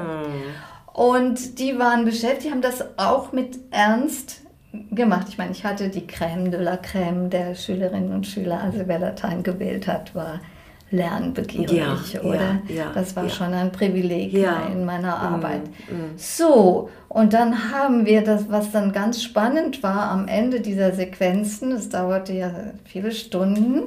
Und 0.93 1.59
die 1.59 1.79
waren 1.79 2.05
beschäftigt, 2.05 2.45
die 2.45 2.51
haben 2.51 2.63
das 2.63 2.85
auch 2.99 3.33
mit 3.33 3.59
Ernst 3.71 4.43
gemacht. 4.91 5.27
Ich 5.29 5.39
meine, 5.39 5.53
ich 5.53 5.65
hatte 5.65 5.89
die 5.89 6.03
Crème 6.03 6.51
de 6.51 6.61
la 6.61 6.75
Crème 6.75 7.29
der 7.29 7.55
Schülerinnen 7.55 8.13
und 8.13 8.27
Schüler, 8.27 8.61
also 8.61 8.81
wer 8.87 8.99
Latein 8.99 9.43
gewählt 9.43 9.87
hat, 9.87 10.15
war 10.15 10.41
lernbegierig, 10.91 12.13
ja, 12.13 12.21
oder? 12.21 12.61
Ja, 12.69 12.75
ja, 12.75 12.93
das 12.95 13.17
war 13.17 13.29
schon 13.31 13.55
ein 13.55 13.73
Privileg 13.73 14.35
in 14.35 14.85
meiner 14.85 15.17
mm, 15.17 15.35
Arbeit. 15.35 15.63
Mm, 15.91 15.95
mm. 15.95 16.19
So, 16.19 16.91
und 17.09 17.33
dann 17.33 17.73
haben 17.73 18.05
wir 18.05 18.23
das, 18.23 18.51
was 18.51 18.73
dann 18.73 18.93
ganz 18.93 19.23
spannend 19.23 19.83
war 19.83 20.11
am 20.11 20.29
Ende 20.29 20.61
dieser 20.61 20.93
Sequenzen, 20.93 21.73
es 21.73 21.89
dauerte 21.89 22.35
ja 22.35 22.53
viele 22.85 23.13
Stunden, 23.13 23.85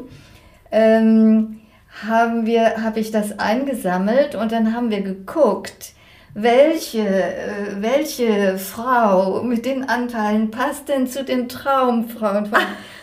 ähm, 0.71 1.61
haben 2.07 2.45
wir, 2.45 2.83
habe 2.83 2.99
ich 2.99 3.11
das 3.11 3.39
eingesammelt 3.39 4.35
und 4.35 4.51
dann 4.51 4.73
haben 4.73 4.89
wir 4.89 5.01
geguckt, 5.01 5.93
welche, 6.33 7.07
äh, 7.07 7.81
welche 7.81 8.57
Frau 8.57 9.41
mit 9.41 9.65
den 9.65 9.87
Anteilen 9.87 10.51
passt 10.51 10.89
denn 10.89 11.07
zu 11.07 11.23
den 11.23 11.47
Traumfrauen 11.47 12.45
von, 12.45 12.59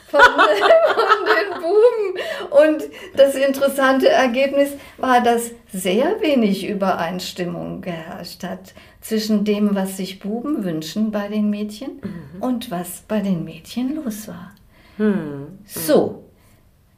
von, 0.07 0.21
von 0.21 1.27
den 1.27 1.63
Buben. 1.63 2.63
Und 2.69 2.83
das 3.17 3.35
interessante 3.35 4.11
Ergebnis 4.11 4.73
war, 4.99 5.23
dass 5.23 5.53
sehr 5.73 6.21
wenig 6.21 6.69
Übereinstimmung 6.69 7.81
geherrscht 7.81 8.45
hat 8.45 8.75
zwischen 9.01 9.47
dem, 9.47 9.75
was 9.75 9.97
sich 9.97 10.21
Buben 10.21 10.65
wünschen 10.65 11.11
bei 11.11 11.29
den 11.29 11.49
Mädchen 11.49 12.03
mhm. 12.03 12.43
und 12.43 12.71
was 12.71 13.05
bei 13.09 13.21
den 13.21 13.45
Mädchen 13.45 13.97
los 13.97 14.29
war. 14.29 14.53
Mhm. 14.99 15.59
So, 15.65 16.25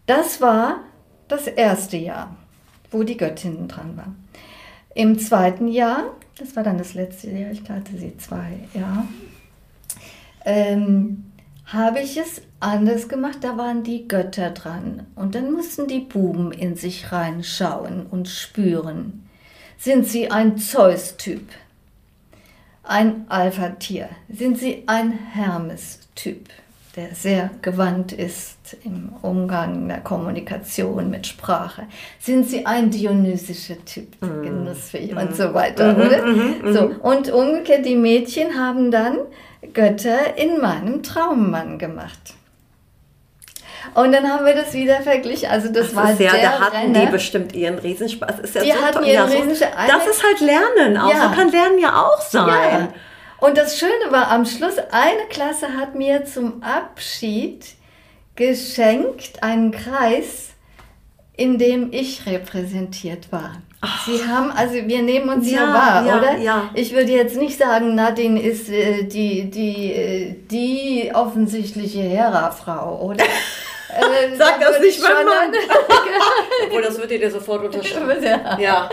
das 0.06 0.40
war 0.40 0.80
das 1.28 1.46
erste 1.46 1.96
Jahr, 1.96 2.36
wo 2.90 3.02
die 3.02 3.16
Göttin 3.16 3.68
dran 3.68 3.96
war. 3.96 4.14
Im 4.94 5.18
zweiten 5.18 5.68
Jahr, 5.68 6.14
das 6.38 6.54
war 6.56 6.62
dann 6.62 6.78
das 6.78 6.94
letzte 6.94 7.30
Jahr, 7.30 7.50
ich 7.50 7.68
hatte 7.68 7.96
sie 7.96 8.16
zwei 8.18 8.60
Jahre, 8.74 9.06
ähm, 10.44 11.24
habe 11.66 12.00
ich 12.00 12.16
es 12.16 12.42
anders 12.60 13.08
gemacht. 13.08 13.38
Da 13.42 13.56
waren 13.56 13.82
die 13.82 14.06
Götter 14.06 14.50
dran. 14.50 15.06
Und 15.14 15.34
dann 15.34 15.52
mussten 15.52 15.86
die 15.86 16.00
Buben 16.00 16.52
in 16.52 16.76
sich 16.76 17.10
reinschauen 17.10 18.06
und 18.06 18.28
spüren. 18.28 19.26
Sind 19.78 20.06
sie 20.06 20.30
ein 20.30 20.58
Zeus-Typ? 20.58 21.48
Ein 22.82 23.24
Alpha-Tier? 23.28 24.10
Sind 24.28 24.58
sie 24.58 24.84
ein 24.86 25.12
Hermes-Typ? 25.12 26.48
Der 26.96 27.14
sehr 27.14 27.50
gewandt 27.60 28.12
ist 28.12 28.76
im 28.84 29.12
Umgang 29.22 29.88
der 29.88 30.00
Kommunikation 30.00 31.10
mit 31.10 31.26
Sprache. 31.26 31.82
Sind 32.20 32.48
Sie 32.48 32.66
ein 32.66 32.90
dionysischer 32.90 33.84
Typ, 33.84 34.14
mm. 34.20 34.42
genussfähig 34.42 35.12
mm. 35.12 35.18
und 35.18 35.36
so 35.36 35.54
weiter, 35.54 35.92
mm 35.92 35.96
-hmm, 35.96 36.06
oder? 36.06 36.24
-hmm, 36.24 36.72
so, 36.72 36.94
und 37.02 37.32
umgekehrt, 37.32 37.84
die 37.84 37.96
Mädchen 37.96 38.58
haben 38.58 38.90
dann 38.92 39.18
Götter 39.72 40.36
in 40.36 40.60
meinem 40.60 41.02
Traummann 41.02 41.78
gemacht. 41.78 42.34
Und 43.94 44.12
dann 44.12 44.28
haben 44.28 44.46
wir 44.46 44.54
das 44.54 44.72
wieder 44.72 45.00
verglichen. 45.02 45.50
Also 45.50 45.68
das, 45.68 45.88
das 45.88 45.96
war 45.96 46.12
ist 46.12 46.20
ja, 46.20 46.32
der 46.32 46.42
da 46.42 46.60
hatten 46.60 46.76
Renner. 46.76 47.00
die 47.00 47.12
bestimmt 47.12 47.54
ihren 47.54 47.78
Riesenspaß. 47.78 48.40
Ist 48.40 48.54
ja 48.54 48.62
die 48.62 48.72
so 48.72 48.82
hatten 48.82 49.04
ihren 49.04 49.14
ja, 49.14 49.24
Riesenspaß. 49.24 49.88
Das 49.88 50.06
ist 50.06 50.22
halt 50.24 50.40
Lernen. 50.40 50.96
Auch 50.96 51.10
ja. 51.10 51.28
so 51.28 51.36
kann 51.36 51.50
Lernen 51.50 51.78
ja 51.78 52.02
auch 52.02 52.20
sein. 52.20 52.48
Ja. 52.48 52.88
Und 53.44 53.58
das 53.58 53.78
Schöne 53.78 54.10
war, 54.10 54.30
am 54.30 54.46
Schluss, 54.46 54.78
eine 54.90 55.26
Klasse 55.28 55.76
hat 55.76 55.94
mir 55.94 56.24
zum 56.24 56.62
Abschied 56.62 57.74
geschenkt 58.36 59.42
einen 59.42 59.70
Kreis, 59.70 60.52
in 61.36 61.58
dem 61.58 61.92
ich 61.92 62.24
repräsentiert 62.24 63.30
war. 63.32 63.56
Ach. 63.82 64.06
Sie 64.06 64.26
haben, 64.26 64.50
also 64.50 64.76
wir 64.76 65.02
nehmen 65.02 65.28
uns 65.28 65.50
ja, 65.50 65.58
ja 65.58 65.74
wahr, 65.74 66.06
ja, 66.06 66.18
oder? 66.18 66.38
Ja. 66.38 66.70
Ich 66.72 66.94
würde 66.94 67.12
jetzt 67.12 67.36
nicht 67.36 67.58
sagen, 67.58 67.94
Nadine 67.94 68.40
ist 68.40 68.70
äh, 68.70 69.02
die, 69.02 69.50
die, 69.50 69.92
äh, 69.92 70.36
die 70.50 71.10
offensichtliche 71.12 72.00
Hera-Frau, 72.00 72.98
oder? 73.02 73.24
Äh, 73.94 74.36
Sag 74.36 74.60
das 74.60 74.80
nicht 74.80 75.00
mein 75.00 75.24
Mann. 75.24 75.52
Obwohl, 76.66 76.82
das 76.82 76.98
wird 76.98 77.10
dir 77.10 77.30
sofort 77.30 77.64
unterschreiben. 77.64 78.22
Ja. 78.22 78.58
ja. 78.58 78.88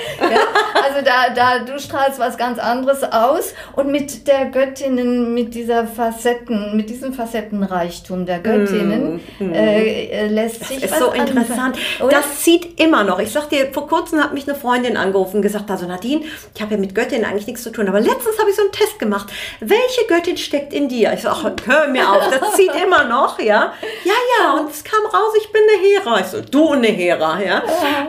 Also 0.74 1.04
da, 1.04 1.34
da, 1.34 1.60
du 1.60 1.80
strahlst 1.80 2.20
was 2.20 2.38
ganz 2.38 2.60
anderes 2.60 3.04
aus 3.04 3.54
und 3.76 3.92
mit 3.92 4.28
der 4.28 4.46
Göttinnen, 4.46 5.34
mit 5.34 5.54
dieser 5.54 5.88
Facetten, 5.88 6.76
mit 6.76 6.90
diesem 6.90 7.14
Facettenreichtum 7.14 8.26
der 8.26 8.40
Göttinnen 8.40 9.22
mm, 9.40 9.54
äh, 9.54 10.28
lässt 10.28 10.62
das 10.62 10.68
sich 10.70 10.84
ist 10.84 10.92
was 10.92 11.00
so 11.00 11.12
interessant. 11.12 11.78
Anfangen, 12.00 12.12
das 12.12 12.40
zieht 12.42 12.80
immer 12.80 13.04
noch. 13.04 13.20
Ich 13.20 13.32
sag 13.32 13.50
dir, 13.50 13.72
vor 13.72 13.88
kurzem 13.88 14.24
hat 14.24 14.34
mich 14.34 14.48
eine 14.48 14.58
Freundin 14.58 14.98
angerufen 14.98 15.38
und 15.38 15.42
gesagt, 15.42 15.70
also 15.70 15.86
Nadine, 15.86 16.22
ich 16.54 16.62
habe 16.62 16.76
ja 16.76 16.80
mit 16.80 16.96
Göttinnen 16.96 17.26
eigentlich 17.26 17.48
nichts 17.48 17.64
zu 17.64 17.72
tun, 17.72 17.88
aber 17.88 18.00
letztens 18.00 18.38
habe 18.40 18.50
ich 18.50 18.56
so 18.56 18.62
einen 18.62 18.72
Test 18.72 19.00
gemacht. 19.00 19.32
Welche 19.60 20.06
Göttin 20.08 20.38
steckt 20.38 20.74
in 20.74 20.90
dir? 20.90 21.14
Ich 21.14 21.22
sage, 21.22 21.56
hör 21.66 21.88
mir 21.88 22.10
auf, 22.10 22.24
das 22.30 22.54
zieht 22.56 22.72
immer 22.84 23.06
noch, 23.06 23.40
ja. 23.40 23.74
Ja, 24.04 24.14
ja, 24.40 24.54
und 24.54 24.72
es 24.72 24.84
kam 24.92 25.06
raus, 25.06 25.34
ich 25.38 25.52
bin 25.52 25.62
eine 25.62 25.82
Hera. 25.82 26.20
Ich 26.20 26.28
so, 26.28 26.42
du 26.42 26.72
eine 26.72 26.88
Hera, 26.88 27.42
ja. 27.42 27.64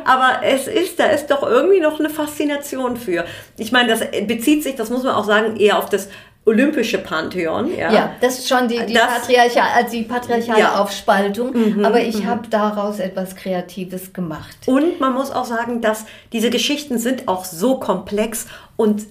Aber 0.04 0.44
es 0.44 0.66
ist, 0.66 0.98
da 0.98 1.06
ist 1.06 1.28
doch 1.28 1.42
irgendwie 1.42 1.80
noch 1.80 1.98
eine 1.98 2.10
Faszination 2.10 2.96
für. 2.96 3.24
Ich 3.56 3.72
meine, 3.72 3.88
das 3.88 4.00
bezieht 4.26 4.62
sich, 4.62 4.74
das 4.74 4.90
muss 4.90 5.02
man 5.04 5.14
auch 5.14 5.24
sagen, 5.24 5.56
eher 5.56 5.78
auf 5.78 5.88
das 5.88 6.08
olympische 6.44 6.98
Pantheon. 6.98 7.76
Ja, 7.76 7.92
ja 7.92 8.14
das 8.20 8.40
ist 8.40 8.48
schon 8.48 8.66
die, 8.66 8.84
die, 8.84 8.94
das, 8.94 9.06
Patriarchal, 9.06 9.68
also 9.76 9.92
die 9.92 10.02
patriarchale 10.02 10.58
ja. 10.58 10.80
Aufspaltung, 10.80 11.52
mhm, 11.52 11.84
aber 11.84 12.00
ich 12.00 12.22
mhm. 12.22 12.26
habe 12.26 12.48
daraus 12.48 12.98
etwas 12.98 13.36
Kreatives 13.36 14.12
gemacht. 14.12 14.56
Und 14.66 14.98
man 14.98 15.12
muss 15.14 15.30
auch 15.30 15.44
sagen, 15.44 15.80
dass 15.80 16.04
diese 16.32 16.50
Geschichten 16.50 16.98
sind 16.98 17.28
auch 17.28 17.44
so 17.44 17.78
komplex 17.78 18.46
und 18.76 19.02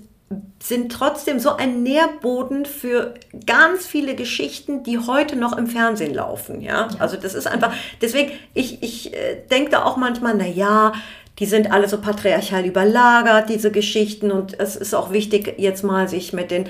sind 0.62 0.92
trotzdem 0.92 1.40
so 1.40 1.56
ein 1.56 1.84
Nährboden 1.84 2.66
für 2.66 3.14
ganz 3.46 3.86
viele 3.86 4.16
Geschichten, 4.16 4.84
die 4.84 5.00
heute 5.00 5.36
noch 5.36 5.58
im 5.58 5.68
Fernsehen 5.68 6.14
laufen. 6.14 6.62
Ja, 6.62 6.72
ja. 6.72 6.90
also 7.00 7.18
das 7.18 7.34
ist 7.34 7.48
einfach, 7.48 7.74
deswegen, 8.02 8.32
ich, 8.54 8.82
ich 8.84 9.14
äh, 9.14 9.42
denke 9.50 9.72
da 9.72 9.84
auch 9.84 9.98
manchmal, 9.98 10.36
na 10.38 10.46
ja, 10.46 10.94
die 11.40 11.46
sind 11.46 11.72
alle 11.72 11.88
so 11.88 12.00
patriarchal 12.00 12.66
überlagert, 12.66 13.50
diese 13.50 13.72
Geschichten, 13.72 14.32
und 14.32 14.60
es 14.60 14.76
ist 14.76 14.94
auch 14.94 15.12
wichtig, 15.12 15.56
jetzt 15.58 15.84
mal 15.84 16.08
sich 16.08 16.34
mit 16.34 16.52
den 16.52 16.70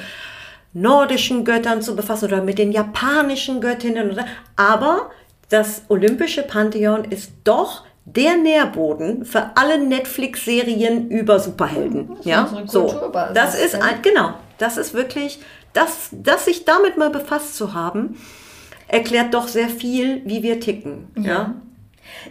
nordischen 0.73 1.43
Göttern 1.43 1.81
zu 1.81 1.95
befassen 1.95 2.25
oder 2.25 2.41
mit 2.41 2.57
den 2.57 2.71
japanischen 2.71 3.59
Göttinnen. 3.59 4.19
Aber 4.55 5.11
das 5.49 5.83
olympische 5.89 6.43
Pantheon 6.43 7.03
ist 7.03 7.31
doch 7.43 7.83
der 8.05 8.37
Nährboden 8.37 9.25
für 9.25 9.51
alle 9.55 9.77
Netflix-Serien 9.79 11.09
über 11.09 11.39
Superhelden. 11.39 12.15
Das 12.17 12.25
ja, 12.25 12.63
so. 12.65 13.11
Das 13.33 13.59
ist 13.59 13.75
ein, 13.75 14.01
genau. 14.01 14.33
Das 14.57 14.77
ist 14.77 14.93
wirklich, 14.93 15.39
das, 15.73 16.09
das 16.11 16.45
sich 16.45 16.65
damit 16.65 16.97
mal 16.97 17.09
befasst 17.09 17.55
zu 17.55 17.73
haben, 17.73 18.17
erklärt 18.87 19.33
doch 19.33 19.47
sehr 19.47 19.69
viel, 19.69 20.21
wie 20.25 20.43
wir 20.43 20.59
ticken. 20.59 21.07
Ja. 21.15 21.23
ja. 21.23 21.55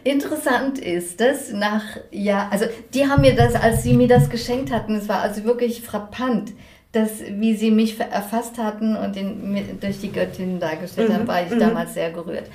Interessant 0.05 0.79
ist 0.79 1.21
dass 1.21 1.53
nach, 1.53 1.83
ja, 2.11 2.49
also 2.51 2.67
die 2.93 3.09
haben 3.09 3.23
mir 3.23 3.35
das, 3.35 3.55
als 3.55 3.83
sie 3.83 3.95
mir 3.95 4.09
das 4.09 4.29
geschenkt 4.29 4.71
hatten, 4.71 4.97
es 4.97 5.09
war 5.09 5.23
also 5.23 5.45
wirklich 5.45 5.83
frappant, 5.83 6.53
dass, 6.93 7.21
wie 7.25 7.55
sie 7.55 7.71
mich 7.71 8.01
erfasst 8.01 8.59
hatten 8.59 8.97
und 8.97 9.15
den, 9.15 9.79
durch 9.81 10.01
die 10.01 10.11
Göttin 10.11 10.59
dargestellt 10.59 11.11
mhm. 11.11 11.15
haben, 11.15 11.29
war 11.29 11.43
ich 11.45 11.51
mhm. 11.51 11.61
damals 11.61 11.95
sehr 11.95 12.11
gerührt. 12.11 12.47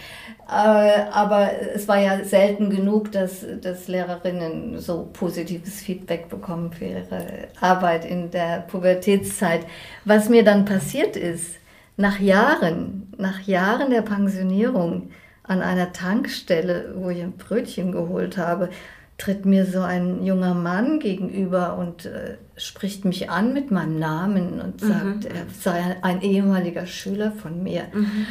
Äh, 0.47 1.09
aber 1.11 1.51
es 1.73 1.87
war 1.87 1.99
ja 1.99 2.23
selten 2.25 2.69
genug, 2.69 3.13
dass, 3.13 3.45
dass 3.61 3.87
Lehrerinnen 3.87 4.79
so 4.79 5.09
positives 5.13 5.81
Feedback 5.81 6.27
bekommen 6.27 6.73
für 6.73 6.85
ihre 6.85 7.47
Arbeit 7.61 8.03
in 8.03 8.29
der 8.29 8.59
Pubertätszeit. 8.67 9.65
Was 10.03 10.27
mir 10.27 10.43
dann 10.43 10.65
passiert 10.65 11.15
ist, 11.15 11.55
nach 11.95 12.19
Jahren, 12.19 13.13
nach 13.17 13.41
Jahren 13.41 13.89
der 13.89 14.01
Pensionierung 14.01 15.11
an 15.43 15.61
einer 15.61 15.93
Tankstelle, 15.93 16.93
wo 16.97 17.09
ich 17.09 17.21
ein 17.21 17.37
Brötchen 17.37 17.93
geholt 17.93 18.37
habe, 18.37 18.69
tritt 19.17 19.45
mir 19.45 19.65
so 19.65 19.81
ein 19.81 20.25
junger 20.25 20.53
Mann 20.53 20.99
gegenüber 20.99 21.77
und 21.77 22.05
äh, 22.05 22.35
spricht 22.57 23.05
mich 23.05 23.29
an 23.29 23.53
mit 23.53 23.71
meinem 23.71 23.99
Namen 23.99 24.61
und 24.61 24.81
mhm. 24.81 24.87
sagt, 24.87 25.23
mhm. 25.25 25.35
er 25.35 25.45
sei 25.59 25.97
ein 26.01 26.21
ehemaliger 26.21 26.85
Schüler 26.85 27.31
von 27.31 27.63
mir. 27.63 27.83
Mhm. 27.93 28.27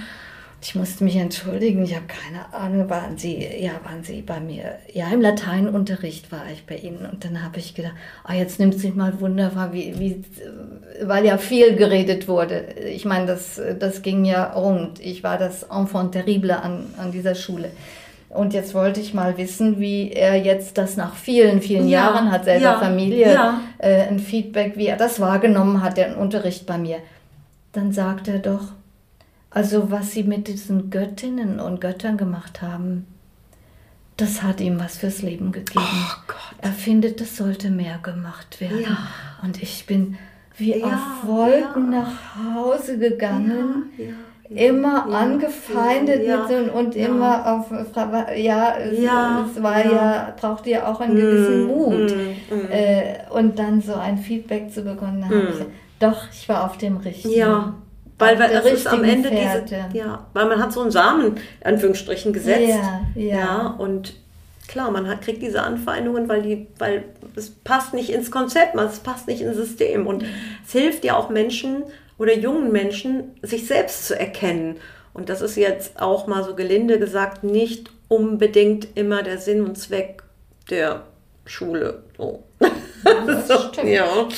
Ich 0.67 0.75
musste 0.75 1.05
mich 1.05 1.17
entschuldigen, 1.17 1.85
ich 1.85 1.95
habe 1.95 2.07
keine 2.07 2.55
Ahnung, 2.55 2.89
waren 2.89 3.19
Sie, 3.19 3.47
ja, 3.61 3.73
waren 3.85 4.03
Sie 4.03 4.23
bei 4.23 4.41
mir? 4.41 4.79
Ja, 4.95 5.11
im 5.11 5.21
Lateinunterricht 5.21 6.33
war 6.33 6.45
ich 6.51 6.65
bei 6.65 6.77
Ihnen. 6.77 7.05
Und 7.05 7.23
dann 7.23 7.45
habe 7.45 7.59
ich 7.59 7.75
gedacht, 7.75 7.93
ah, 8.25 8.33
jetzt 8.33 8.59
nimmt 8.59 8.81
sich 8.81 8.95
mal 8.95 9.21
wunderbar, 9.21 9.75
wie, 9.75 9.99
wie, 9.99 10.25
weil 11.03 11.27
ja 11.27 11.37
viel 11.37 11.77
geredet 11.77 12.29
wurde. 12.29 12.65
Ich 12.87 13.05
meine, 13.05 13.27
das, 13.27 13.61
das 13.79 14.01
ging 14.01 14.25
ja 14.25 14.55
rund. 14.55 15.01
Ich 15.01 15.23
war 15.23 15.37
das 15.37 15.65
Enfant 15.65 16.13
terrible 16.13 16.53
an, 16.53 16.87
an 16.97 17.13
dieser 17.13 17.35
Schule. 17.35 17.71
Und 18.35 18.53
jetzt 18.53 18.75
wollte 18.75 19.01
ich 19.01 19.15
mal 19.15 19.39
wissen, 19.39 19.79
wie 19.79 20.11
er 20.11 20.37
jetzt 20.37 20.77
das 20.77 20.97
nach 20.97 21.15
vielen, 21.15 21.63
vielen 21.63 21.89
ja, 21.89 22.11
Jahren 22.11 22.33
hat, 22.33 22.45
selber 22.45 22.65
ja, 22.65 22.79
Familie, 22.81 23.33
ja. 23.33 23.61
Äh, 23.79 24.09
ein 24.09 24.19
Feedback, 24.19 24.77
wie 24.77 24.89
er 24.89 24.97
das 24.97 25.21
wahrgenommen 25.21 25.83
hat, 25.83 25.97
den 25.97 26.17
Unterricht 26.17 26.67
bei 26.67 26.77
mir. 26.77 26.99
Dann 27.73 27.93
sagt 27.93 28.27
er 28.27 28.41
doch, 28.41 28.73
also 29.51 29.93
was 29.93 30.11
sie 30.11 30.25
mit 30.25 30.49
diesen 30.49 30.91
Göttinnen 30.91 31.61
und 31.61 31.81
Göttern 31.81 32.17
gemacht 32.17 32.61
haben, 32.61 33.07
das 34.17 34.43
hat 34.43 34.61
ihm 34.61 34.81
was 34.81 34.99
fürs 34.99 35.23
Leben 35.23 35.53
gegeben. 35.53 35.85
Oh 35.85 36.33
er 36.61 36.73
findet, 36.73 37.21
das 37.21 37.37
sollte 37.37 37.71
mehr 37.71 37.99
gemacht 37.99 38.61
werden. 38.61 38.97
Und 39.43 39.63
ich 39.63 39.87
bin 39.87 40.19
wie 40.57 40.83
auf 40.83 41.25
Wolken 41.25 41.91
nach 41.91 42.13
Hause 42.37 42.99
gegangen. 42.99 43.91
Immer 44.51 45.07
angefeindet 45.07 46.27
mit 46.27 46.49
so, 46.49 46.79
und 46.79 46.95
immer 46.95 47.51
auf 47.51 47.67
ja, 48.37 48.77
es, 48.77 48.99
es 48.99 49.63
war 49.63 49.85
ja, 49.85 50.35
brauchte 50.39 50.71
ja 50.71 50.87
auch 50.87 51.01
einen 51.01 51.17
gewissen 51.17 51.65
mm, 51.65 51.67
Mut. 51.67 52.15
Mm, 52.15 52.55
mm. 52.55 52.71
Äh, 52.71 53.17
und 53.31 53.59
dann 53.59 53.81
so 53.81 53.95
ein 53.95 54.19
Feedback 54.19 54.71
zu 54.71 54.83
bekommen, 54.83 55.25
mm. 55.27 55.49
ich, 55.49 55.67
doch, 55.99 56.27
ich 56.31 56.47
war 56.49 56.65
auf 56.65 56.77
dem 56.77 56.99
richtigen. 56.99 57.35
Ja, 57.35 57.75
weil, 58.19 58.39
weil 58.39 58.51
es 58.51 58.65
ist 58.67 58.87
am 58.87 59.03
Ende 59.03 59.29
Pferde. 59.31 59.65
diese, 59.65 59.99
ja, 59.99 60.27
weil 60.35 60.47
man 60.47 60.63
hat 60.63 60.73
so 60.73 60.83
einen 60.83 60.91
Samen, 60.91 61.37
Anführungsstrichen, 61.65 62.33
gesetzt. 62.33 62.69
Ja, 62.69 63.01
ja. 63.15 63.39
ja 63.39 63.67
und 63.79 64.15
klar, 64.69 64.91
man 64.91 65.09
hat, 65.09 65.23
kriegt 65.23 65.43
diese 65.43 65.63
Anfeindungen, 65.63 66.29
weil 66.29 66.43
die, 66.43 66.67
weil 66.79 67.05
es 67.35 67.51
passt 67.51 67.95
nicht 67.95 68.11
ins 68.11 68.31
Konzept, 68.31 68.77
es 68.77 69.01
passt 69.01 69.27
nicht 69.27 69.41
ins 69.41 69.57
System. 69.57 70.07
Und 70.07 70.25
es 70.67 70.73
hilft 70.73 71.05
ja 71.05 71.17
auch 71.17 71.29
Menschen 71.29 71.83
oder 72.19 72.37
jungen 72.37 72.73
Menschen, 72.73 73.37
sich 73.43 73.67
selbst 73.67 74.07
zu 74.07 74.19
erkennen. 74.19 74.77
Und 75.13 75.29
das 75.29 75.41
ist 75.41 75.57
jetzt 75.57 76.01
auch 76.01 76.27
mal 76.27 76.45
so 76.45 76.55
gelinde 76.55 76.99
gesagt, 76.99 77.45
nicht 77.45 77.91
unbedingt 78.09 78.97
immer 78.97 79.23
der 79.23 79.39
Sinn 79.39 79.63
und 79.63 79.77
Zweck 79.77 80.23
der 80.71 81.05
Schule. 81.47 82.03
So. 82.17 82.43
so, 83.47 83.83
ja, 83.83 84.29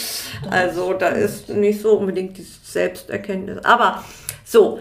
also 0.50 0.92
da 0.94 1.08
ist 1.08 1.48
nicht 1.48 1.80
so 1.80 1.92
unbedingt 1.98 2.36
die 2.36 2.46
Selbsterkenntnis. 2.62 3.64
Aber 3.64 4.02
so, 4.44 4.80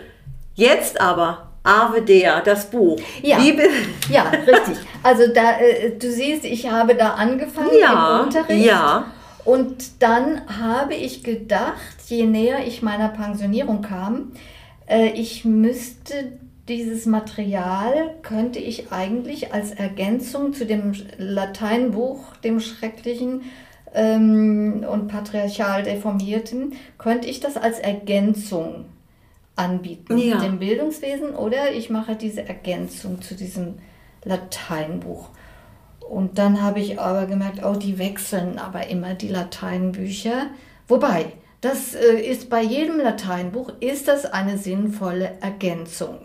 jetzt 0.56 1.00
aber 1.00 1.52
Ave 1.64 2.02
Dea, 2.02 2.42
das 2.42 2.70
Buch. 2.70 3.00
Ja, 3.22 3.40
ja 4.10 4.30
richtig. 4.30 4.78
Also 5.04 5.34
da, 5.34 5.60
äh, 5.60 5.92
du 5.98 6.12
siehst, 6.12 6.46
ich 6.46 6.70
habe 6.70 6.96
da 6.96 7.12
angefangen 7.12 7.78
ja, 7.80 8.20
im 8.20 8.26
Unterricht. 8.26 8.66
Ja. 8.66 9.12
Und 9.44 10.02
dann 10.02 10.42
habe 10.60 10.96
ich 10.96 11.24
gedacht, 11.24 11.95
je 12.10 12.26
näher 12.26 12.66
ich 12.68 12.82
meiner 12.82 13.10
Pensionierung 13.10 13.82
kam, 13.82 14.32
Äh, 14.88 15.10
ich 15.12 15.46
müsste 15.46 16.34
dieses 16.68 17.06
Material 17.06 18.16
könnte 18.24 18.60
ich 18.60 18.92
eigentlich 18.92 19.54
als 19.54 19.72
Ergänzung 19.72 20.54
zu 20.54 20.66
dem 20.66 20.94
Lateinbuch, 21.18 22.36
dem 22.38 22.60
schrecklichen 22.60 23.44
ähm, 23.94 24.84
und 24.90 25.08
patriarchal 25.08 25.84
deformierten, 25.84 26.74
könnte 26.98 27.28
ich 27.28 27.40
das 27.40 27.56
als 27.56 27.78
Ergänzung 27.80 28.86
anbieten, 29.56 30.18
ja. 30.18 30.40
dem 30.40 30.60
Bildungswesen, 30.60 31.36
oder 31.36 31.72
ich 31.72 31.90
mache 31.90 32.16
diese 32.16 32.48
Ergänzung 32.48 33.22
zu 33.22 33.36
diesem 33.36 33.76
Lateinbuch. 34.24 35.30
Und 36.10 36.38
dann 36.40 36.62
habe 36.62 36.80
ich 36.80 37.00
aber 37.00 37.26
gemerkt, 37.26 37.64
oh, 37.64 37.76
die 37.76 37.98
wechseln 37.98 38.58
aber 38.60 38.88
immer 38.88 39.14
die 39.14 39.30
Lateinbücher. 39.30 40.48
Wobei, 40.88 41.34
das 41.66 41.96
äh, 41.96 42.20
ist 42.20 42.50
bei 42.50 42.62
jedem 42.62 43.00
Lateinbuch, 43.00 43.74
ist 43.80 44.08
das 44.08 44.26
eine 44.26 44.58
sinnvolle 44.58 45.34
Ergänzung 45.42 46.20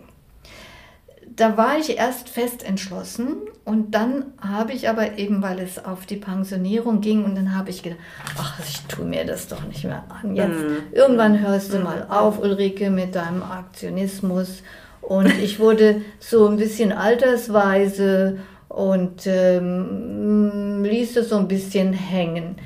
da 1.35 1.57
war 1.57 1.77
ich 1.77 1.97
erst 1.97 2.29
fest 2.29 2.63
entschlossen 2.63 3.37
und 3.63 3.95
dann 3.95 4.25
habe 4.39 4.73
ich 4.73 4.89
aber 4.89 5.17
eben, 5.17 5.41
weil 5.41 5.59
es 5.59 5.83
auf 5.83 6.05
die 6.05 6.17
Pensionierung 6.17 7.01
ging 7.01 7.23
und 7.23 7.35
dann 7.35 7.55
habe 7.55 7.69
ich 7.69 7.83
gedacht, 7.83 7.99
ach, 8.37 8.59
ich 8.67 8.81
tue 8.83 9.05
mir 9.05 9.25
das 9.25 9.47
doch 9.47 9.63
nicht 9.65 9.83
mehr 9.83 10.03
an. 10.09 10.35
Jetzt 10.35 10.59
mm. 10.59 10.93
irgendwann 10.93 11.39
hörst 11.39 11.73
du 11.73 11.79
mm. 11.79 11.83
mal 11.83 12.07
auf, 12.09 12.39
Ulrike, 12.39 12.89
mit 12.89 13.15
deinem 13.15 13.43
Aktionismus. 13.43 14.63
Und 15.01 15.33
ich 15.41 15.59
wurde 15.59 16.01
so 16.19 16.47
ein 16.47 16.57
bisschen 16.57 16.91
altersweise 16.91 18.39
und 18.67 19.25
ähm, 19.25 20.83
ließ 20.83 21.17
es 21.17 21.29
so 21.29 21.37
ein 21.37 21.47
bisschen 21.47 21.93
hängen. 21.93 22.57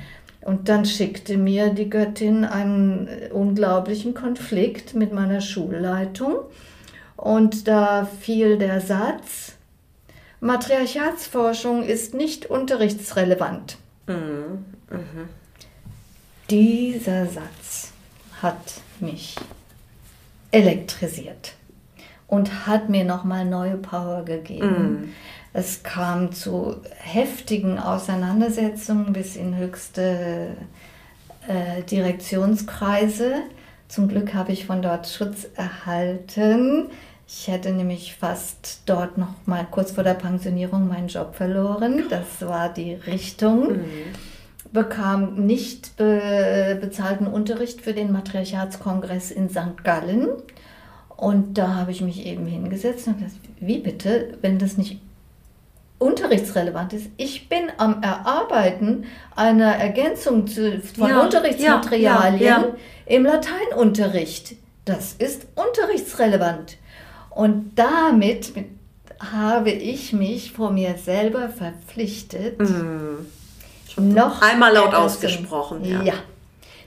Und 0.46 0.68
dann 0.68 0.84
schickte 0.84 1.36
mir 1.36 1.70
die 1.70 1.90
Göttin 1.90 2.44
einen 2.44 3.08
unglaublichen 3.32 4.14
Konflikt 4.14 4.94
mit 4.94 5.12
meiner 5.12 5.40
Schulleitung. 5.40 6.36
Und 7.16 7.66
da 7.66 8.04
fiel 8.20 8.56
der 8.56 8.80
Satz, 8.80 9.56
Matriarchatsforschung 10.38 11.82
ist 11.82 12.14
nicht 12.14 12.46
unterrichtsrelevant. 12.46 13.76
Mhm. 14.06 14.64
Mhm. 14.88 15.28
Dieser 16.48 17.26
Satz 17.26 17.90
hat 18.40 18.74
mich 19.00 19.34
elektrisiert 20.52 21.54
und 22.28 22.68
hat 22.68 22.88
mir 22.88 23.04
nochmal 23.04 23.44
neue 23.44 23.78
Power 23.78 24.24
gegeben. 24.24 24.92
Mhm. 24.92 25.12
Es 25.58 25.82
kam 25.82 26.32
zu 26.32 26.76
heftigen 26.98 27.78
Auseinandersetzungen 27.78 29.14
bis 29.14 29.36
in 29.36 29.56
höchste 29.56 30.48
äh, 31.48 31.82
Direktionskreise. 31.90 33.36
Zum 33.88 34.06
Glück 34.08 34.34
habe 34.34 34.52
ich 34.52 34.66
von 34.66 34.82
dort 34.82 35.08
Schutz 35.08 35.48
erhalten. 35.54 36.90
Ich 37.26 37.48
hätte 37.48 37.72
nämlich 37.72 38.16
fast 38.16 38.82
dort 38.84 39.16
noch 39.16 39.32
mal 39.46 39.66
kurz 39.70 39.92
vor 39.92 40.04
der 40.04 40.12
Pensionierung 40.12 40.88
meinen 40.88 41.08
Job 41.08 41.34
verloren. 41.34 42.04
Das 42.10 42.46
war 42.46 42.68
die 42.68 42.92
Richtung. 42.92 43.78
Mhm. 43.78 43.82
Bekam 44.74 45.46
nicht 45.46 45.96
be 45.96 46.76
bezahlten 46.78 47.26
Unterricht 47.26 47.80
für 47.80 47.94
den 47.94 48.12
Matriarchatskongress 48.12 49.30
in 49.30 49.48
St. 49.48 49.82
Gallen. 49.82 50.28
Und 51.16 51.56
da 51.56 51.76
habe 51.76 51.92
ich 51.92 52.02
mich 52.02 52.26
eben 52.26 52.44
hingesetzt 52.44 53.06
und 53.06 53.16
gesagt, 53.20 53.40
wie 53.58 53.78
bitte, 53.78 54.36
wenn 54.42 54.58
das 54.58 54.76
nicht 54.76 55.00
unterrichtsrelevant 55.98 56.92
ist. 56.92 57.06
Ich 57.16 57.48
bin 57.48 57.70
am 57.78 58.02
Erarbeiten 58.02 59.04
einer 59.34 59.76
Ergänzung 59.76 60.46
zu, 60.46 60.80
von 60.80 61.08
ja, 61.08 61.22
Unterrichtsmaterialien 61.22 62.40
ja, 62.40 62.58
ja, 62.60 62.76
im 63.06 63.24
Lateinunterricht. 63.24 64.56
Das 64.84 65.14
ist 65.14 65.46
unterrichtsrelevant. 65.54 66.76
Und 67.30 67.72
damit 67.76 68.52
habe 69.20 69.70
ich 69.70 70.12
mich 70.12 70.52
vor 70.52 70.70
mir 70.70 70.96
selber 70.96 71.48
verpflichtet, 71.48 72.58
mhm. 72.58 73.26
noch 73.96 74.42
einmal 74.42 74.74
laut 74.74 74.94
ausgesprochen. 74.94 75.84
Ja. 75.84 76.02
ja. 76.02 76.14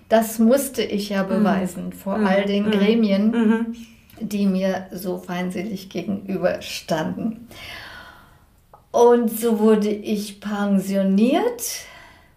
das 0.10 0.40
musste 0.40 0.84
ich 0.84 1.10
ja 1.10 1.24
mhm. 1.24 1.30
beweisen 1.30 1.86
mhm. 1.88 1.92
vor 1.94 2.16
all 2.16 2.46
den 2.46 2.68
mhm. 2.68 2.72
Gremien, 2.72 3.32
mhm. 3.32 3.76
die 4.20 4.46
mir 4.46 4.88
so 4.92 5.18
feindselig 5.18 5.90
gegenüberstanden. 5.90 7.48
Und 8.92 9.30
so 9.30 9.60
wurde 9.60 9.90
ich 9.90 10.40
pensioniert 10.40 11.64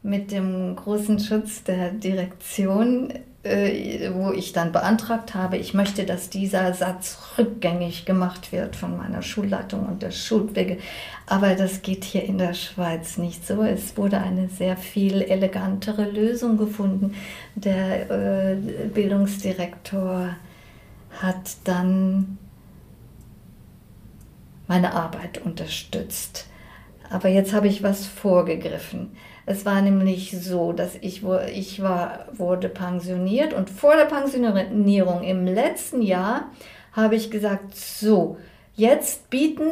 mit 0.02 0.32
dem 0.32 0.76
großen 0.76 1.18
Schutz 1.18 1.62
der 1.62 1.92
Direktion 1.92 3.12
äh, 3.44 4.10
wo 4.14 4.30
ich 4.30 4.52
dann 4.52 4.70
beantragt 4.70 5.34
habe, 5.34 5.56
ich 5.56 5.74
möchte, 5.74 6.04
dass 6.04 6.30
dieser 6.30 6.74
Satz 6.74 7.18
rückgängig 7.36 8.04
gemacht 8.04 8.52
wird 8.52 8.76
von 8.76 8.96
meiner 8.96 9.22
Schulleitung 9.22 9.86
und 9.86 10.02
der 10.02 10.12
Schulwege. 10.12 10.78
Aber 11.26 11.56
das 11.56 11.82
geht 11.82 12.04
hier 12.04 12.22
in 12.22 12.38
der 12.38 12.54
Schweiz 12.54 13.18
nicht 13.18 13.44
so. 13.44 13.62
Es 13.62 13.96
wurde 13.96 14.18
eine 14.18 14.48
sehr 14.48 14.76
viel 14.76 15.22
elegantere 15.22 16.04
Lösung 16.08 16.56
gefunden. 16.56 17.14
Der 17.56 18.10
äh, 18.10 18.56
Bildungsdirektor 18.94 20.36
hat 21.20 21.56
dann 21.64 22.38
meine 24.66 24.94
Arbeit 24.94 25.44
unterstützt. 25.44 26.46
Aber 27.10 27.28
jetzt 27.28 27.52
habe 27.52 27.68
ich 27.68 27.82
was 27.82 28.06
vorgegriffen. 28.06 29.14
Es 29.44 29.66
war 29.66 29.82
nämlich 29.82 30.30
so, 30.40 30.72
dass 30.72 30.94
ich, 31.00 31.22
ich 31.54 31.82
war, 31.82 32.26
wurde 32.32 32.68
pensioniert 32.68 33.52
und 33.52 33.70
vor 33.70 33.96
der 33.96 34.04
Pensionierung 34.04 35.22
im 35.22 35.46
letzten 35.46 36.00
Jahr 36.00 36.50
habe 36.92 37.16
ich 37.16 37.30
gesagt, 37.30 37.76
so, 37.76 38.38
jetzt, 38.74 39.30
bieten, 39.30 39.68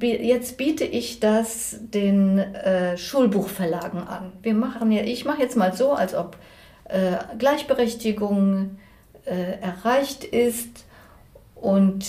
jetzt 0.00 0.56
biete 0.56 0.84
ich 0.84 1.20
das 1.20 1.76
den 1.80 2.38
äh, 2.38 2.96
Schulbuchverlagen 2.96 4.06
an. 4.06 4.32
Wir 4.42 4.54
machen 4.54 4.92
ja, 4.92 5.02
ich 5.02 5.24
mache 5.24 5.40
jetzt 5.40 5.56
mal 5.56 5.74
so, 5.74 5.92
als 5.92 6.14
ob 6.14 6.36
äh, 6.84 7.16
Gleichberechtigung 7.38 8.78
äh, 9.24 9.58
erreicht 9.60 10.24
ist 10.24 10.84
und 11.54 12.04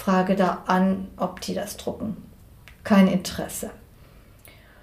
frage 0.00 0.34
da 0.34 0.62
an, 0.66 1.08
ob 1.18 1.40
die 1.42 1.54
das 1.54 1.76
drucken. 1.76 2.16
Kein 2.84 3.06
Interesse. 3.06 3.70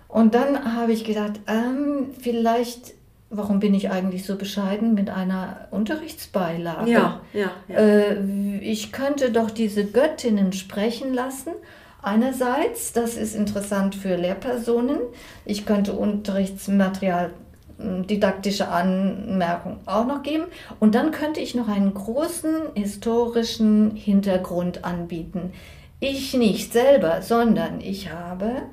Und 0.07 0.35
dann 0.35 0.75
habe 0.75 0.93
ich 0.93 1.03
gedacht, 1.05 1.39
ähm, 1.47 2.11
vielleicht, 2.19 2.93
warum 3.31 3.59
bin 3.59 3.73
ich 3.73 3.89
eigentlich 3.89 4.25
so 4.25 4.35
bescheiden 4.35 4.93
mit 4.93 5.09
einer 5.09 5.67
Unterrichtsbeilage? 5.71 6.91
Ja, 6.91 7.21
ja. 7.33 7.51
ja. 7.67 7.75
Äh, 7.75 8.59
ich 8.59 8.91
könnte 8.91 9.31
doch 9.31 9.49
diese 9.49 9.85
Göttinnen 9.85 10.53
sprechen 10.53 11.15
lassen. 11.15 11.51
Einerseits, 12.03 12.93
das 12.93 13.17
ist 13.17 13.35
interessant 13.35 13.95
für 13.95 14.15
Lehrpersonen. 14.15 14.99
Ich 15.45 15.65
könnte 15.65 15.93
Unterrichtsmaterial 15.93 17.31
didaktische 17.79 18.69
Anmerkung 18.69 19.79
auch 19.85 20.05
noch 20.05 20.23
geben. 20.23 20.45
Und 20.79 20.95
dann 20.95 21.11
könnte 21.11 21.39
ich 21.39 21.55
noch 21.55 21.67
einen 21.67 21.93
großen 21.93 22.73
historischen 22.73 23.95
Hintergrund 23.95 24.83
anbieten. 24.83 25.53
Ich 25.99 26.33
nicht 26.33 26.73
selber, 26.73 27.21
sondern 27.21 27.81
ich 27.81 28.11
habe 28.11 28.63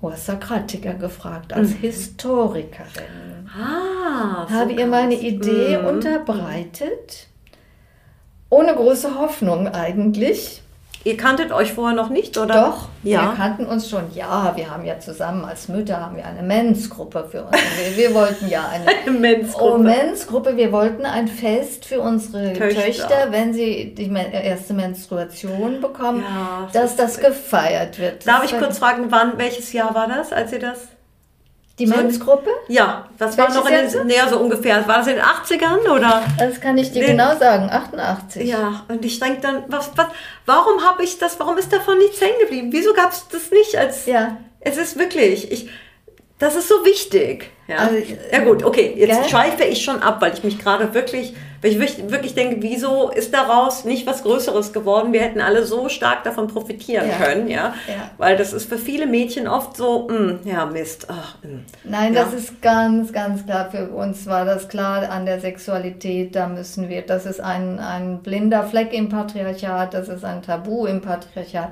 Ursa 0.00 0.36
Kratiker 0.36 0.94
gefragt, 0.94 1.52
als 1.52 1.70
mhm. 1.70 1.78
Historikerin. 1.78 3.48
Ah, 3.58 4.46
so 4.48 4.54
Habe 4.54 4.72
ihr 4.72 4.86
meine 4.86 5.14
Idee 5.14 5.78
mhm. 5.78 5.86
unterbreitet, 5.86 7.28
ohne 8.50 8.74
große 8.74 9.18
Hoffnung 9.18 9.68
eigentlich. 9.68 10.63
Ihr 11.04 11.18
kanntet 11.18 11.52
euch 11.52 11.74
vorher 11.74 11.94
noch 11.94 12.08
nicht, 12.08 12.38
oder? 12.38 12.54
Doch, 12.54 12.88
ja. 13.02 13.22
wir 13.22 13.36
kannten 13.36 13.66
uns 13.66 13.90
schon. 13.90 14.04
Ja, 14.14 14.54
wir 14.56 14.70
haben 14.70 14.86
ja 14.86 14.98
zusammen 14.98 15.44
als 15.44 15.68
Mütter 15.68 16.00
haben 16.00 16.16
wir 16.16 16.24
eine 16.24 16.42
Men's-Gruppe 16.42 17.28
für 17.30 17.44
uns. 17.44 17.58
Wir, 17.76 18.08
wir, 18.08 18.14
wollten 18.14 18.48
ja 18.48 18.66
eine, 18.68 18.86
eine 19.06 19.10
Men's-Gruppe. 19.10 19.74
Oh, 19.74 19.78
Men's-Gruppe. 19.78 20.56
Wir 20.56 20.72
wollten 20.72 21.04
ein 21.04 21.28
Fest 21.28 21.84
für 21.84 22.00
unsere 22.00 22.54
Töchter, 22.54 22.80
Töchter 22.80 23.26
wenn 23.32 23.52
sie 23.52 23.94
die 23.94 24.10
erste 24.10 24.72
Menstruation 24.72 25.82
bekommen, 25.82 26.22
ja, 26.22 26.68
dass 26.72 26.96
das 26.96 27.18
gefeiert 27.18 27.98
wird. 27.98 28.26
Darf 28.26 28.44
ich 28.44 28.58
kurz 28.58 28.78
fragen, 28.78 29.06
wann, 29.10 29.36
welches 29.36 29.74
Jahr 29.74 29.94
war 29.94 30.08
das, 30.08 30.32
als 30.32 30.52
ihr 30.52 30.60
das 30.60 30.88
die 31.78 31.86
so 31.86 31.96
Men's-Gruppe? 31.96 32.50
Ja, 32.68 33.08
das 33.18 33.36
war 33.36 33.52
noch 33.52 33.68
in 33.68 33.90
den, 33.90 34.06
näher 34.06 34.28
so 34.28 34.38
ungefähr. 34.38 34.86
War 34.86 34.98
das 34.98 35.08
in 35.08 35.16
den 35.16 35.24
80ern 35.24 35.88
oder? 35.88 36.22
Das 36.38 36.60
kann 36.60 36.78
ich 36.78 36.92
dir 36.92 37.02
nee. 37.02 37.10
genau 37.12 37.36
sagen, 37.36 37.68
88. 37.70 38.48
Ja, 38.48 38.84
und 38.88 39.04
ich 39.04 39.18
denke 39.18 39.40
dann, 39.40 39.64
was, 39.68 39.90
was, 39.96 40.06
warum 40.46 40.84
habe 40.84 41.02
ich 41.02 41.18
das, 41.18 41.38
warum 41.40 41.58
ist 41.58 41.72
davon 41.72 41.98
nichts 41.98 42.20
hängen 42.20 42.38
geblieben? 42.40 42.68
Wieso 42.70 42.92
gab 42.94 43.12
es 43.12 43.26
das 43.28 43.50
nicht 43.50 43.76
als. 43.76 44.06
Ja. 44.06 44.36
Es 44.60 44.76
ist 44.78 44.98
wirklich, 44.98 45.50
ich, 45.50 45.68
Das 46.38 46.56
ist 46.56 46.68
so 46.68 46.84
wichtig. 46.84 47.50
Ja, 47.68 47.76
also, 47.78 47.96
ja 48.30 48.40
gut, 48.40 48.64
okay, 48.64 48.92
jetzt 48.96 49.20
gell? 49.20 49.28
schweife 49.30 49.64
ich 49.64 49.82
schon 49.82 50.02
ab, 50.02 50.20
weil 50.20 50.34
ich 50.34 50.42
mich 50.42 50.58
gerade 50.58 50.92
wirklich, 50.92 51.32
weil 51.62 51.70
ich 51.70 52.10
wirklich 52.10 52.34
denke, 52.34 52.56
wieso 52.60 53.08
ist 53.08 53.32
daraus 53.32 53.84
nicht 53.84 54.06
was 54.06 54.22
Größeres 54.22 54.72
geworden? 54.72 55.12
Wir 55.12 55.22
hätten 55.22 55.40
alle 55.40 55.64
so 55.64 55.88
stark 55.88 56.24
davon 56.24 56.48
profitieren 56.48 57.08
ja. 57.08 57.24
können, 57.24 57.48
ja? 57.48 57.74
ja? 57.86 58.10
Weil 58.18 58.36
das 58.36 58.52
ist 58.52 58.68
für 58.68 58.76
viele 58.76 59.06
Mädchen 59.06 59.48
oft 59.48 59.76
so, 59.76 60.08
mh, 60.08 60.16
hm, 60.16 60.40
ja, 60.44 60.66
Mist. 60.66 61.06
Ach. 61.08 61.36
Hm. 61.42 61.64
Nein, 61.84 62.14
das 62.14 62.34
ist 62.34 62.60
ganz, 62.60 63.12
ganz 63.12 63.46
klar. 63.46 63.70
Für 63.70 63.88
uns 63.90 64.26
war 64.26 64.44
das 64.44 64.68
klar 64.68 65.08
an 65.08 65.24
der 65.24 65.40
Sexualität, 65.40 66.34
da 66.34 66.48
müssen 66.48 66.88
wir, 66.88 67.02
das 67.02 67.24
ist 67.26 67.40
ein, 67.40 67.78
ein 67.78 68.22
blinder 68.22 68.64
Fleck 68.64 68.92
im 68.92 69.08
Patriarchat, 69.08 69.94
das 69.94 70.08
ist 70.08 70.24
ein 70.24 70.42
Tabu 70.42 70.86
im 70.86 71.00
Patriarchat. 71.00 71.70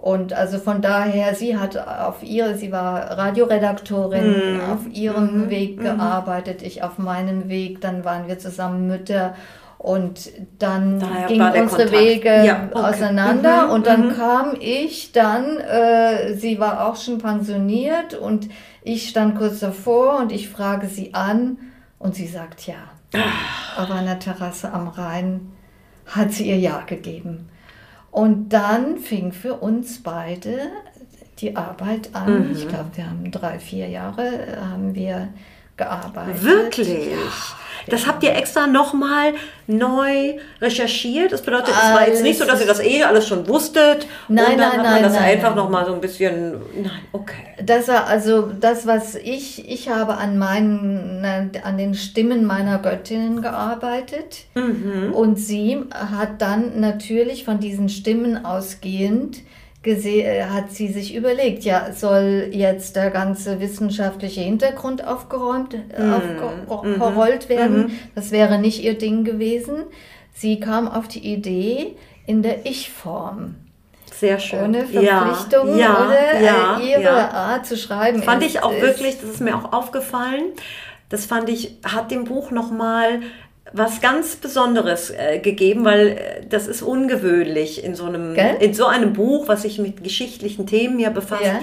Und 0.00 0.32
also 0.32 0.58
von 0.58 0.80
daher, 0.80 1.34
sie 1.34 1.58
hat 1.58 1.76
auf 1.76 2.22
ihre, 2.22 2.56
sie 2.56 2.70
war 2.70 3.18
Radioredaktorin, 3.18 4.54
mhm. 4.54 4.60
auf 4.60 4.86
ihrem 4.92 5.46
mhm. 5.46 5.50
Weg 5.50 5.78
mhm. 5.78 5.82
gearbeitet, 5.82 6.62
ich 6.62 6.84
auf 6.84 6.98
meinem 6.98 7.48
Weg, 7.48 7.80
dann 7.80 8.04
waren 8.04 8.28
wir 8.28 8.38
zusammen 8.38 8.86
Mütter 8.86 9.34
und 9.76 10.30
dann 10.60 11.00
Daher 11.00 11.26
gingen 11.26 11.50
unsere 11.50 11.82
Kontakt. 11.82 11.92
Wege 11.92 12.44
ja, 12.44 12.68
okay. 12.70 12.80
auseinander 12.80 13.66
mhm. 13.66 13.72
und 13.72 13.86
dann 13.88 14.06
mhm. 14.06 14.14
kam 14.14 14.56
ich 14.60 15.10
dann, 15.10 15.56
äh, 15.56 16.34
sie 16.34 16.60
war 16.60 16.86
auch 16.86 16.94
schon 16.94 17.18
pensioniert 17.18 18.14
und 18.14 18.48
ich 18.84 19.08
stand 19.08 19.36
kurz 19.36 19.58
davor 19.58 20.20
und 20.20 20.30
ich 20.30 20.48
frage 20.48 20.86
sie 20.86 21.12
an 21.14 21.58
und 21.98 22.14
sie 22.14 22.28
sagt 22.28 22.68
ja. 22.68 22.76
Ach. 23.16 23.78
Aber 23.80 23.94
an 23.94 24.06
der 24.06 24.20
Terrasse 24.20 24.72
am 24.72 24.86
Rhein 24.86 25.52
hat 26.06 26.30
sie 26.30 26.48
ihr 26.48 26.58
Ja 26.58 26.82
gegeben. 26.86 27.48
Und 28.10 28.48
dann 28.50 28.98
fing 28.98 29.32
für 29.32 29.54
uns 29.54 30.02
beide 30.02 30.70
die 31.40 31.56
Arbeit 31.56 32.14
an. 32.14 32.48
Mhm. 32.48 32.52
Ich 32.52 32.68
glaube, 32.68 32.90
wir 32.94 33.08
haben 33.08 33.30
drei, 33.30 33.58
vier 33.58 33.88
Jahre 33.88 34.26
äh, 34.26 34.56
haben 34.56 34.94
wir 34.94 35.28
gearbeitet. 35.76 36.42
Wirklich? 36.42 36.88
Ja. 36.88 37.16
Das 37.88 38.06
habt 38.06 38.22
ihr 38.22 38.34
extra 38.34 38.66
nochmal 38.66 39.34
neu 39.66 40.34
recherchiert? 40.60 41.32
Das 41.32 41.42
bedeutet, 41.42 41.68
es 41.68 41.92
war 41.92 42.06
jetzt 42.06 42.22
nicht 42.22 42.38
so, 42.38 42.44
dass 42.44 42.60
ihr 42.60 42.66
das 42.66 42.80
eh 42.80 43.02
alles 43.02 43.28
schon 43.28 43.46
wusstet. 43.48 44.06
Nein, 44.28 44.52
und 44.52 44.58
dann 44.58 44.76
nein, 44.76 44.78
hat 44.78 44.84
man 44.84 45.02
das 45.02 45.12
nein, 45.14 45.22
einfach 45.24 45.54
nochmal 45.54 45.86
so 45.86 45.94
ein 45.94 46.00
bisschen. 46.00 46.52
Nein, 46.74 47.02
okay. 47.12 47.54
Das 47.62 47.88
war 47.88 48.06
also 48.06 48.50
das, 48.60 48.86
was 48.86 49.14
ich, 49.14 49.68
ich 49.70 49.88
habe 49.88 50.16
an 50.16 50.38
meinen, 50.38 51.24
an 51.62 51.78
den 51.78 51.94
Stimmen 51.94 52.44
meiner 52.44 52.78
Göttinnen 52.78 53.42
gearbeitet. 53.42 54.44
Mhm. 54.54 55.12
Und 55.12 55.36
sie 55.38 55.84
hat 55.92 56.40
dann 56.40 56.80
natürlich 56.80 57.44
von 57.44 57.60
diesen 57.60 57.88
Stimmen 57.88 58.44
ausgehend 58.44 59.38
hat 59.84 60.72
sie 60.72 60.88
sich 60.88 61.14
überlegt, 61.14 61.64
ja, 61.64 61.92
soll 61.92 62.48
jetzt 62.50 62.96
der 62.96 63.10
ganze 63.10 63.60
wissenschaftliche 63.60 64.40
Hintergrund 64.40 65.06
aufgeräumt, 65.06 65.74
mm. 65.74 66.68
aufgerollt 66.68 67.48
werden? 67.48 67.86
Mm. 67.86 67.90
Das 68.14 68.30
wäre 68.30 68.58
nicht 68.58 68.82
ihr 68.82 68.98
Ding 68.98 69.24
gewesen. 69.24 69.84
Sie 70.34 70.60
kam 70.60 70.88
auf 70.88 71.08
die 71.08 71.32
Idee 71.32 71.96
in 72.26 72.42
der 72.42 72.66
Ich-Form. 72.66 73.54
Sehr 74.12 74.40
schön. 74.40 74.64
Ohne 74.64 74.84
Verpflichtung 74.84 75.78
ja, 75.78 76.06
oder 76.06 76.40
ja, 76.40 76.80
ihre 76.80 77.02
ja. 77.02 77.30
Art 77.30 77.66
zu 77.66 77.76
schreiben. 77.76 78.22
Fand 78.22 78.42
ist, 78.42 78.50
ich 78.50 78.62
auch 78.62 78.72
wirklich, 78.72 79.20
das 79.20 79.30
ist 79.30 79.40
mir 79.40 79.56
auch 79.56 79.72
aufgefallen. 79.72 80.44
Das 81.08 81.24
fand 81.24 81.48
ich, 81.48 81.76
hat 81.84 82.10
dem 82.10 82.24
Buch 82.24 82.50
nochmal 82.50 83.20
was 83.72 84.00
ganz 84.00 84.36
Besonderes 84.36 85.10
äh, 85.10 85.38
gegeben, 85.38 85.84
weil 85.84 86.08
äh, 86.08 86.46
das 86.48 86.66
ist 86.66 86.82
ungewöhnlich 86.82 87.84
in 87.84 87.94
so 87.94 88.04
einem 88.04 88.34
in 88.34 88.74
so 88.74 88.86
einem 88.86 89.12
Buch, 89.12 89.48
was 89.48 89.62
sich 89.62 89.78
mit 89.78 90.02
geschichtlichen 90.02 90.66
Themen 90.66 90.98
ja 90.98 91.10
befasst, 91.10 91.44
ja. 91.44 91.60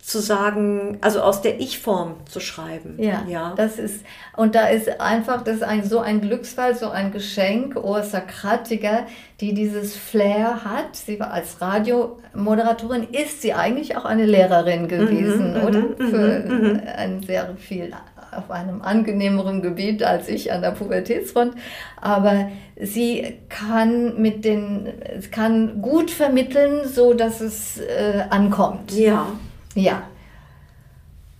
zu 0.00 0.20
sagen, 0.20 0.98
also 1.00 1.20
aus 1.20 1.42
der 1.42 1.60
Ich-Form 1.60 2.16
zu 2.26 2.40
schreiben. 2.40 2.96
Ja, 2.98 3.24
ja, 3.28 3.54
das 3.56 3.78
ist 3.78 4.04
und 4.36 4.54
da 4.54 4.68
ist 4.68 5.00
einfach 5.00 5.42
das 5.42 5.56
ist 5.56 5.62
ein 5.62 5.84
so 5.84 5.98
ein 5.98 6.20
Glücksfall, 6.20 6.74
so 6.74 6.88
ein 6.88 7.12
Geschenk, 7.12 7.76
Ursa 7.76 8.20
Kratiger, 8.20 9.06
die 9.40 9.52
dieses 9.52 9.96
Flair 9.96 10.64
hat. 10.64 10.96
Sie 10.96 11.20
war 11.20 11.32
als 11.32 11.60
Radiomoderatorin, 11.60 13.08
ist 13.10 13.42
sie 13.42 13.52
eigentlich 13.52 13.96
auch 13.96 14.04
eine 14.04 14.24
Lehrerin 14.24 14.88
gewesen, 14.88 15.54
mhm, 15.58 15.66
oder? 15.66 15.80
Mhm, 15.80 16.10
Für 16.10 16.40
mhm, 16.40 16.82
ein 16.96 17.22
sehr 17.22 17.54
viel 17.58 17.92
auf 18.32 18.50
einem 18.50 18.82
angenehmeren 18.82 19.62
Gebiet 19.62 20.02
als 20.02 20.28
ich 20.28 20.52
an 20.52 20.62
der 20.62 20.70
Pubertätsfront, 20.70 21.54
aber 22.00 22.50
sie 22.80 23.38
kann 23.48 24.20
mit 24.20 24.44
den, 24.44 24.88
kann 25.30 25.82
gut 25.82 26.10
vermitteln, 26.10 26.88
so 26.88 27.14
dass 27.14 27.40
es 27.40 27.78
äh, 27.78 28.24
ankommt. 28.30 28.92
Ja. 28.92 29.26
Ja. 29.74 30.02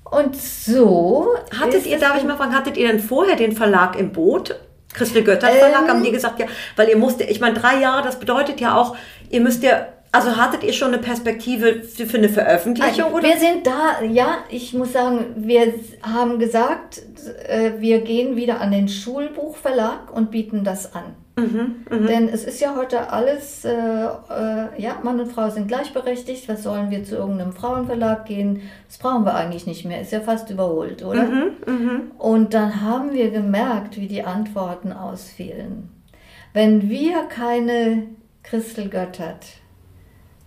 Und 0.05 0.36
so. 0.36 1.28
Hattet 1.59 1.86
ihr, 1.86 1.99
darf 1.99 2.18
ich 2.18 2.24
mal 2.24 2.36
fragen, 2.36 2.55
hattet 2.55 2.76
ihr 2.76 2.88
denn 2.88 3.01
vorher 3.01 3.36
den 3.36 3.53
Verlag 3.53 3.99
im 3.99 4.12
Boot? 4.12 4.55
Christel 4.93 5.24
Götter 5.24 5.49
Verlag, 5.49 5.84
ähm, 5.84 5.88
haben 5.88 6.03
die 6.03 6.11
gesagt, 6.11 6.38
ja, 6.38 6.47
weil 6.76 6.88
ihr 6.90 6.99
musstet, 6.99 7.30
ich 7.30 7.40
meine, 7.40 7.59
drei 7.59 7.80
Jahre, 7.80 8.03
das 8.03 8.18
bedeutet 8.18 8.61
ja 8.61 8.76
auch, 8.76 8.95
ihr 9.30 9.40
müsst 9.40 9.62
ja 9.62 9.86
also 10.12 10.36
hattet 10.36 10.62
ihr 10.62 10.74
schon 10.74 10.88
eine 10.88 10.98
Perspektive 10.98 11.82
für, 11.82 12.06
für 12.06 12.18
eine 12.18 12.28
Veröffentlichung? 12.28 13.04
Also, 13.04 13.16
oder? 13.16 13.28
Wir 13.28 13.38
sind 13.38 13.66
da, 13.66 14.02
ja, 14.02 14.44
ich 14.50 14.74
muss 14.74 14.92
sagen, 14.92 15.34
wir 15.36 15.72
haben 16.02 16.38
gesagt, 16.38 17.02
äh, 17.48 17.72
wir 17.78 18.02
gehen 18.02 18.36
wieder 18.36 18.60
an 18.60 18.72
den 18.72 18.88
Schulbuchverlag 18.88 20.14
und 20.14 20.30
bieten 20.30 20.64
das 20.64 20.94
an. 20.94 21.16
Mhm, 21.36 21.86
mh. 21.88 22.06
Denn 22.08 22.28
es 22.28 22.44
ist 22.44 22.60
ja 22.60 22.76
heute 22.76 23.10
alles, 23.10 23.64
äh, 23.64 23.70
äh, 23.72 24.68
ja, 24.76 24.98
Mann 25.02 25.18
und 25.18 25.32
Frau 25.32 25.48
sind 25.48 25.66
gleichberechtigt. 25.66 26.46
Was 26.46 26.62
sollen 26.62 26.90
wir 26.90 27.04
zu 27.04 27.16
irgendeinem 27.16 27.54
Frauenverlag 27.54 28.26
gehen? 28.26 28.60
Das 28.86 28.98
brauchen 28.98 29.24
wir 29.24 29.34
eigentlich 29.34 29.66
nicht 29.66 29.86
mehr. 29.86 30.02
Ist 30.02 30.12
ja 30.12 30.20
fast 30.20 30.50
überholt, 30.50 31.02
oder? 31.02 31.22
Mhm, 31.22 31.52
mh. 31.64 32.00
Und 32.18 32.52
dann 32.52 32.82
haben 32.82 33.14
wir 33.14 33.30
gemerkt, 33.30 33.96
wie 33.96 34.08
die 34.08 34.24
Antworten 34.24 34.92
ausfielen. 34.92 35.88
Wenn 36.52 36.90
wir 36.90 37.22
keine 37.30 38.08
Christel 38.42 38.90
Göttert 38.90 39.61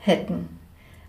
hätten. 0.06 0.50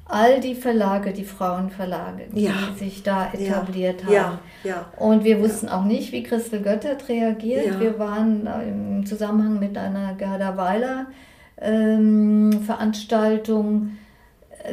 All 0.09 0.41
die 0.41 0.55
Verlage, 0.55 1.13
die 1.13 1.25
Frauenverlage, 1.25 2.27
die 2.33 2.45
ja. 2.45 2.53
sich 2.77 3.03
da 3.03 3.33
etabliert 3.33 4.05
ja. 4.09 4.25
haben. 4.25 4.39
Ja. 4.63 4.93
Und 4.97 5.25
wir 5.25 5.41
wussten 5.41 5.69
auch 5.69 5.85
nicht, 5.85 6.13
wie 6.13 6.23
Christel 6.23 6.63
Göttert 6.63 7.09
reagiert. 7.09 7.81
Wir 7.81 7.99
waren 7.99 8.47
im 8.69 9.07
Zusammenhang 9.07 9.59
mit 9.59 9.77
einer 9.77 10.15
Gerda 10.15 10.57
Weiler 10.57 11.07
ähm, 11.59 12.53
Veranstaltung 12.65 13.97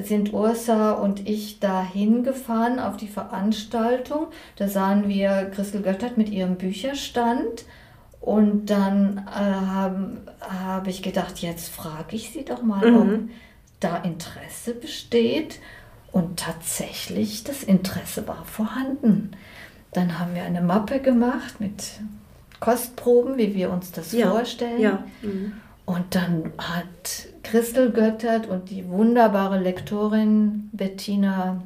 sind 0.01 0.34
Ursa 0.34 0.93
und 0.93 1.28
ich 1.28 1.59
dahin 1.59 2.24
gefahren 2.24 2.80
auf 2.80 2.97
die 2.97 3.07
Veranstaltung. 3.07 4.28
Da 4.55 4.67
sahen 4.67 5.07
wir 5.07 5.51
Christel 5.53 5.82
Göttert 5.82 6.17
mit 6.17 6.30
ihrem 6.30 6.55
Bücherstand. 6.55 7.65
Und 8.19 8.69
dann 8.69 9.28
äh, 9.28 9.41
habe 9.41 10.17
hab 10.39 10.88
ich 10.88 11.03
gedacht, 11.03 11.39
jetzt 11.39 11.69
frage 11.69 12.15
ich 12.15 12.32
sie 12.32 12.45
doch 12.45 12.63
mal, 12.63 12.89
mhm. 12.89 12.97
ob 12.97 13.19
da 13.84 13.97
Interesse 13.97 14.73
besteht. 14.73 15.59
Und 16.11 16.39
tatsächlich, 16.39 17.43
das 17.43 17.63
Interesse 17.63 18.27
war 18.27 18.45
vorhanden. 18.45 19.31
Dann 19.93 20.19
haben 20.19 20.36
wir 20.36 20.43
eine 20.43 20.61
Mappe 20.61 20.99
gemacht 20.99 21.59
mit 21.59 21.84
Kostproben, 22.59 23.38
wie 23.38 23.55
wir 23.55 23.71
uns 23.71 23.91
das 23.91 24.11
ja, 24.11 24.29
vorstellen. 24.29 24.79
Ja. 24.79 25.03
Mhm. 25.21 25.53
Und 25.86 26.15
dann 26.15 26.53
hat 26.57 27.27
Christel 27.43 27.91
Göttert 27.91 28.47
und 28.47 28.69
die 28.69 28.88
wunderbare 28.88 29.59
Lektorin 29.59 30.69
Bettina, 30.71 31.61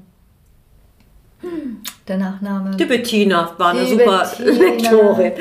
hm, 1.41 1.81
der 2.07 2.17
Nachname. 2.17 2.75
Die 2.77 2.85
Bettina 2.85 3.53
war 3.57 3.71
eine 3.71 3.85
super 3.85 4.31
Bettina, 4.37 4.65
Lektorin. 4.65 5.33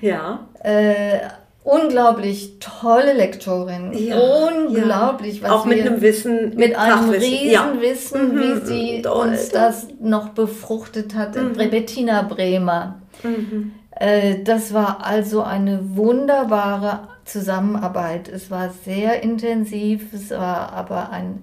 Ja. 0.00 0.46
Äh, 0.62 1.18
unglaublich 1.64 2.58
tolle 2.58 3.12
Lektorin. 3.12 3.92
Ja, 3.92 4.18
unglaublich, 4.18 5.40
ja. 5.40 5.44
was 5.44 5.50
Auch 5.50 5.64
mit 5.64 5.78
wir, 5.78 5.86
einem 5.86 6.00
Wissen, 6.00 6.56
mit 6.56 6.76
einem 6.76 7.10
Riesenwissen, 7.10 8.34
ja. 8.34 8.40
wie 8.40 8.54
mhm, 8.54 8.66
sie 8.66 9.02
Toll. 9.02 9.28
uns 9.28 9.48
das 9.50 9.86
noch 10.00 10.30
befruchtet 10.30 11.14
hat. 11.14 11.36
Mhm. 11.36 11.70
Bettina 11.70 12.22
Bremer. 12.22 13.02
Mhm. 13.22 13.72
Äh, 13.90 14.42
das 14.42 14.74
war 14.74 15.06
also 15.06 15.42
eine 15.42 15.96
wunderbare 15.96 17.08
Zusammenarbeit. 17.24 18.28
Es 18.28 18.50
war 18.50 18.70
sehr 18.84 19.22
intensiv, 19.22 20.12
es 20.12 20.30
war 20.30 20.72
aber 20.72 21.10
ein 21.10 21.42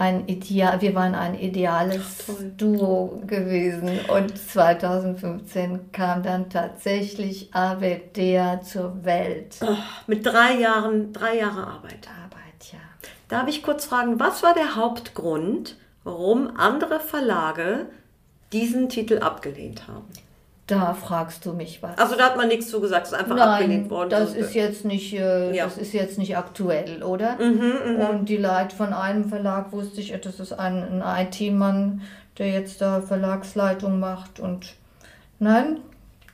ein 0.00 0.26
Ideal, 0.28 0.80
wir 0.80 0.94
waren 0.94 1.14
ein 1.14 1.38
ideales 1.38 2.24
Toll. 2.24 2.52
Duo 2.56 3.22
gewesen 3.26 4.00
und 4.08 4.36
2015 4.36 5.92
kam 5.92 6.22
dann 6.22 6.48
tatsächlich 6.48 7.54
Avedea 7.54 8.62
zur 8.62 9.04
Welt. 9.04 9.56
Oh, 9.60 9.76
mit 10.06 10.24
drei 10.24 10.54
Jahren, 10.54 11.12
drei 11.12 11.36
Jahre 11.36 11.66
Arbeit. 11.66 12.08
Arbeit, 12.24 12.72
ja. 12.72 12.78
Darf 13.28 13.46
ich 13.48 13.62
kurz 13.62 13.84
fragen, 13.84 14.18
was 14.18 14.42
war 14.42 14.54
der 14.54 14.74
Hauptgrund, 14.74 15.76
warum 16.02 16.56
andere 16.56 16.98
Verlage 16.98 17.90
diesen 18.54 18.88
Titel 18.88 19.18
abgelehnt 19.18 19.86
haben? 19.86 20.08
Da 20.70 20.94
fragst 20.94 21.44
du 21.44 21.52
mich 21.52 21.82
was. 21.82 21.98
Also 21.98 22.16
da 22.16 22.26
hat 22.26 22.36
man 22.36 22.48
nichts 22.48 22.68
zu 22.68 22.80
gesagt, 22.80 23.06
es 23.06 23.12
ist 23.12 23.18
einfach 23.18 23.36
Nein, 23.36 23.48
abgelehnt 23.48 23.90
worden. 23.90 24.10
Das 24.10 24.34
ist 24.34 24.54
jetzt 24.54 24.84
nicht, 24.84 25.12
äh, 25.14 25.54
ja. 25.54 25.64
das 25.64 25.76
ist 25.76 25.92
jetzt 25.92 26.18
nicht 26.18 26.36
aktuell, 26.36 27.02
oder? 27.02 27.36
Mhm, 27.36 27.98
mh. 27.98 28.08
Und 28.08 28.28
die 28.28 28.36
Leute 28.36 28.76
von 28.76 28.92
einem 28.92 29.28
Verlag 29.28 29.72
wusste 29.72 30.00
ich, 30.00 30.18
das 30.20 30.38
ist 30.38 30.52
ein, 30.52 31.02
ein 31.02 31.26
IT-Mann, 31.26 32.02
der 32.38 32.48
jetzt 32.48 32.80
da 32.80 33.00
Verlagsleitung 33.00 33.98
macht 33.98 34.40
und 34.40 34.74
nein, 35.38 35.78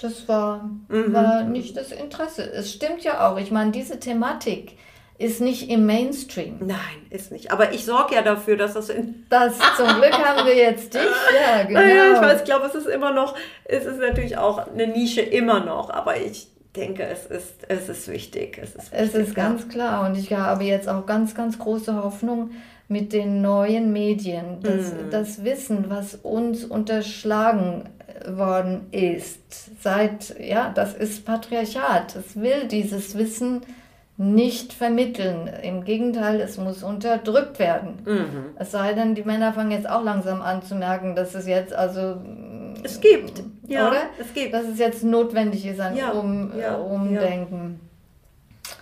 das 0.01 0.29
war, 0.29 0.69
mhm. 0.89 1.13
war 1.13 1.43
nicht 1.43 1.77
das 1.77 1.91
Interesse. 1.91 2.51
Es 2.51 2.73
stimmt 2.73 3.03
ja 3.03 3.27
auch. 3.27 3.39
Ich 3.39 3.51
meine, 3.51 3.71
diese 3.71 3.99
Thematik 3.99 4.77
ist 5.19 5.41
nicht 5.41 5.71
im 5.71 5.87
Mainstream. 5.87 6.59
Nein, 6.61 6.79
ist 7.11 7.33
nicht. 7.33 7.51
Aber 7.51 7.73
ich 7.73 7.85
sorge 7.85 8.15
ja 8.15 8.23
dafür, 8.23 8.57
dass 8.57 8.75
das 8.75 8.91
in. 8.91 9.27
Das 9.29 9.59
zum 9.77 9.87
Glück 9.87 10.13
haben 10.13 10.47
wir 10.47 10.57
jetzt 10.57 10.95
dich. 10.95 11.01
Ja, 11.41 11.65
genau. 11.65 11.81
Ja, 11.81 12.15
ich 12.15 12.21
weiß, 12.21 12.39
ich 12.41 12.45
glaube, 12.45 12.67
es 12.67 12.75
ist 12.75 12.87
immer 12.87 13.13
noch, 13.13 13.35
es 13.65 13.85
ist 13.85 13.99
natürlich 13.99 14.37
auch 14.37 14.59
eine 14.59 14.87
Nische 14.87 15.21
immer 15.21 15.65
noch, 15.65 15.91
aber 15.91 16.17
ich 16.17 16.49
denke, 16.77 17.05
es 17.05 17.27
ist, 17.27 17.55
es 17.69 17.89
ist 17.89 18.09
wichtig. 18.09 18.59
Es 18.63 18.75
ist, 18.75 18.93
wichtig, 18.93 19.09
es 19.09 19.15
ist 19.15 19.35
ganz 19.35 19.69
klar 19.69 20.07
und 20.07 20.17
ich 20.17 20.33
habe 20.33 20.65
jetzt 20.65 20.89
auch 20.89 21.07
ganz, 21.07 21.35
ganz 21.35 21.59
große 21.59 22.03
Hoffnung 22.03 22.51
mit 22.89 23.13
den 23.13 23.43
neuen 23.43 23.93
Medien. 23.93 24.61
Das, 24.63 24.93
mm. 24.93 25.11
das 25.11 25.45
Wissen, 25.45 25.87
was 25.89 26.15
uns 26.17 26.65
unterschlagen 26.65 27.89
worden 28.29 28.87
ist, 28.93 29.83
seit, 29.83 30.39
ja, 30.41 30.71
das 30.75 30.95
ist 30.95 31.25
Patriarchat. 31.25 32.17
Es 32.17 32.41
will 32.41 32.69
dieses 32.69 33.17
Wissen 33.17 33.63
nicht 34.19 34.73
vermitteln. 34.73 35.49
Im 35.63 35.85
Gegenteil, 35.85 36.41
es 36.41 36.57
muss 36.57 36.83
unterdrückt 36.83 37.59
werden. 37.59 37.99
Mhm. 38.05 38.47
Es 38.59 38.71
sei 38.71 38.95
denn, 38.95 39.15
die 39.15 39.25
Männer 39.25 39.53
fangen 39.53 39.71
jetzt 39.71 39.89
auch 39.89 40.03
langsam 40.03 40.41
an 40.41 40.63
zu 40.63 40.75
merken, 40.75 41.15
dass 41.15 41.35
es 41.35 41.47
jetzt 41.47 41.75
also 41.75 42.17
es 42.83 43.01
gibt, 43.01 43.43
ja, 43.67 43.89
oder? 43.89 44.03
Es 44.19 44.33
gibt, 44.33 44.55
dass 44.55 44.67
es 44.67 44.79
jetzt 44.79 45.03
notwendig 45.03 45.67
ist 45.67 45.81
ein 45.81 45.97
ja, 45.97 46.13
um, 46.13 46.53
ja, 46.59 46.77
Umdenken. 46.77 47.81
Ja. 47.81 48.73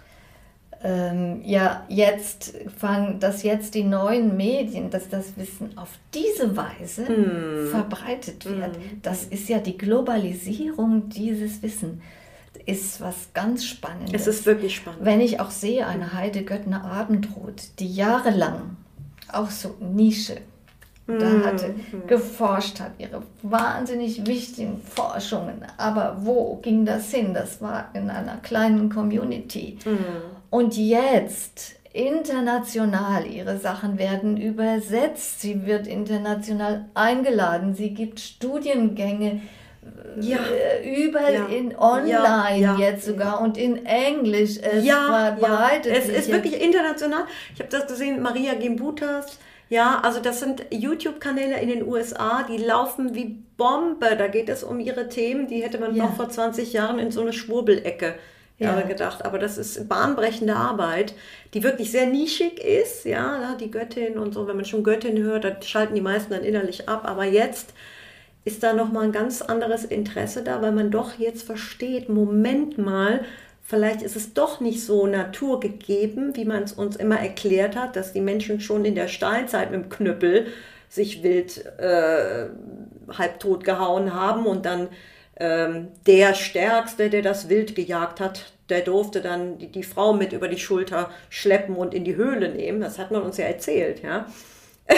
Ähm, 0.87 1.41
ja, 1.43 1.87
jetzt 1.89 2.55
fangen, 2.77 3.19
dass 3.19 3.43
jetzt 3.43 3.75
die 3.75 3.85
neuen 3.85 4.37
Medien, 4.37 4.91
dass 4.91 5.09
das 5.09 5.37
Wissen 5.39 5.79
auf 5.79 5.89
diese 6.13 6.55
Weise 6.55 7.11
mhm. 7.11 7.71
verbreitet 7.71 8.45
wird. 8.45 8.77
Mhm. 8.77 9.01
Das 9.01 9.25
ist 9.25 9.49
ja 9.49 9.59
die 9.59 9.79
Globalisierung 9.79 11.09
dieses 11.09 11.63
Wissens 11.63 12.03
ist 12.67 13.01
was 13.01 13.33
ganz 13.35 13.65
Spannendes. 13.65 14.23
Es 14.23 14.27
ist 14.27 14.47
wirklich 14.47 14.77
spannend. 14.77 15.05
Wenn 15.05 15.21
ich 15.21 15.41
auch 15.41 15.51
sehe, 15.51 15.87
eine 15.87 16.13
Heide 16.13 16.45
Göttner 16.45 16.85
Abendrot, 16.85 17.63
die 17.79 17.93
jahrelang 17.93 18.77
auch 19.31 19.51
so 19.51 19.75
Nische 19.81 20.37
da 21.07 21.13
mhm. 21.13 21.45
hatte, 21.45 21.75
geforscht 22.07 22.81
hat, 22.81 22.93
ihre 22.99 23.23
wahnsinnig 23.43 24.27
wichtigen 24.27 24.81
Forschungen. 24.81 25.65
Aber 25.77 26.17
wo 26.21 26.57
ging 26.63 26.87
das 26.87 27.11
hin? 27.11 27.35
Das 27.35 27.61
war 27.61 27.91
in 27.93 28.09
einer 28.09 28.39
kleinen 28.39 28.89
Community. 28.89 29.79
Mhm. 29.85 29.99
Und 30.49 30.77
jetzt 30.77 31.77
international, 31.93 33.27
ihre 33.27 33.59
Sachen 33.59 33.99
werden 33.99 34.37
übersetzt, 34.37 35.41
sie 35.41 35.67
wird 35.67 35.87
international 35.87 36.87
eingeladen, 36.95 37.75
sie 37.75 37.95
gibt 37.95 38.19
Studiengänge 38.19 39.43
ja. 40.21 40.39
Äh, 40.39 41.05
überall 41.07 41.35
ja. 41.35 41.47
in 41.47 41.77
online 41.77 42.61
ja. 42.61 42.77
jetzt 42.79 43.07
sogar 43.07 43.41
und 43.41 43.57
in 43.57 43.85
Englisch. 43.87 44.59
Es 44.63 44.85
ja, 44.85 45.37
verbreitet 45.37 45.93
ja. 45.93 45.99
Es 45.99 46.09
ist 46.09 46.31
wirklich 46.31 46.61
international. 46.61 47.25
Ich 47.55 47.61
habe 47.61 47.71
das 47.71 47.87
gesehen, 47.87 48.23
Maria 48.23 48.55
Gimbutas. 48.55 49.39
Ja, 49.71 50.01
also 50.03 50.21
das 50.21 50.41
sind 50.41 50.67
YouTube-Kanäle 50.71 51.59
in 51.61 51.69
den 51.69 51.89
USA, 51.89 52.45
die 52.45 52.59
laufen 52.59 53.15
wie 53.15 53.43
Bombe. 53.57 54.15
Da 54.17 54.29
geht 54.29 54.49
es 54.49 54.63
um 54.63 54.79
ihre 54.79 55.09
Themen, 55.09 55.49
die 55.49 55.63
hätte 55.63 55.79
man 55.79 55.97
noch 55.97 56.15
vor 56.17 56.29
20 56.29 56.73
Jahren 56.73 56.99
in 56.99 57.11
so 57.11 57.23
eine 57.23 57.33
Schwurbelecke 57.33 58.15
ja. 58.59 58.81
gedacht. 58.83 59.25
Aber 59.25 59.39
das 59.39 59.59
ist 59.59 59.89
bahnbrechende 59.89 60.55
Arbeit, 60.55 61.15
die 61.55 61.63
wirklich 61.63 61.91
sehr 61.91 62.07
nischig 62.07 62.63
ist. 62.63 63.05
Ja, 63.05 63.57
die 63.59 63.71
Göttin 63.71 64.19
und 64.19 64.35
so. 64.35 64.47
Wenn 64.47 64.57
man 64.57 64.65
schon 64.65 64.85
Göttin 64.85 65.19
hört, 65.23 65.45
dann 65.45 65.63
schalten 65.63 65.95
die 65.95 66.01
meisten 66.01 66.33
dann 66.33 66.45
innerlich 66.45 66.89
ab. 66.89 67.03
Aber 67.05 67.25
jetzt 67.25 67.73
ist 68.45 68.63
da 68.63 68.73
nochmal 68.73 69.05
ein 69.05 69.13
ganz 69.13 69.43
anderes 69.43 69.85
Interesse 69.85 70.43
da, 70.43 70.61
weil 70.61 70.73
man 70.73 70.91
doch 70.91 71.19
jetzt 71.19 71.45
versteht, 71.45 72.09
Moment 72.09 72.79
mal, 72.79 73.25
vielleicht 73.63 74.03
ist 74.03 74.17
es 74.17 74.35
doch 74.35 74.61
nicht 74.61 74.85
so 74.85 75.07
naturgegeben, 75.07 76.37
wie 76.37 76.45
man 76.45 76.63
es 76.63 76.73
uns 76.73 76.97
immer 76.97 77.19
erklärt 77.19 77.77
hat, 77.77 77.97
dass 77.97 78.13
die 78.13 78.21
Menschen 78.21 78.61
schon 78.61 78.85
in 78.85 78.95
der 78.95 79.09
Steinzeit 79.09 79.71
mit 79.71 79.85
dem 79.85 79.89
Knüppel 79.89 80.49
sich 80.89 81.23
wild 81.23 81.65
äh, 81.79 82.47
halbtot 83.17 83.65
gehauen 83.65 84.15
haben 84.15 84.47
und 84.47 84.67
dann 84.67 84.89
ähm, 85.37 85.89
der 86.07 86.35
Stärkste, 86.35 87.11
der 87.11 87.23
das 87.23 87.49
Wild 87.49 87.75
gejagt 87.75 88.21
hat, 88.21 88.53
der 88.69 88.83
durfte 88.83 89.21
dann 89.21 89.59
die, 89.59 89.73
die 89.73 89.83
Frau 89.83 90.13
mit 90.13 90.33
über 90.33 90.49
die 90.49 90.59
Schulter 90.59 91.11
schleppen 91.29 91.77
und 91.77 91.95
in 91.95 92.05
die 92.05 92.17
Höhle 92.17 92.51
nehmen. 92.51 92.81
Das 92.81 92.99
hat 92.99 93.11
man 93.11 93.23
uns 93.23 93.39
ja 93.39 93.47
erzählt, 93.47 94.03
ja. 94.03 94.27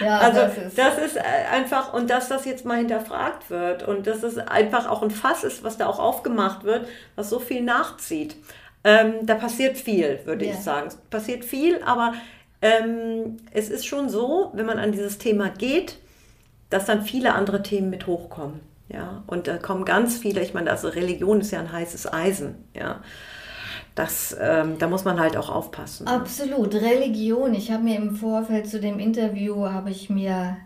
Ja, 0.00 0.18
also 0.20 0.40
das 0.40 0.56
ist, 0.58 0.78
das 0.78 0.98
ist 0.98 1.16
äh, 1.16 1.22
einfach, 1.50 1.92
und 1.92 2.10
dass 2.10 2.28
das 2.28 2.44
jetzt 2.44 2.64
mal 2.64 2.78
hinterfragt 2.78 3.50
wird 3.50 3.86
und 3.86 4.06
dass 4.06 4.22
es 4.22 4.38
einfach 4.38 4.88
auch 4.88 5.02
ein 5.02 5.10
Fass 5.10 5.44
ist, 5.44 5.62
was 5.62 5.76
da 5.76 5.86
auch 5.86 5.98
aufgemacht 5.98 6.64
wird, 6.64 6.88
was 7.16 7.30
so 7.30 7.38
viel 7.38 7.62
nachzieht. 7.62 8.36
Ähm, 8.82 9.14
da 9.22 9.34
passiert 9.34 9.78
viel, 9.78 10.20
würde 10.24 10.44
ja. 10.44 10.52
ich 10.52 10.58
sagen. 10.58 10.88
Es 10.88 10.96
passiert 10.96 11.44
viel, 11.44 11.82
aber 11.84 12.14
ähm, 12.60 13.38
es 13.52 13.70
ist 13.70 13.86
schon 13.86 14.08
so, 14.08 14.50
wenn 14.54 14.66
man 14.66 14.78
an 14.78 14.92
dieses 14.92 15.18
Thema 15.18 15.48
geht, 15.48 15.98
dass 16.70 16.86
dann 16.86 17.02
viele 17.02 17.34
andere 17.34 17.62
Themen 17.62 17.90
mit 17.90 18.06
hochkommen. 18.06 18.60
Ja, 18.88 19.22
und 19.26 19.48
da 19.48 19.56
kommen 19.56 19.86
ganz 19.86 20.18
viele, 20.18 20.42
ich 20.42 20.52
meine, 20.52 20.70
also 20.70 20.88
Religion 20.88 21.40
ist 21.40 21.50
ja 21.50 21.60
ein 21.60 21.72
heißes 21.72 22.12
Eisen, 22.12 22.56
ja 22.74 23.00
das, 23.94 24.36
ähm, 24.40 24.78
da 24.78 24.88
muss 24.88 25.04
man 25.04 25.20
halt 25.20 25.36
auch 25.36 25.48
aufpassen. 25.48 26.06
Absolut. 26.06 26.74
Religion. 26.74 27.54
Ich 27.54 27.70
habe 27.70 27.84
mir 27.84 27.96
im 27.96 28.16
Vorfeld 28.16 28.68
zu 28.68 28.80
dem 28.80 28.98
Interview, 28.98 29.68
habe 29.68 29.90
ich 29.90 30.10
mir 30.10 30.56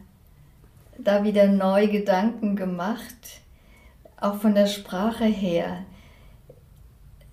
da 0.98 1.24
wieder 1.24 1.46
neu 1.46 1.88
Gedanken 1.88 2.56
gemacht, 2.56 3.42
auch 4.18 4.36
von 4.36 4.54
der 4.54 4.66
Sprache 4.66 5.26
her. 5.26 5.84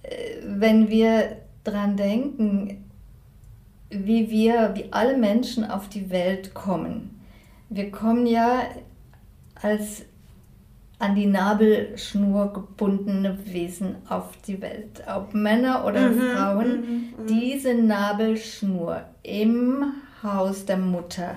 Äh, 0.04 0.42
wenn 0.44 0.90
wir 0.90 1.38
dran 1.64 1.96
denken, 1.98 2.86
wie 3.90 4.30
wir, 4.30 4.72
wie 4.76 4.92
alle 4.92 5.18
Menschen 5.18 5.64
auf 5.64 5.88
die 5.88 6.10
Welt 6.10 6.54
kommen. 6.54 7.22
Wir 7.70 7.92
kommen 7.92 8.28
ja 8.28 8.64
als 9.62 10.06
an 11.00 11.16
die 11.16 11.26
Nabelschnur 11.26 12.54
gebundene 12.54 13.38
Wesen 13.46 13.98
auf 14.08 14.30
die 14.48 14.62
Welt. 14.62 15.04
Ob 15.14 15.34
Männer 15.34 15.86
oder 15.86 16.10
mhm, 16.10 16.22
Frauen, 16.22 16.68
mhm, 16.68 16.88
mhm. 17.24 17.28
diese 17.28 17.74
Nabelschnur 17.74 19.02
im 19.24 19.94
Haus 20.24 20.66
der 20.66 20.78
Mutter, 20.78 21.36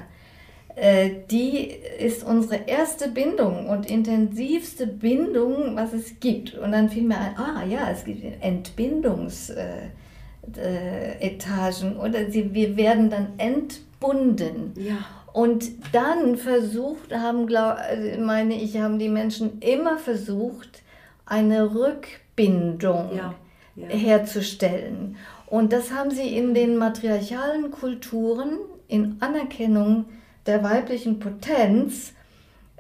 äh, 0.76 1.10
die 1.28 1.70
ist 1.98 2.22
unsere 2.22 2.68
erste 2.68 3.08
Bindung 3.08 3.68
und 3.68 3.90
intensivste 3.90 4.86
Bindung, 4.86 5.74
was 5.74 5.92
es 5.92 6.20
gibt. 6.20 6.54
Und 6.54 6.70
dann 6.70 6.88
fiel 6.88 7.02
mir 7.02 7.18
ein, 7.18 7.36
ah 7.36 7.64
ja, 7.68 7.90
es 7.90 8.04
gibt 8.04 8.22
Entbindungsetagen 8.40 9.82
äh, 10.56 11.26
äh, 11.26 11.98
oder 11.98 12.30
sie, 12.30 12.54
wir 12.54 12.76
werden 12.76 13.10
dann 13.10 13.32
entbunden. 13.38 14.72
Ja. 14.76 15.04
Und 15.32 15.70
dann 15.92 16.36
versucht 16.36 17.14
haben, 17.14 17.46
glaub, 17.46 17.76
also 17.76 18.20
meine 18.20 18.54
ich, 18.60 18.78
haben 18.78 18.98
die 18.98 19.08
Menschen 19.08 19.60
immer 19.60 19.98
versucht, 19.98 20.82
eine 21.26 21.74
Rückbindung 21.74 23.10
ja, 23.14 23.34
ja. 23.76 23.88
herzustellen. 23.88 25.16
Und 25.46 25.72
das 25.72 25.92
haben 25.92 26.10
sie 26.10 26.36
in 26.36 26.54
den 26.54 26.76
matriarchalen 26.76 27.70
Kulturen 27.70 28.58
in 28.88 29.16
Anerkennung 29.20 30.06
der 30.46 30.62
weiblichen 30.62 31.18
Potenz 31.20 32.14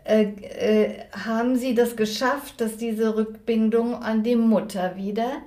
äh, 0.08 0.22
äh, 0.22 1.04
haben 1.12 1.56
sie 1.56 1.74
das 1.74 1.94
geschafft, 1.94 2.62
dass 2.62 2.78
diese 2.78 3.14
Rückbindung 3.14 3.94
an 3.94 4.22
die 4.22 4.36
Mutter 4.36 4.96
wieder 4.96 5.42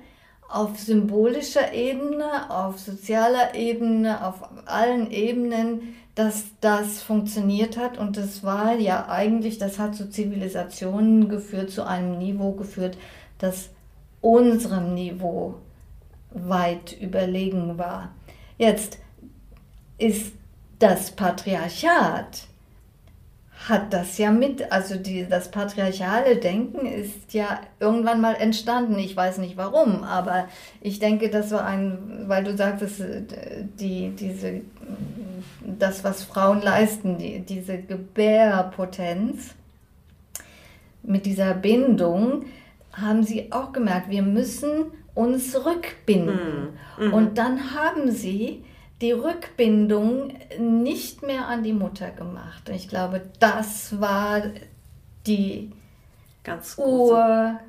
auf 0.48 0.78
symbolischer 0.78 1.72
Ebene, 1.72 2.48
auf 2.48 2.78
sozialer 2.78 3.56
Ebene, 3.56 4.24
auf 4.24 4.48
allen 4.66 5.10
Ebenen 5.10 5.94
dass 6.14 6.44
das 6.60 7.02
funktioniert 7.02 7.76
hat 7.76 7.96
und 7.96 8.16
das 8.16 8.44
war 8.44 8.74
ja 8.74 9.08
eigentlich, 9.08 9.58
das 9.58 9.78
hat 9.78 9.94
zu 9.94 10.10
Zivilisationen 10.10 11.28
geführt, 11.28 11.70
zu 11.70 11.86
einem 11.86 12.18
Niveau 12.18 12.52
geführt, 12.52 12.98
das 13.38 13.70
unserem 14.20 14.94
Niveau 14.94 15.54
weit 16.30 16.92
überlegen 17.00 17.78
war. 17.78 18.14
Jetzt 18.58 18.98
ist 19.98 20.32
das 20.78 21.10
Patriarchat 21.12 22.46
hat 23.68 23.92
das 23.92 24.18
ja 24.18 24.30
mit, 24.30 24.72
also 24.72 24.96
die, 24.96 25.26
das 25.28 25.50
patriarchale 25.50 26.36
Denken 26.36 26.86
ist 26.86 27.32
ja 27.32 27.60
irgendwann 27.78 28.20
mal 28.20 28.34
entstanden. 28.34 28.98
Ich 28.98 29.16
weiß 29.16 29.38
nicht 29.38 29.56
warum, 29.56 30.02
aber 30.02 30.48
ich 30.80 30.98
denke, 30.98 31.28
das 31.30 31.50
war 31.52 31.64
ein, 31.64 32.24
weil 32.26 32.44
du 32.44 32.56
sagtest, 32.56 33.00
äh, 33.00 33.22
die, 33.78 34.10
diese, 34.10 34.62
das, 35.60 36.02
was 36.02 36.24
Frauen 36.24 36.60
leisten, 36.60 37.18
die, 37.18 37.40
diese 37.40 37.78
Gebärpotenz, 37.78 39.54
mit 41.04 41.26
dieser 41.26 41.54
Bindung 41.54 42.44
haben 42.92 43.22
sie 43.22 43.52
auch 43.52 43.72
gemerkt, 43.72 44.10
wir 44.10 44.22
müssen 44.22 44.92
uns 45.14 45.54
rückbinden. 45.66 46.74
Mhm. 46.98 47.06
Mhm. 47.06 47.14
Und 47.14 47.38
dann 47.38 47.74
haben 47.74 48.10
sie 48.10 48.64
die 49.02 49.12
Rückbindung 49.12 50.32
nicht 50.58 51.22
mehr 51.22 51.48
an 51.48 51.62
die 51.62 51.72
Mutter 51.72 52.10
gemacht. 52.10 52.70
Ich 52.70 52.88
glaube, 52.88 53.20
das 53.40 54.00
war 54.00 54.42
die 55.26 55.72
Ganz 56.44 56.76
Ur, 56.76 57.60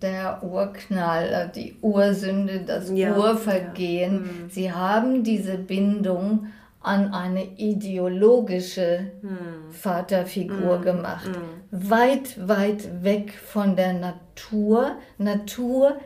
der 0.00 0.42
Urknall, 0.42 1.50
die 1.54 1.76
Ursünde, 1.80 2.62
das 2.66 2.90
ja, 2.90 3.16
Urvergehen. 3.16 4.14
Ja. 4.14 4.20
Mhm. 4.20 4.50
Sie 4.50 4.72
haben 4.72 5.24
diese 5.24 5.56
Bindung 5.56 6.46
an 6.80 7.14
eine 7.14 7.44
ideologische 7.44 9.12
hm. 9.20 9.70
Vaterfigur 9.70 10.78
hm. 10.78 10.82
gemacht. 10.82 11.30
Hm. 11.70 11.90
Weit, 11.90 12.48
weit 12.48 13.04
weg 13.04 13.34
von 13.34 13.76
der 13.76 13.92
Natur. 13.92 14.96
Natur 15.16 15.96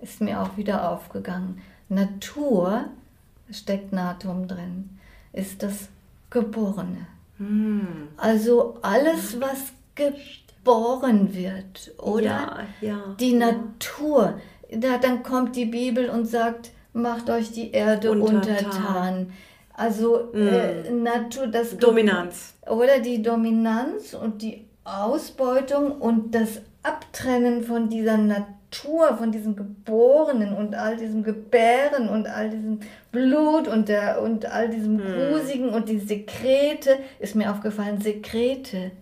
ist 0.00 0.20
mir 0.20 0.42
auch 0.42 0.56
wieder 0.56 0.90
aufgegangen. 0.90 1.60
Natur, 1.88 2.86
steckt 3.50 3.92
Natum 3.92 4.48
drin, 4.48 4.98
ist 5.32 5.62
das 5.62 5.88
Geborene. 6.30 7.06
Hm. 7.38 8.08
Also 8.16 8.78
alles, 8.82 9.40
was 9.40 9.72
geboren 9.94 11.34
wird, 11.34 11.92
oder? 11.98 12.24
Ja, 12.24 12.66
ja, 12.80 13.16
die 13.20 13.32
ja. 13.32 13.52
Natur. 13.52 14.40
Da, 14.70 14.98
dann 14.98 15.22
kommt 15.22 15.54
die 15.54 15.66
Bibel 15.66 16.10
und 16.10 16.26
sagt, 16.26 16.70
macht 16.92 17.30
euch 17.30 17.52
die 17.52 17.70
Erde 17.70 18.10
untertan. 18.10 18.42
untertan 18.42 19.32
also 19.76 20.30
mm. 20.32 20.48
äh, 20.48 20.90
Natur, 20.90 21.46
das 21.48 21.76
Dominanz. 21.76 22.54
Oder 22.66 23.00
die 23.00 23.22
Dominanz 23.22 24.14
und 24.14 24.40
die 24.40 24.64
Ausbeutung 24.84 25.92
und 25.92 26.34
das 26.34 26.62
Abtrennen 26.82 27.62
von 27.62 27.88
dieser 27.90 28.16
Natur, 28.16 28.46
von 29.16 29.32
diesem 29.32 29.56
Geborenen 29.56 30.54
und 30.54 30.74
all 30.74 30.96
diesem 30.96 31.22
Gebären 31.22 32.08
und 32.08 32.26
all 32.26 32.50
diesem 32.50 32.80
Blut 33.12 33.68
und, 33.68 33.88
der, 33.88 34.20
und 34.22 34.46
all 34.46 34.68
diesem 34.68 34.98
Grusigen 34.98 35.70
mm. 35.70 35.74
und 35.74 35.88
die 35.88 35.98
Sekrete, 35.98 36.98
ist 37.18 37.34
mir 37.34 37.50
aufgefallen, 37.50 38.00
Sekrete. 38.00 38.92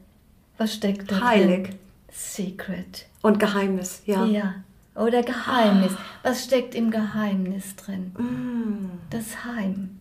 Was 0.59 0.75
steckt 0.75 1.11
da 1.11 1.21
Heilig. 1.21 1.69
drin? 1.69 1.79
Secret. 2.11 3.07
Und 3.23 3.41
Geheimnis, 3.41 4.03
ja. 4.07 4.25
Ja. 4.25 4.55
Oder 4.95 5.23
Geheimnis. 5.23 5.93
Ah. 5.97 6.29
Was 6.29 6.45
steckt 6.45 6.75
im 6.75 6.91
Geheimnis 6.91 7.75
drin? 7.75 8.13
Mm. 8.17 9.01
Das 9.11 9.45
Heim. 9.45 9.99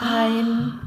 Heim. 0.00 0.80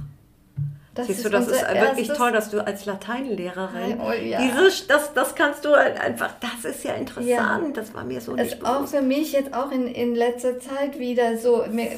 Das 0.93 1.07
Siehst 1.07 1.23
du, 1.23 1.29
das 1.29 1.47
ist 1.47 1.61
wirklich 1.61 2.09
toll, 2.09 2.33
dass 2.33 2.49
du 2.49 2.65
als 2.65 2.85
Lateinlehrerin 2.85 3.97
oh, 4.01 4.11
ja. 4.11 4.41
dieses, 4.41 4.87
das, 4.87 5.13
das 5.13 5.35
kannst 5.35 5.63
du 5.63 5.69
halt 5.69 5.97
einfach, 5.97 6.31
das 6.41 6.69
ist 6.69 6.83
ja 6.83 6.95
interessant, 6.95 7.27
ja. 7.27 7.71
das 7.73 7.93
war 7.93 8.03
mir 8.03 8.19
so 8.19 8.33
nicht 8.33 8.57
es 8.59 8.65
Auch 8.65 8.85
für 8.85 9.01
mich 9.01 9.31
jetzt 9.31 9.53
auch 9.53 9.71
in, 9.71 9.87
in 9.87 10.15
letzter 10.15 10.59
Zeit 10.59 10.99
wieder 10.99 11.37
so, 11.37 11.63
mir, 11.71 11.91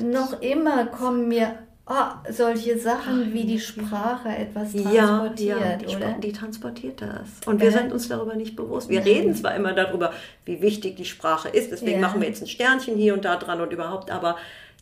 noch 0.00 0.42
immer 0.42 0.86
kommen 0.86 1.28
mir 1.28 1.58
oh, 1.86 1.92
solche 2.28 2.76
Sachen 2.78 3.32
wie 3.32 3.44
die 3.44 3.60
Sprache 3.60 4.30
etwas 4.30 4.72
transportiert, 4.72 5.38
ja, 5.38 5.70
ja, 5.70 5.76
die, 5.76 5.96
oder? 5.96 6.12
Die 6.14 6.32
transportiert 6.32 7.02
das. 7.02 7.46
Und 7.46 7.60
wir 7.60 7.68
äh? 7.68 7.72
sind 7.72 7.92
uns 7.92 8.08
darüber 8.08 8.34
nicht 8.34 8.56
bewusst. 8.56 8.88
Wir 8.88 9.04
reden 9.04 9.34
zwar 9.36 9.54
immer 9.54 9.74
darüber, 9.74 10.12
wie 10.44 10.60
wichtig 10.60 10.96
die 10.96 11.04
Sprache 11.04 11.48
ist, 11.48 11.70
deswegen 11.70 12.00
machen 12.00 12.20
wir 12.20 12.28
jetzt 12.28 12.42
ein 12.42 12.48
Sternchen 12.48 12.96
hier 12.96 13.14
und 13.14 13.24
da 13.24 13.36
dran 13.36 13.60
und 13.60 13.72
überhaupt, 13.72 14.10
aber 14.10 14.36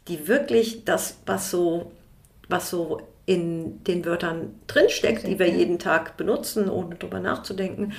die 0.08 0.26
wirklich 0.26 0.84
das, 0.84 1.18
was 1.26 1.50
so, 1.50 1.92
was 2.48 2.70
so 2.70 3.02
in 3.26 3.82
den 3.84 4.04
Wörtern 4.04 4.54
drinsteckt, 4.66 5.26
die 5.26 5.38
wir 5.38 5.48
jeden 5.48 5.78
Tag 5.78 6.16
benutzen, 6.16 6.68
ohne 6.68 6.96
darüber 6.96 7.20
nachzudenken, 7.20 7.92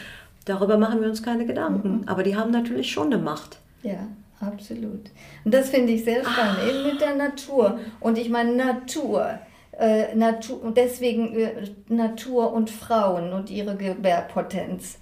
darüber 0.45 0.77
machen 0.77 1.01
wir 1.01 1.07
uns 1.07 1.23
keine 1.23 1.45
Gedanken. 1.45 2.01
Mhm. 2.01 2.07
Aber 2.07 2.23
die 2.23 2.35
haben 2.35 2.51
natürlich 2.51 2.91
schon 2.91 3.13
eine 3.13 3.21
Macht. 3.21 3.59
Ja, 3.83 4.07
absolut. 4.39 5.09
Und 5.45 5.53
das 5.53 5.69
finde 5.69 5.93
ich 5.93 6.03
sehr 6.03 6.21
spannend, 6.21 6.59
ah. 6.61 6.69
eben 6.69 6.83
mit 6.83 7.01
der 7.01 7.15
Natur. 7.15 7.79
Und 7.99 8.17
ich 8.17 8.29
meine, 8.29 8.55
Natur. 8.55 9.39
Äh, 9.79 10.13
Natur 10.13 10.61
und 10.61 10.77
deswegen 10.77 11.35
äh, 11.35 11.51
Natur 11.87 12.53
und 12.53 12.69
Frauen 12.69 13.33
und 13.33 13.49
ihre 13.49 13.75
Gebärpotenz. 13.75 14.99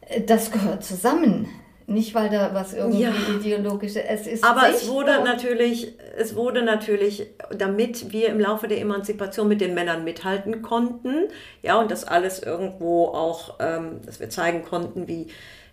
Äh, 0.00 0.22
das 0.22 0.50
gehört 0.50 0.82
zusammen. 0.82 1.48
Nicht, 1.90 2.14
weil 2.14 2.30
da 2.30 2.54
was 2.54 2.72
irgendwie 2.72 3.02
ja. 3.02 3.12
ideologisch 3.36 3.96
es 3.96 4.28
ist. 4.28 4.44
Aber 4.44 4.60
sichtbar. 4.60 4.76
es 4.76 4.88
wurde 4.88 5.24
natürlich, 5.24 5.92
es 6.16 6.36
wurde 6.36 6.62
natürlich, 6.62 7.26
damit 7.58 8.12
wir 8.12 8.28
im 8.28 8.38
Laufe 8.38 8.68
der 8.68 8.80
Emanzipation 8.80 9.48
mit 9.48 9.60
den 9.60 9.74
Männern 9.74 10.04
mithalten 10.04 10.62
konnten, 10.62 11.26
ja, 11.62 11.80
und 11.80 11.90
das 11.90 12.04
alles 12.04 12.44
irgendwo 12.44 13.06
auch, 13.06 13.56
ähm, 13.58 14.02
dass 14.06 14.20
wir 14.20 14.30
zeigen 14.30 14.62
konnten, 14.62 15.08
wie, 15.08 15.26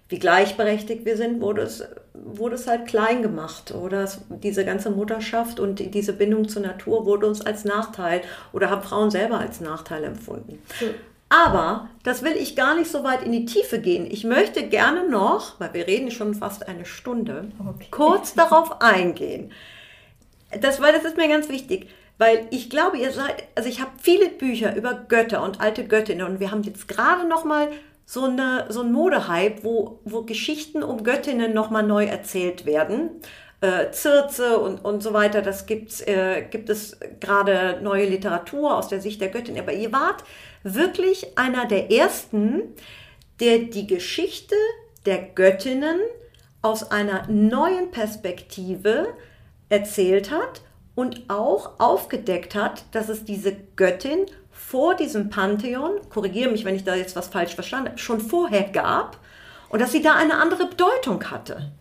wie 0.10 0.18
gleichberechtigt 0.18 1.06
wir 1.06 1.18
sind, 1.18 1.40
wurde 1.40 1.62
es, 1.62 1.88
wurde 2.16 2.56
es 2.56 2.66
halt 2.66 2.88
klein 2.88 3.22
gemacht. 3.22 3.76
Oder 3.76 4.02
es, 4.02 4.22
diese 4.42 4.66
ganze 4.66 4.90
Mutterschaft 4.90 5.60
und 5.60 5.94
diese 5.94 6.14
Bindung 6.14 6.50
zur 6.50 6.64
Natur 6.64 7.06
wurde 7.06 7.28
uns 7.28 7.46
als 7.46 7.64
Nachteil 7.64 8.22
oder 8.54 8.72
haben 8.72 8.82
Frauen 8.82 9.12
selber 9.12 9.38
als 9.38 9.62
Nachteil 9.62 10.04
empfunden. 10.04 10.64
So. 10.80 10.88
Aber 11.30 11.90
das 12.04 12.24
will 12.24 12.38
ich 12.38 12.56
gar 12.56 12.76
nicht 12.76 12.90
so 12.90 13.04
weit 13.04 13.24
in 13.24 13.34
die 13.34 13.46
Tiefe 13.46 13.80
gehen. 13.80 14.08
Ich 14.10 14.24
möchte 14.24 14.68
gerne 14.68 15.10
noch, 15.10 15.60
weil 15.60 15.74
wir 15.74 15.88
reden 15.88 16.10
schon 16.12 16.34
fast 16.34 16.68
eine 16.68 16.86
Stunde, 16.86 17.52
okay. 17.60 17.88
kurz 17.92 18.34
darauf 18.34 18.82
eingehen. 18.82 19.52
Das, 20.62 20.82
weil 20.82 20.94
das 20.94 21.04
ist 21.04 21.18
mir 21.18 21.28
ganz 21.28 21.50
wichtig. 21.50 21.90
Weil 22.18 22.48
ich 22.50 22.70
glaube, 22.70 22.98
ihr 22.98 23.12
seid, 23.12 23.44
also 23.56 23.70
ich 23.70 23.80
habe 23.80 23.92
viele 24.02 24.30
Bücher 24.30 24.76
über 24.76 24.94
Götter 24.94 25.44
und 25.44 25.62
alte 25.62 25.86
Göttinnen 25.86 26.26
und 26.26 26.40
wir 26.40 26.50
haben 26.50 26.64
jetzt 26.64 26.88
gerade 26.88 27.28
noch 27.28 27.44
mal 27.44 27.70
so, 28.06 28.24
eine, 28.24 28.66
so 28.70 28.82
ein 28.82 28.92
Modehype, 28.92 29.64
wo, 29.64 30.00
wo 30.04 30.24
Geschichten 30.24 30.82
um 30.82 31.04
Göttinnen 31.04 31.54
noch 31.54 31.70
mal 31.70 31.84
neu 31.84 32.06
erzählt 32.06 32.66
werden. 32.66 33.10
Äh, 33.60 33.92
Zirze 33.92 34.60
und, 34.60 34.84
und 34.86 35.04
so 35.04 35.14
weiter, 35.14 35.42
das 35.42 35.66
gibt's, 35.66 36.02
äh, 36.02 36.44
gibt 36.50 36.70
es 36.70 36.98
gerade 37.20 37.80
neue 37.82 38.06
Literatur 38.06 38.76
aus 38.76 38.88
der 38.88 39.02
Sicht 39.02 39.20
der 39.20 39.30
Göttin. 39.30 39.60
Aber 39.60 39.74
ihr 39.74 39.92
wart 39.92 40.24
wirklich 40.76 41.38
einer 41.38 41.66
der 41.66 41.92
ersten, 41.92 42.62
der 43.40 43.60
die 43.60 43.88
Geschichte 43.88 44.56
der 45.06 45.20
Göttinnen 45.20 46.00
aus 46.62 46.92
einer 46.92 47.28
neuen 47.28 47.92
Perspektive 47.92 49.08
erzählt 49.70 50.32
hat 50.32 50.62
und 50.96 51.30
auch 51.30 51.80
aufgedeckt 51.80 52.56
hat, 52.56 52.84
dass 52.92 53.10
es 53.10 53.24
diese 53.24 53.56
Göttin 53.76 54.26
vor 54.52 54.96
diesem 54.96 55.30
Pantheon, 55.30 55.92
korrigiere 56.10 56.52
mich, 56.52 56.66
wenn 56.66 56.76
ich 56.76 56.84
da 56.84 56.96
jetzt 56.96 57.16
was 57.16 57.28
falsch 57.28 57.56
verstanden 57.56 57.90
habe, 57.90 58.00
schon 58.00 58.20
vorher 58.20 58.64
gab 58.64 59.20
und 59.70 59.80
dass 59.80 59.92
sie 59.92 60.02
da 60.02 60.16
eine 60.16 60.40
andere 60.40 60.68
Bedeutung 60.68 61.24
hatte. 61.26 61.72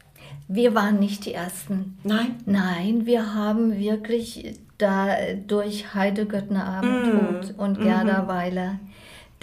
Wir 0.48 0.74
waren 0.74 1.00
nicht 1.00 1.24
die 1.24 1.34
Ersten. 1.34 1.98
Nein? 2.04 2.36
Nein, 2.46 3.06
wir 3.06 3.34
haben 3.34 3.78
wirklich 3.78 4.54
da 4.78 5.16
durch 5.46 5.94
Heide 5.94 6.26
Göttner 6.26 6.64
Abendrot 6.66 7.56
mm. 7.56 7.60
und 7.60 7.80
Gerda 7.80 8.22
mm 8.22 8.24
-hmm. 8.24 8.28
Weiler 8.28 8.78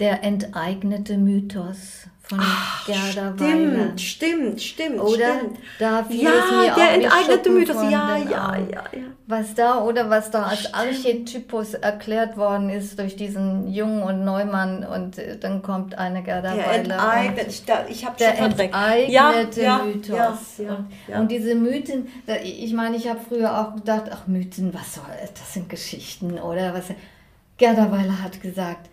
der 0.00 0.24
enteignete 0.24 1.18
Mythos 1.18 2.08
von 2.24 2.38
Ach, 2.40 2.86
Gerda 2.86 3.34
stimmt, 3.34 3.40
Weiler. 3.40 3.98
Stimmt, 3.98 4.62
stimmt, 4.62 4.98
Oder 4.98 5.36
stimmt. 5.36 5.58
da 5.78 6.04
fiel 6.04 6.22
ja, 6.22 6.30
es 6.30 6.50
mir 6.50 6.74
der 6.74 6.94
enteignete 6.94 7.50
Mythos, 7.50 7.76
ja, 7.82 8.16
ja, 8.16 8.56
ja, 8.56 8.84
ja. 8.92 9.02
Was 9.26 9.54
da, 9.54 9.82
oder 9.82 10.08
was 10.08 10.30
da 10.30 10.44
als 10.44 10.60
stimmt. 10.60 10.74
Archetypus 10.74 11.74
erklärt 11.74 12.38
worden 12.38 12.70
ist 12.70 12.98
durch 12.98 13.16
diesen 13.16 13.70
Jung 13.70 14.02
und 14.02 14.24
Neumann 14.24 14.84
und 14.84 15.18
äh, 15.18 15.38
dann 15.38 15.60
kommt 15.60 15.98
eine 15.98 16.22
Gerda 16.22 16.54
der 16.54 16.66
Weiler. 16.66 16.94
Enteignet, 16.94 17.46
ich, 17.48 17.64
da, 17.66 17.84
ich 17.88 18.06
habe 18.06 18.16
Der 18.16 18.38
enteignete 18.38 19.62
ja, 19.62 19.84
Mythos. 19.84 20.16
Ja, 20.58 20.86
und, 21.08 21.20
und, 21.20 21.30
diese 21.30 21.54
Mythen, 21.54 22.08
ich 22.42 22.72
meine, 22.72 22.96
ich 22.96 23.06
habe 23.06 23.20
früher 23.28 23.60
auch 23.60 23.74
gedacht, 23.74 24.04
ach 24.10 24.26
Mythen, 24.26 24.72
was 24.72 24.94
soll, 24.94 25.04
das 25.34 25.52
sind 25.52 25.68
Geschichten, 25.68 26.38
oder 26.38 26.72
was. 26.72 26.84
Gerda 27.58 27.92
Weiler 27.92 28.22
hat 28.22 28.40
gesagt, 28.40 28.88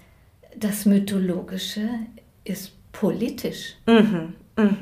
das 0.55 0.85
Mythologische 0.85 1.87
ist 2.43 2.73
politisch. 2.91 3.75
Mhm. 3.85 4.33
Mhm. 4.57 4.77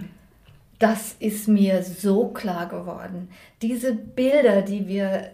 Das 0.77 1.15
ist 1.19 1.47
mir 1.47 1.83
so 1.83 2.29
klar 2.29 2.67
geworden. 2.67 3.29
Diese 3.61 3.93
Bilder, 3.93 4.61
die 4.61 4.87
wir 4.87 5.31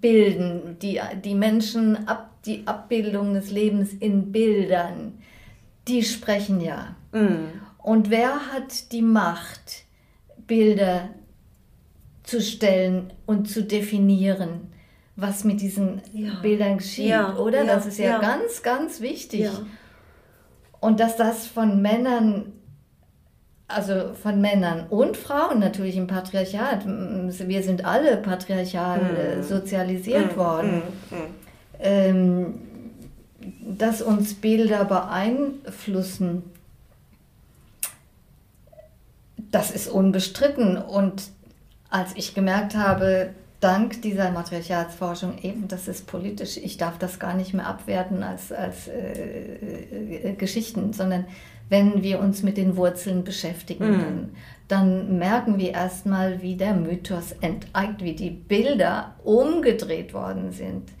bilden, 0.00 0.78
die, 0.80 1.00
die 1.24 1.34
Menschen, 1.34 2.08
ab, 2.08 2.30
die 2.46 2.66
Abbildung 2.66 3.34
des 3.34 3.50
Lebens 3.50 3.92
in 3.92 4.32
Bildern, 4.32 5.18
die 5.86 6.02
sprechen 6.02 6.60
ja. 6.60 6.96
Mhm. 7.12 7.48
Und 7.78 8.10
wer 8.10 8.52
hat 8.52 8.92
die 8.92 9.02
Macht, 9.02 9.84
Bilder 10.46 11.10
zu 12.22 12.40
stellen 12.40 13.12
und 13.26 13.48
zu 13.50 13.62
definieren? 13.62 14.72
was 15.16 15.44
mit 15.44 15.62
diesen 15.62 16.02
ja. 16.12 16.34
Bildern 16.40 16.76
geschieht, 16.76 17.08
ja. 17.08 17.34
oder? 17.36 17.64
Ja. 17.64 17.74
Das 17.74 17.86
ist 17.86 17.98
ja, 17.98 18.18
ganz, 18.18 18.62
ganz 18.62 19.00
wichtig. 19.00 19.48
Und 20.80 21.00
dass 21.00 21.16
das 21.16 21.46
von 21.46 21.82
Männern, 21.82 22.52
also 23.68 24.14
von 24.14 24.40
Männern 24.40 24.86
und 24.88 25.16
Frauen 25.16 25.58
natürlich 25.58 25.96
im 25.96 26.06
Patriarchat, 26.06 26.86
wir 26.86 27.62
sind 27.62 27.84
alle 27.84 28.16
patriarchal 28.18 29.00
äh, 29.00 29.36
mhm. 29.36 29.42
sozialisiert 29.42 30.32
mhm. 30.32 30.36
worden, 30.36 30.82
mhm. 31.10 31.16
Mhm. 31.16 31.24
ähm, 31.80 32.54
dass 33.78 34.02
uns 34.02 34.34
Bilder 34.34 34.84
beeinflussen, 34.84 36.42
das 39.50 39.70
ist 39.70 39.88
unbestritten. 39.88 40.76
Und 40.76 41.30
als 41.90 42.12
ich 42.14 42.34
gemerkt 42.34 42.74
habe, 42.74 43.30
dank 43.66 44.00
dieser 44.00 44.30
Matriarchatsforschung 44.30 45.38
eben, 45.42 45.66
das 45.66 45.88
ist 45.88 46.06
politisch, 46.06 46.56
ich 46.56 46.76
darf 46.76 46.98
das 46.98 47.18
gar 47.18 47.34
nicht 47.34 47.52
mehr 47.52 47.66
abwerten 47.66 48.22
als, 48.22 48.52
als 48.52 48.86
äh, 48.86 50.30
äh, 50.30 50.34
Geschichten, 50.34 50.92
sondern 50.92 51.24
wenn 51.68 52.04
wir 52.04 52.20
uns 52.20 52.44
mit 52.44 52.58
den 52.58 52.76
Wurzeln 52.76 53.24
beschäftigen, 53.24 53.90
mm. 53.90 53.98
dann, 53.98 54.30
dann, 54.68 55.18
merken 55.18 55.58
wir 55.58 55.72
erstmal, 55.72 56.42
wie 56.42 56.54
der 56.54 56.74
Mythos 56.74 57.32
enteigt, 57.40 58.04
wie 58.04 58.14
die 58.14 58.30
Bilder 58.30 59.16
umgedreht 59.24 60.14
worden 60.14 60.52
sind. 60.52 60.92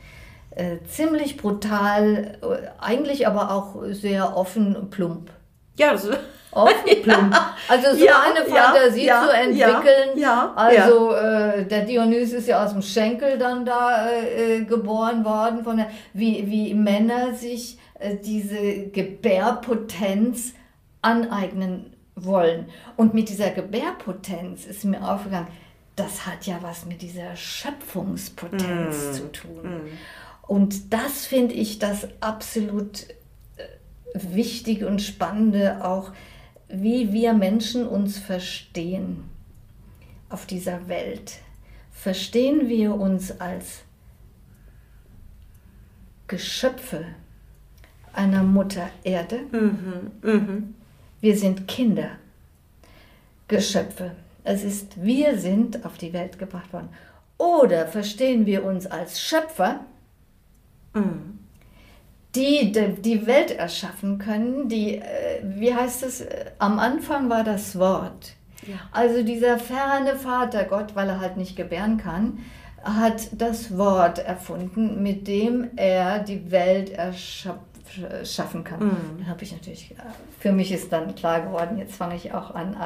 Äh, 0.50 0.78
ziemlich 0.88 1.36
brutal, 1.36 2.36
äh, 2.42 2.66
eigentlich 2.80 3.28
aber 3.28 3.52
auch 3.52 3.84
sehr 3.90 4.36
offen 4.36 4.90
plump. 4.90 5.30
Ja, 5.78 5.92
das 5.92 6.08
aufgeplumpt. 6.56 7.34
Ja. 7.34 7.52
Also 7.68 7.96
so 7.96 8.04
ja, 8.04 8.22
eine 8.22 8.44
Fantasie 8.44 9.06
ja, 9.06 9.24
zu 9.24 9.34
entwickeln. 9.34 10.10
Ja, 10.16 10.52
also 10.54 11.12
äh, 11.12 11.64
der 11.64 11.84
Dionys 11.84 12.32
ist 12.32 12.46
ja 12.46 12.64
aus 12.64 12.72
dem 12.72 12.82
Schenkel 12.82 13.38
dann 13.38 13.64
da 13.64 14.08
äh, 14.08 14.60
geboren 14.60 15.24
worden, 15.24 15.64
von 15.64 15.78
der, 15.78 15.90
wie, 16.12 16.46
wie 16.46 16.74
Männer 16.74 17.34
sich 17.34 17.76
äh, 17.98 18.14
diese 18.14 18.86
Gebärpotenz 18.92 20.54
aneignen 21.02 21.96
wollen. 22.14 22.66
Und 22.96 23.14
mit 23.14 23.28
dieser 23.28 23.50
Gebärpotenz 23.50 24.64
ist 24.64 24.84
mir 24.84 25.02
aufgegangen, 25.02 25.48
das 25.96 26.26
hat 26.26 26.46
ja 26.46 26.58
was 26.60 26.84
mit 26.84 27.02
dieser 27.02 27.34
Schöpfungspotenz 27.36 28.96
mm. 28.96 29.12
zu 29.12 29.32
tun. 29.32 29.62
Mm. 29.62 29.98
Und 30.46 30.92
das 30.92 31.26
finde 31.26 31.54
ich 31.54 31.78
das 31.78 32.08
absolut 32.20 33.06
äh, 33.56 33.64
Wichtige 34.14 34.86
und 34.86 35.00
Spannende 35.00 35.84
auch 35.84 36.12
wie 36.68 37.12
wir 37.12 37.32
Menschen 37.32 37.86
uns 37.86 38.18
verstehen 38.18 39.24
auf 40.28 40.46
dieser 40.46 40.88
Welt. 40.88 41.38
Verstehen 41.92 42.68
wir 42.68 42.94
uns 42.94 43.40
als 43.40 43.82
Geschöpfe 46.26 47.04
einer 48.12 48.42
Mutter 48.42 48.88
Erde? 49.04 49.40
Mhm, 49.52 50.10
mh. 50.22 50.62
Wir 51.20 51.36
sind 51.36 51.68
Kinder, 51.68 52.10
Geschöpfe. 53.48 54.12
Es 54.44 54.62
ist, 54.62 55.02
wir 55.02 55.38
sind 55.38 55.84
auf 55.84 55.98
die 55.98 56.12
Welt 56.12 56.38
gebracht 56.38 56.72
worden. 56.72 56.88
Oder 57.38 57.86
verstehen 57.86 58.46
wir 58.46 58.64
uns 58.64 58.86
als 58.86 59.20
Schöpfer? 59.20 59.84
Mhm 60.94 61.35
die, 62.36 62.72
die 62.72 63.26
Welt 63.26 63.50
erschaffen 63.50 64.18
können, 64.18 64.68
die, 64.68 64.98
äh, 64.98 65.42
wie 65.42 65.74
heißt 65.74 66.02
es, 66.02 66.24
am 66.58 66.78
Anfang 66.78 67.28
war 67.30 67.42
das 67.42 67.78
Wort. 67.78 68.34
Ja. 68.66 68.76
Also 68.92 69.22
dieser 69.22 69.58
ferne 69.58 70.16
Vater 70.16 70.64
Gott, 70.64 70.94
weil 70.94 71.08
er 71.08 71.20
halt 71.20 71.36
nicht 71.36 71.56
gebären 71.56 71.98
kann, 71.98 72.38
hat 72.82 73.28
das 73.32 73.76
Wort 73.76 74.18
erfunden, 74.18 75.02
mit 75.02 75.26
dem 75.26 75.70
er 75.76 76.20
die 76.20 76.50
Welt 76.50 76.90
erschaffen 76.90 78.64
kann. 78.64 78.86
Mhm. 79.18 79.28
habe 79.28 79.42
ich 79.42 79.52
natürlich, 79.52 79.92
äh, 79.92 80.02
für 80.38 80.52
mich 80.52 80.70
ist 80.70 80.92
dann 80.92 81.14
klar 81.14 81.40
geworden, 81.40 81.78
jetzt 81.78 81.96
fange 81.96 82.16
ich 82.16 82.32
auch 82.32 82.54
an, 82.54 82.76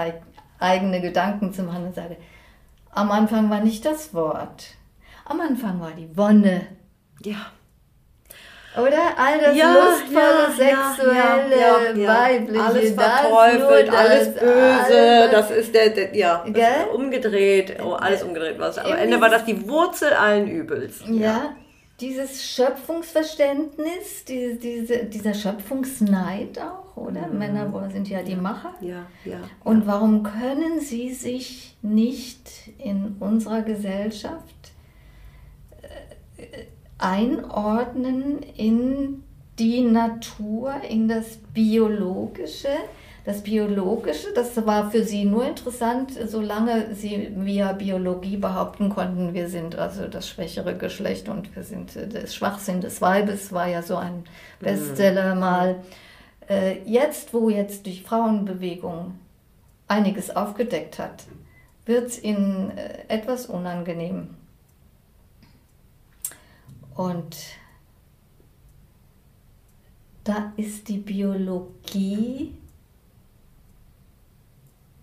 eigene 0.59 1.01
Gedanken 1.01 1.53
zu 1.53 1.63
machen 1.63 1.87
und 1.87 1.95
sage, 1.95 2.17
am 2.93 3.11
Anfang 3.11 3.51
war 3.51 3.61
nicht 3.61 3.85
das 3.85 4.15
Wort, 4.15 4.77
am 5.25 5.41
Anfang 5.41 5.81
war 5.81 5.93
die 5.93 6.17
Wonne. 6.17 6.67
Ja. 7.23 7.53
Oder? 8.77 9.19
All 9.19 9.41
das 9.41 9.57
ja, 9.57 9.75
lustvolle, 9.75 10.71
ja, 10.71 10.95
sexuelle, 10.95 11.61
ja, 12.01 12.09
weibliche, 12.09 12.63
alles 12.63 12.93
verteufelt, 12.93 13.89
das, 13.89 13.97
alles 13.97 14.35
böse, 14.35 15.01
alles, 15.01 15.31
das 15.33 15.51
ist 15.51 15.75
der, 15.75 15.91
der 15.91 16.17
ja, 16.17 16.45
ist 16.45 16.95
umgedreht, 16.95 17.79
oh, 17.83 17.95
alles 17.95 18.23
umgedreht 18.23 18.61
was. 18.61 18.79
Am 18.79 18.93
Ende 18.93 19.21
war 19.21 19.29
das 19.29 19.45
die 19.45 19.69
Wurzel 19.69 20.13
allen 20.13 20.47
Übels. 20.47 21.03
Ja, 21.09 21.57
dieses 22.01 22.45
Schöpfungsverständnis, 22.45 24.25
diese, 24.27 24.55
diese, 24.55 25.05
dieser 25.05 25.35
Schöpfungsneid 25.35 26.59
auch, 26.61 26.97
oder? 26.97 27.27
Mhm. 27.27 27.39
Männer 27.39 27.91
sind 27.93 28.09
ja 28.09 28.23
die 28.23 28.37
Macher. 28.37 28.75
Ja, 28.81 29.07
ja. 29.25 29.41
Und 29.65 29.87
warum 29.87 30.23
können 30.23 30.81
sie 30.81 31.13
sich 31.13 31.77
nicht 31.83 32.49
in 32.79 33.17
unserer 33.21 33.63
Gesellschaft 33.63 34.73
äh, 36.37 36.67
einordnen 37.01 38.41
in 38.57 39.23
die 39.59 39.83
Natur, 39.83 40.75
in 40.89 41.09
das 41.09 41.39
Biologische. 41.53 42.69
Das 43.25 43.43
Biologische, 43.43 44.29
das 44.35 44.65
war 44.65 44.91
für 44.91 45.05
sie 45.05 45.27
nur 45.27 45.47
interessant, 45.47 46.13
solange 46.27 46.95
sie 46.95 47.31
via 47.37 47.73
Biologie 47.73 48.39
behaupten 48.39 48.89
konnten, 48.89 49.35
wir 49.35 49.51
sind 49.51 49.77
also 49.77 50.09
das 50.09 50.27
schwächere 50.27 50.75
Geschlecht 50.75 51.29
und 51.29 51.55
wir 51.55 51.63
sind 51.63 51.91
das 52.13 52.35
Schwachsinn 52.35 52.81
des 52.81 53.03
Weibes, 53.03 53.53
war 53.53 53.69
ja 53.69 53.83
so 53.83 53.97
ein 53.97 54.25
Bestseller 54.59 55.35
mhm. 55.35 55.41
mal. 55.41 55.77
Äh, 56.49 56.79
jetzt, 56.87 57.35
wo 57.35 57.51
jetzt 57.51 57.85
die 57.85 58.01
Frauenbewegung 58.01 59.19
einiges 59.87 60.35
aufgedeckt 60.35 60.99
hat, 60.99 61.25
wird 61.85 62.09
es 62.09 62.23
ihnen 62.23 62.73
äh, 62.77 63.01
etwas 63.09 63.47
unangenehm. 63.47 64.29
Und 67.01 67.35
da 70.25 70.53
ist 70.59 70.89
die 70.89 70.99
Biologie, 70.99 72.55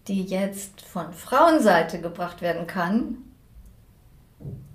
die 0.07 0.21
jetzt 0.21 0.81
von 0.81 1.11
Frauenseite 1.11 1.99
gebracht 1.99 2.43
werden 2.43 2.67
kann, 2.67 3.17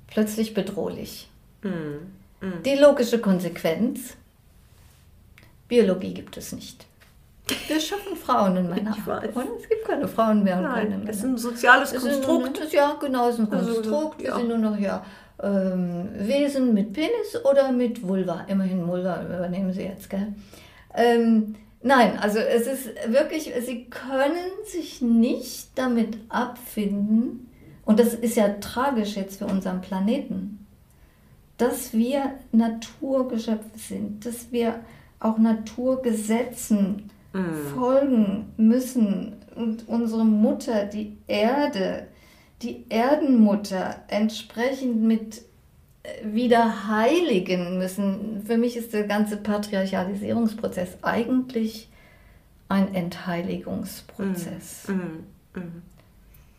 plötzlich 0.08 0.52
bedrohlich. 0.52 1.30
Mm, 1.62 2.44
mm. 2.44 2.62
Die 2.64 2.74
logische 2.74 3.20
Konsequenz, 3.20 4.16
Biologie 5.68 6.14
gibt 6.14 6.36
es 6.36 6.50
nicht. 6.50 6.86
Wir 7.68 7.78
schaffen 7.78 8.16
Frauen 8.16 8.56
und 8.56 8.68
Männer. 8.68 8.96
Ich 8.98 9.06
weiß. 9.06 9.30
Es 9.60 9.68
gibt 9.68 9.84
keine 9.86 10.08
Frauen 10.08 10.42
mehr 10.42 10.56
und 10.56 10.64
Nein, 10.64 10.74
keine 10.74 10.98
Männer. 10.98 11.10
Es 11.10 11.18
ist 11.18 11.24
ein 11.24 11.38
soziales 11.38 11.94
Konstrukt. 11.94 12.58
Ist, 12.58 12.72
ja, 12.72 12.96
genau, 13.00 13.28
es 13.28 13.38
ist 13.38 13.46
ein 13.46 13.52
also, 13.52 13.74
Konstrukt. 13.74 14.14
Also, 14.16 14.26
ja. 14.26 14.34
Wir 14.34 14.40
sind 14.40 14.48
nur 14.48 14.70
noch 14.70 14.76
ja 14.76 15.04
ähm, 15.42 16.08
Wesen 16.14 16.74
mit 16.74 16.92
Penis 16.92 17.44
oder 17.44 17.70
mit 17.72 18.06
Vulva. 18.06 18.44
Immerhin 18.48 18.86
Vulva 18.86 19.22
übernehmen 19.22 19.72
Sie 19.72 19.82
jetzt, 19.82 20.10
gell? 20.10 20.34
Ähm, 20.94 21.54
nein, 21.82 22.18
also 22.18 22.38
es 22.38 22.66
ist 22.66 22.90
wirklich, 23.08 23.52
Sie 23.64 23.84
können 23.86 24.50
sich 24.64 25.00
nicht 25.00 25.70
damit 25.76 26.18
abfinden, 26.28 27.48
und 27.84 27.98
das 27.98 28.14
ist 28.14 28.36
ja 28.36 28.48
tragisch 28.60 29.16
jetzt 29.16 29.38
für 29.38 29.46
unseren 29.46 29.80
Planeten, 29.80 30.66
dass 31.58 31.92
wir 31.92 32.34
Naturgeschöpfe 32.52 33.76
sind, 33.76 34.24
dass 34.24 34.52
wir 34.52 34.80
auch 35.20 35.38
Naturgesetzen 35.38 37.10
mm. 37.32 37.74
folgen 37.74 38.52
müssen 38.56 39.36
und 39.54 39.88
unsere 39.88 40.24
Mutter, 40.24 40.86
die 40.86 41.18
Erde, 41.26 42.06
die 42.62 42.84
Erdenmutter 42.88 43.96
entsprechend 44.08 45.02
mit 45.02 45.42
äh, 46.02 46.32
wieder 46.32 46.88
heiligen 46.88 47.78
müssen. 47.78 48.42
Für 48.46 48.56
mich 48.56 48.76
ist 48.76 48.92
der 48.92 49.04
ganze 49.04 49.36
Patriarchalisierungsprozess 49.36 50.98
eigentlich 51.02 51.88
ein 52.68 52.94
Entheiligungsprozess. 52.94 54.88
Mm, 54.88 54.92
mm, 54.92 55.60
mm. 55.60 55.82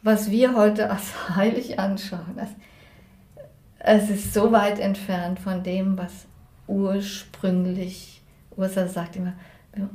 Was 0.04 0.30
wir 0.30 0.56
heute 0.56 0.92
als 0.92 1.30
heilig 1.36 1.80
anschauen, 1.80 2.36
das, 2.36 2.50
es 3.80 4.10
ist 4.10 4.34
so 4.34 4.52
weit 4.52 4.80
entfernt 4.80 5.40
von 5.40 5.64
dem, 5.64 5.98
was 5.98 6.26
ursprünglich, 6.68 8.22
Ursa 8.56 8.88
sagt 8.88 9.16
immer, 9.16 9.34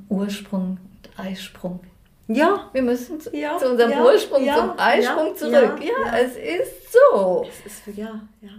Ursprung 0.09 0.79
und 0.79 1.19
Eisprung 1.19 1.81
ja. 2.29 2.69
Wir 2.73 2.83
müssen 2.83 3.21
zu, 3.21 3.35
ja, 3.35 3.59
zu 3.59 3.71
unserem 3.71 3.91
ja, 3.91 4.05
Ursprung, 4.05 4.45
ja, 4.45 4.57
zum 4.57 4.79
Eisprung 4.79 5.37
zurück. 5.37 5.81
Ja, 5.81 6.17
es 6.19 6.37
ist 6.37 6.93
so. 6.93 7.47
Es 7.65 7.67
ist, 7.67 7.97
ja, 7.97 8.21
ja. 8.41 8.51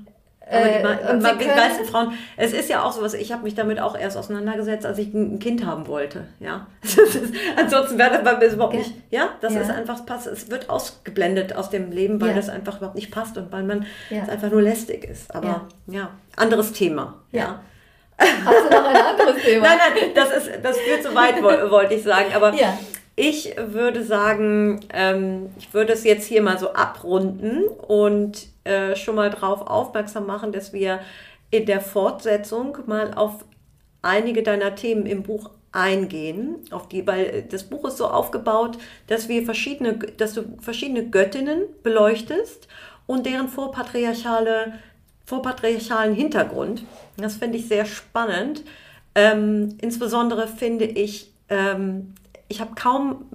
Äh, 0.49 0.83
Aber 0.83 0.95
die, 0.95 1.37
die, 1.37 1.43
die 1.45 1.55
meisten 1.55 1.85
Frauen, 1.85 2.13
es 2.35 2.53
ist 2.53 2.69
ja 2.69 2.83
auch 2.83 2.91
so 2.91 3.03
was, 3.03 3.13
ich 3.13 3.31
habe 3.31 3.43
mich 3.43 3.53
damit 3.53 3.79
auch 3.79 3.95
erst 3.95 4.17
auseinandergesetzt, 4.17 4.83
als 4.83 4.97
ich 4.97 5.13
ein 5.13 5.37
Kind 5.37 5.63
haben 5.63 5.87
wollte. 5.87 6.25
Ja? 6.39 6.65
ansonsten 7.55 7.99
wäre 7.99 8.09
das 8.11 8.23
bei 8.23 8.37
mir 8.37 8.51
überhaupt 8.51 8.73
nicht. 8.73 8.95
Ja, 9.11 9.29
das 9.41 9.53
ist 9.53 9.69
einfach 9.69 10.05
passt. 10.07 10.25
Es 10.25 10.49
wird 10.49 10.69
ausgeblendet 10.69 11.55
aus 11.55 11.69
dem 11.69 11.91
Leben, 11.91 12.19
weil 12.19 12.33
das 12.33 12.49
einfach 12.49 12.77
überhaupt 12.77 12.95
nicht 12.95 13.11
passt 13.11 13.37
und 13.37 13.51
weil 13.51 13.63
man 13.63 13.85
es 14.09 14.27
einfach 14.27 14.49
nur 14.49 14.63
lästig 14.63 15.03
ist. 15.03 15.33
Aber 15.35 15.67
ja, 15.85 16.09
anderes 16.35 16.71
Thema. 16.71 17.13
Ja. 17.31 17.61
Hast 18.17 18.65
du 18.65 18.75
noch 18.75 18.85
ein 18.85 18.95
anderes 18.95 19.41
Thema? 19.45 19.67
nein, 19.67 19.77
nein, 19.77 20.11
das, 20.15 20.31
ist, 20.31 20.49
das 20.63 20.77
führt 20.79 21.03
zu 21.03 21.13
weit, 21.13 21.41
wollte 21.43 21.93
ich 21.93 22.03
sagen. 22.03 22.33
Aber 22.33 22.53
ja. 22.53 22.77
Ich 23.21 23.53
würde 23.57 24.05
sagen, 24.05 24.79
ähm, 24.93 25.49
ich 25.57 25.73
würde 25.73 25.91
es 25.91 26.05
jetzt 26.05 26.25
hier 26.25 26.41
mal 26.41 26.57
so 26.57 26.71
abrunden 26.71 27.63
und 27.67 28.47
äh, 28.63 28.95
schon 28.95 29.15
mal 29.15 29.29
darauf 29.29 29.67
aufmerksam 29.67 30.25
machen, 30.25 30.53
dass 30.53 30.71
wir 30.71 31.01
in 31.51 31.65
der 31.65 31.81
Fortsetzung 31.81 32.77
mal 32.85 33.13
auf 33.13 33.43
einige 34.01 34.41
deiner 34.41 34.73
Themen 34.75 35.05
im 35.05 35.23
Buch 35.23 35.49
eingehen, 35.73 36.59
auf 36.71 36.87
die, 36.87 37.05
weil 37.05 37.41
das 37.41 37.65
Buch 37.65 37.83
ist 37.89 37.97
so 37.97 38.07
aufgebaut, 38.07 38.77
dass 39.07 39.27
wir 39.27 39.43
verschiedene, 39.43 39.95
dass 40.15 40.35
du 40.35 40.57
verschiedene 40.61 41.09
Göttinnen 41.09 41.63
beleuchtest 41.83 42.69
und 43.05 43.25
deren 43.25 43.49
vorpatriarchale, 43.49 44.75
vorpatriarchalen 45.25 46.15
Hintergrund. 46.15 46.85
Das 47.17 47.35
finde 47.35 47.57
ich 47.57 47.67
sehr 47.67 47.83
spannend. 47.83 48.63
Ähm, 49.13 49.77
insbesondere 49.81 50.47
finde 50.47 50.85
ich, 50.85 51.33
ähm, 51.49 52.13
ich 52.49 52.59
habe 52.59 52.75
kaum 52.75 53.25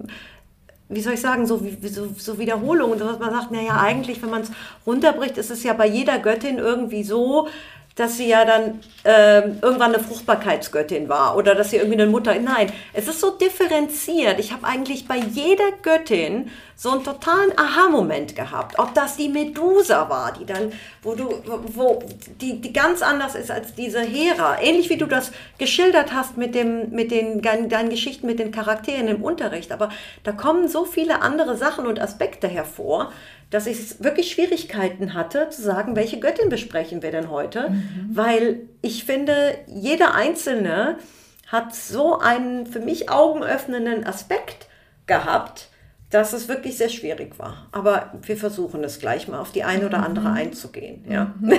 wie 0.89 1.01
soll 1.01 1.15
ich 1.15 1.20
sagen, 1.20 1.47
so, 1.47 1.62
so, 1.82 2.09
so 2.16 2.39
Wiederholungen, 2.39 2.99
so 2.99 3.07
was 3.07 3.19
man 3.19 3.31
sagt, 3.31 3.51
naja, 3.51 3.81
eigentlich, 3.81 4.23
wenn 4.23 4.31
man 4.31 4.43
es 4.43 4.51
runterbricht, 4.86 5.39
ist 5.39 5.51
es 5.51 5.62
ja 5.62 5.73
bei 5.73 5.86
jeder 5.86 6.19
Göttin 6.19 6.59
irgendwie 6.59 7.03
so, 7.05 7.49
dass 7.97 8.16
sie 8.16 8.28
ja 8.28 8.45
dann 8.45 8.81
ähm, 9.05 9.59
irgendwann 9.62 9.95
eine 9.95 10.03
Fruchtbarkeitsgöttin 10.03 11.09
war 11.09 11.36
oder 11.36 11.55
dass 11.55 11.70
sie 11.70 11.77
irgendwie 11.77 12.01
eine 12.01 12.11
Mutter. 12.11 12.35
Nein, 12.39 12.73
es 12.93 13.07
ist 13.07 13.20
so 13.20 13.31
differenziert. 13.31 14.41
Ich 14.41 14.53
habe 14.53 14.66
eigentlich 14.66 15.07
bei 15.07 15.16
jeder 15.16 15.70
Göttin 15.82 16.51
so 16.77 16.91
einen 16.91 17.05
totalen 17.05 17.53
Aha-Moment 17.57 18.35
gehabt. 18.35 18.79
Ob 18.79 18.95
das 18.95 19.17
die 19.17 19.29
Medusa 19.29 20.09
war, 20.09 20.33
die 20.33 20.45
dann, 20.45 20.73
wo 21.03 21.15
du, 21.15 21.29
wo 21.75 22.03
die, 22.41 22.61
die 22.61 22.73
ganz 22.73 23.03
anders 23.03 23.35
ist 23.35 23.51
als 23.51 23.75
diese 23.75 24.01
Hera. 24.01 24.61
Ähnlich 24.61 24.91
wie 24.91 24.97
du 24.97 25.07
das 25.07 25.33
geschildert 25.59 26.13
hast 26.13 26.37
mit 26.37 26.55
dem, 26.55 26.91
mit 26.91 27.11
den 27.11 27.43
deinen 27.43 27.91
Geschichten 27.91 28.27
mit 28.27 28.39
den 28.39 28.51
Charakteren 28.51 29.09
im 29.09 29.23
Unterricht. 29.23 29.73
Aber 29.73 29.91
da 30.25 30.33
kommen 30.33 30.69
so 30.69 30.85
viele 30.85 31.23
andere 31.23 31.57
Sachen 31.57 31.87
und 31.87 32.01
Aspekte 32.01 32.49
hervor 32.49 33.13
dass 33.55 33.69
ich 33.69 34.03
wirklich 34.03 34.33
Schwierigkeiten 34.33 35.15
hatte, 35.15 35.49
zu 35.49 35.63
sagen, 35.63 35.95
welche 35.95 36.19
Göttin 36.19 36.49
besprechen 36.49 37.03
wir 37.03 37.13
denn 37.13 37.31
heute, 37.31 37.71
mhm. 37.71 38.11
weil 38.11 38.63
ich 38.83 39.05
finde, 39.05 39.57
jeder 39.69 40.15
Einzelne 40.15 40.99
hat 41.47 41.73
so 41.73 42.19
einen 42.19 42.67
für 42.67 42.81
mich 42.81 43.11
augenöffnenden 43.11 44.05
Aspekt 44.05 44.67
gehabt, 45.07 45.69
dass 46.15 46.32
es 46.32 46.49
wirklich 46.49 46.78
sehr 46.78 46.89
schwierig 46.89 47.39
war. 47.41 47.66
Aber 47.73 48.12
wir 48.23 48.36
versuchen 48.36 48.85
es 48.85 49.01
gleich 49.01 49.27
mal 49.27 49.41
auf 49.41 49.51
die 49.51 49.65
eine 49.65 49.86
oder 49.86 50.05
andere 50.05 50.28
mhm. 50.28 50.36
einzugehen. 50.36 51.05
Ja. 51.11 51.35
Mhm. 51.41 51.59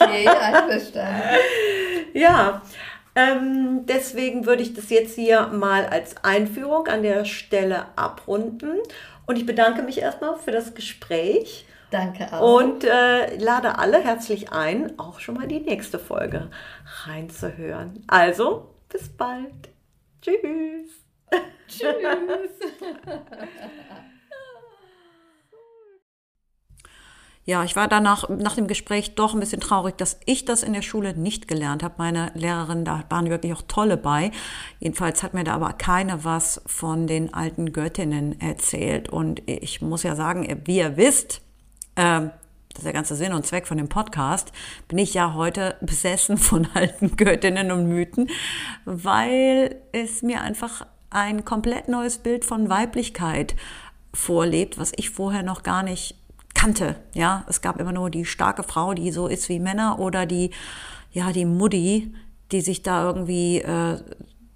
Okay, 0.00 0.26
einverstanden. 0.26 1.22
ja, 2.14 2.62
ähm, 3.14 3.84
deswegen 3.86 4.46
würde 4.46 4.62
ich 4.62 4.72
das 4.72 4.88
jetzt 4.88 5.14
hier 5.14 5.48
mal 5.48 5.84
als 5.86 6.16
Einführung 6.24 6.86
an 6.88 7.02
der 7.02 7.26
Stelle 7.26 7.86
abrunden 7.94 8.78
und 9.26 9.36
ich 9.36 9.44
bedanke 9.44 9.82
mich 9.82 10.00
erstmal 10.00 10.36
für 10.38 10.50
das 10.50 10.74
Gespräch. 10.74 11.66
Danke 11.90 12.32
auch. 12.32 12.58
Und 12.58 12.84
äh, 12.84 13.36
lade 13.36 13.78
alle 13.78 14.02
herzlich 14.02 14.50
ein, 14.50 14.98
auch 14.98 15.20
schon 15.20 15.34
mal 15.34 15.46
die 15.46 15.60
nächste 15.60 15.98
Folge 15.98 16.50
reinzuhören. 17.04 18.02
Also, 18.06 18.74
bis 18.88 19.10
bald. 19.10 19.68
Tschüss. 20.22 21.01
Tschüss. 21.78 22.50
Ja, 27.44 27.64
ich 27.64 27.74
war 27.74 27.88
danach 27.88 28.28
nach 28.28 28.54
dem 28.54 28.68
Gespräch 28.68 29.16
doch 29.16 29.34
ein 29.34 29.40
bisschen 29.40 29.60
traurig, 29.60 29.96
dass 29.96 30.20
ich 30.26 30.44
das 30.44 30.62
in 30.62 30.74
der 30.74 30.82
Schule 30.82 31.16
nicht 31.16 31.48
gelernt 31.48 31.82
habe. 31.82 31.96
Meine 31.98 32.30
Lehrerin, 32.34 32.84
da 32.84 33.02
waren 33.08 33.30
wirklich 33.30 33.52
auch 33.52 33.62
tolle 33.66 33.96
bei. 33.96 34.30
Jedenfalls 34.78 35.24
hat 35.24 35.34
mir 35.34 35.42
da 35.42 35.54
aber 35.54 35.72
keine 35.72 36.22
was 36.24 36.62
von 36.66 37.08
den 37.08 37.34
alten 37.34 37.72
Göttinnen 37.72 38.40
erzählt. 38.40 39.08
Und 39.08 39.42
ich 39.46 39.82
muss 39.82 40.04
ja 40.04 40.14
sagen, 40.14 40.62
wie 40.66 40.78
ihr 40.78 40.96
wisst, 40.96 41.40
äh, 41.96 42.28
das 42.68 42.78
ist 42.78 42.84
der 42.84 42.92
ganze 42.92 43.16
Sinn 43.16 43.32
und 43.32 43.44
Zweck 43.44 43.66
von 43.66 43.76
dem 43.76 43.88
Podcast, 43.88 44.52
bin 44.86 44.98
ich 44.98 45.12
ja 45.12 45.34
heute 45.34 45.76
besessen 45.80 46.38
von 46.38 46.68
alten 46.74 47.16
Göttinnen 47.16 47.72
und 47.72 47.88
Mythen, 47.88 48.30
weil 48.84 49.82
es 49.90 50.22
mir 50.22 50.42
einfach 50.42 50.86
ein 51.14 51.44
komplett 51.44 51.88
neues 51.88 52.18
Bild 52.18 52.44
von 52.44 52.68
Weiblichkeit 52.68 53.54
vorlebt, 54.14 54.78
was 54.78 54.92
ich 54.96 55.10
vorher 55.10 55.42
noch 55.42 55.62
gar 55.62 55.82
nicht 55.82 56.16
kannte. 56.54 56.96
Ja, 57.14 57.44
es 57.48 57.60
gab 57.60 57.80
immer 57.80 57.92
nur 57.92 58.10
die 58.10 58.24
starke 58.24 58.62
Frau, 58.62 58.94
die 58.94 59.10
so 59.10 59.26
ist 59.26 59.48
wie 59.48 59.58
Männer 59.58 59.98
oder 59.98 60.26
die, 60.26 60.50
ja, 61.12 61.32
die 61.32 61.44
Mutti, 61.44 62.14
die 62.52 62.60
sich 62.60 62.82
da 62.82 63.04
irgendwie 63.04 63.58
äh, 63.58 63.98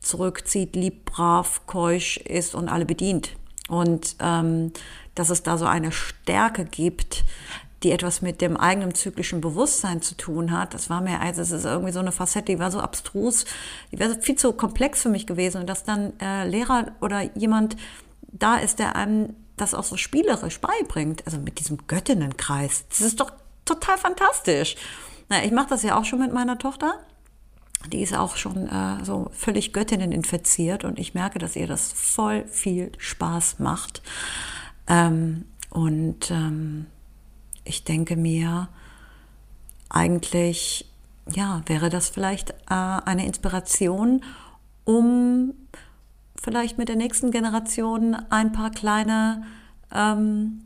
zurückzieht, 0.01 0.77
lieb, 0.77 1.07
brav, 1.07 1.67
keusch 1.67 2.19
ist 2.19 2.55
und 2.55 2.69
alle 2.69 2.85
bedient. 2.85 3.37
Und 3.69 4.17
ähm, 4.21 4.73
dass 5.15 5.31
es 5.31 5.43
da 5.43 5.57
so 5.57 5.65
eine 5.65 5.91
Stärke 5.91 6.65
gibt, 6.65 7.25
die 7.83 7.93
etwas 7.93 8.23
mit 8.23 8.41
dem 8.41 8.57
eigenen 8.57 8.95
zyklischen 8.95 9.41
Bewusstsein 9.41 10.01
zu 10.03 10.17
tun 10.17 10.51
hat. 10.51 10.75
Das 10.75 10.89
war 10.89 11.01
mir, 11.01 11.21
also 11.21 11.43
es 11.43 11.51
ist 11.51 11.65
irgendwie 11.65 11.93
so 11.93 12.01
eine 12.01 12.13
Facette, 12.13 12.53
die 12.53 12.59
war 12.59 12.71
so 12.71 12.81
abstrus, 12.81 13.45
die 13.93 13.99
wäre 13.99 14.21
viel 14.21 14.37
zu 14.37 14.53
komplex 14.53 15.03
für 15.03 15.09
mich 15.09 15.27
gewesen. 15.27 15.61
Und 15.61 15.67
dass 15.69 15.85
dann 15.85 16.19
äh, 16.21 16.49
Lehrer 16.49 16.93
oder 17.01 17.23
jemand 17.37 17.77
da 18.33 18.57
ist, 18.57 18.79
der 18.79 18.97
einem 18.97 19.35
das 19.57 19.75
auch 19.75 19.85
so 19.85 19.97
spielerisch 19.97 20.61
beibringt, 20.61 21.25
also 21.27 21.39
mit 21.39 21.59
diesem 21.59 21.87
Göttinnenkreis, 21.87 22.85
das 22.89 23.01
ist 23.01 23.21
doch 23.21 23.33
total 23.65 23.99
fantastisch. 23.99 24.77
Na, 25.29 25.45
ich 25.45 25.53
mache 25.53 25.69
das 25.71 25.83
ja 25.83 25.99
auch 25.99 26.05
schon 26.05 26.21
mit 26.21 26.33
meiner 26.33 26.59
Tochter. 26.59 27.01
Die 27.93 28.03
ist 28.03 28.15
auch 28.15 28.37
schon 28.37 28.69
äh, 28.69 29.05
so 29.05 29.31
völlig 29.33 29.73
Göttinnen 29.73 30.13
infiziert 30.13 30.85
und 30.85 30.99
ich 30.99 31.15
merke, 31.15 31.39
dass 31.39 31.57
ihr 31.57 31.67
das 31.67 31.93
voll 31.93 32.47
viel 32.49 32.93
Spaß 32.99 33.59
macht. 33.59 34.03
Ähm, 34.89 35.45
und 35.71 36.31
ähm, 36.31 36.87
ich 37.67 37.85
denke 37.85 38.17
mir, 38.17 38.69
eigentlich, 39.89 40.87
ja, 41.35 41.63
wäre 41.67 41.91
das 41.91 42.09
vielleicht 42.09 42.51
äh, 42.51 42.55
eine 42.71 43.27
Inspiration, 43.27 44.23
um 44.85 45.55
vielleicht 46.41 46.79
mit 46.79 46.89
der 46.89 46.97
nächsten 46.97 47.31
Generation 47.31 48.17
ein 48.31 48.53
paar 48.53 48.71
kleine 48.71 49.45
ähm, 49.93 50.63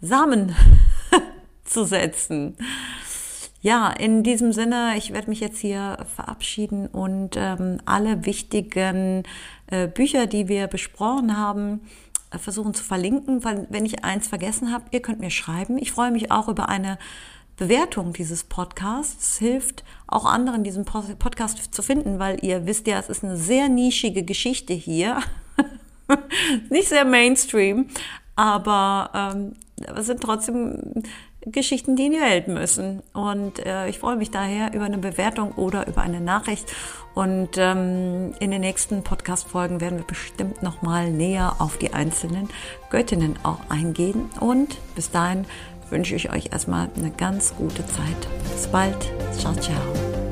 Samen 0.00 0.54
zu 1.64 1.84
setzen. 1.84 2.56
Ja, 3.60 3.90
in 3.90 4.22
diesem 4.22 4.52
Sinne, 4.52 4.94
ich 4.96 5.12
werde 5.12 5.28
mich 5.28 5.40
jetzt 5.40 5.58
hier 5.58 5.98
verabschieden 6.14 6.86
und 6.86 7.36
ähm, 7.36 7.80
alle 7.86 8.24
wichtigen 8.24 9.24
äh, 9.66 9.88
Bücher, 9.88 10.26
die 10.26 10.46
wir 10.46 10.68
besprochen 10.68 11.36
haben, 11.36 11.80
versuchen 12.36 12.74
zu 12.74 12.84
verlinken, 12.84 13.44
weil 13.44 13.66
wenn 13.70 13.86
ich 13.86 14.04
eins 14.04 14.28
vergessen 14.28 14.72
habe, 14.72 14.84
ihr 14.90 15.00
könnt 15.00 15.20
mir 15.20 15.30
schreiben. 15.30 15.78
Ich 15.78 15.92
freue 15.92 16.10
mich 16.10 16.30
auch 16.30 16.48
über 16.48 16.68
eine 16.68 16.98
Bewertung 17.58 18.12
dieses 18.12 18.44
Podcasts 18.44 19.36
hilft 19.36 19.82
auch 20.06 20.24
anderen, 20.24 20.62
diesen 20.62 20.84
Podcast 20.84 21.74
zu 21.74 21.82
finden, 21.82 22.18
weil 22.18 22.42
ihr 22.42 22.66
wisst 22.66 22.86
ja, 22.86 22.98
es 22.98 23.08
ist 23.08 23.24
eine 23.24 23.36
sehr 23.36 23.68
nischige 23.68 24.22
Geschichte 24.22 24.72
hier. 24.72 25.20
Nicht 26.70 26.88
sehr 26.88 27.04
Mainstream, 27.04 27.88
aber 28.36 29.10
ähm, 29.12 29.52
es 29.96 30.06
sind 30.06 30.20
trotzdem 30.22 31.02
Geschichten, 31.42 31.96
die 31.96 32.06
in 32.06 32.12
die 32.12 32.20
Welt 32.20 32.48
müssen. 32.48 33.02
Und 33.12 33.64
äh, 33.64 33.88
ich 33.88 33.98
freue 33.98 34.16
mich 34.16 34.30
daher 34.30 34.74
über 34.74 34.84
eine 34.84 34.98
Bewertung 34.98 35.52
oder 35.52 35.86
über 35.86 36.02
eine 36.02 36.20
Nachricht. 36.20 36.72
Und 37.14 37.50
ähm, 37.56 38.34
in 38.38 38.50
den 38.50 38.60
nächsten 38.60 39.02
Podcast-Folgen 39.02 39.80
werden 39.80 39.98
wir 39.98 40.06
bestimmt 40.06 40.62
nochmal 40.62 41.10
näher 41.10 41.56
auf 41.58 41.78
die 41.78 41.92
einzelnen 41.92 42.48
Göttinnen 42.90 43.36
auch 43.42 43.60
eingehen. 43.68 44.30
Und 44.40 44.78
bis 44.94 45.10
dahin 45.10 45.44
wünsche 45.90 46.14
ich 46.14 46.30
euch 46.32 46.52
erstmal 46.52 46.88
eine 46.96 47.10
ganz 47.10 47.54
gute 47.56 47.86
Zeit. 47.86 48.28
Bis 48.52 48.66
bald. 48.66 48.96
Ciao, 49.32 49.54
ciao. 49.54 50.27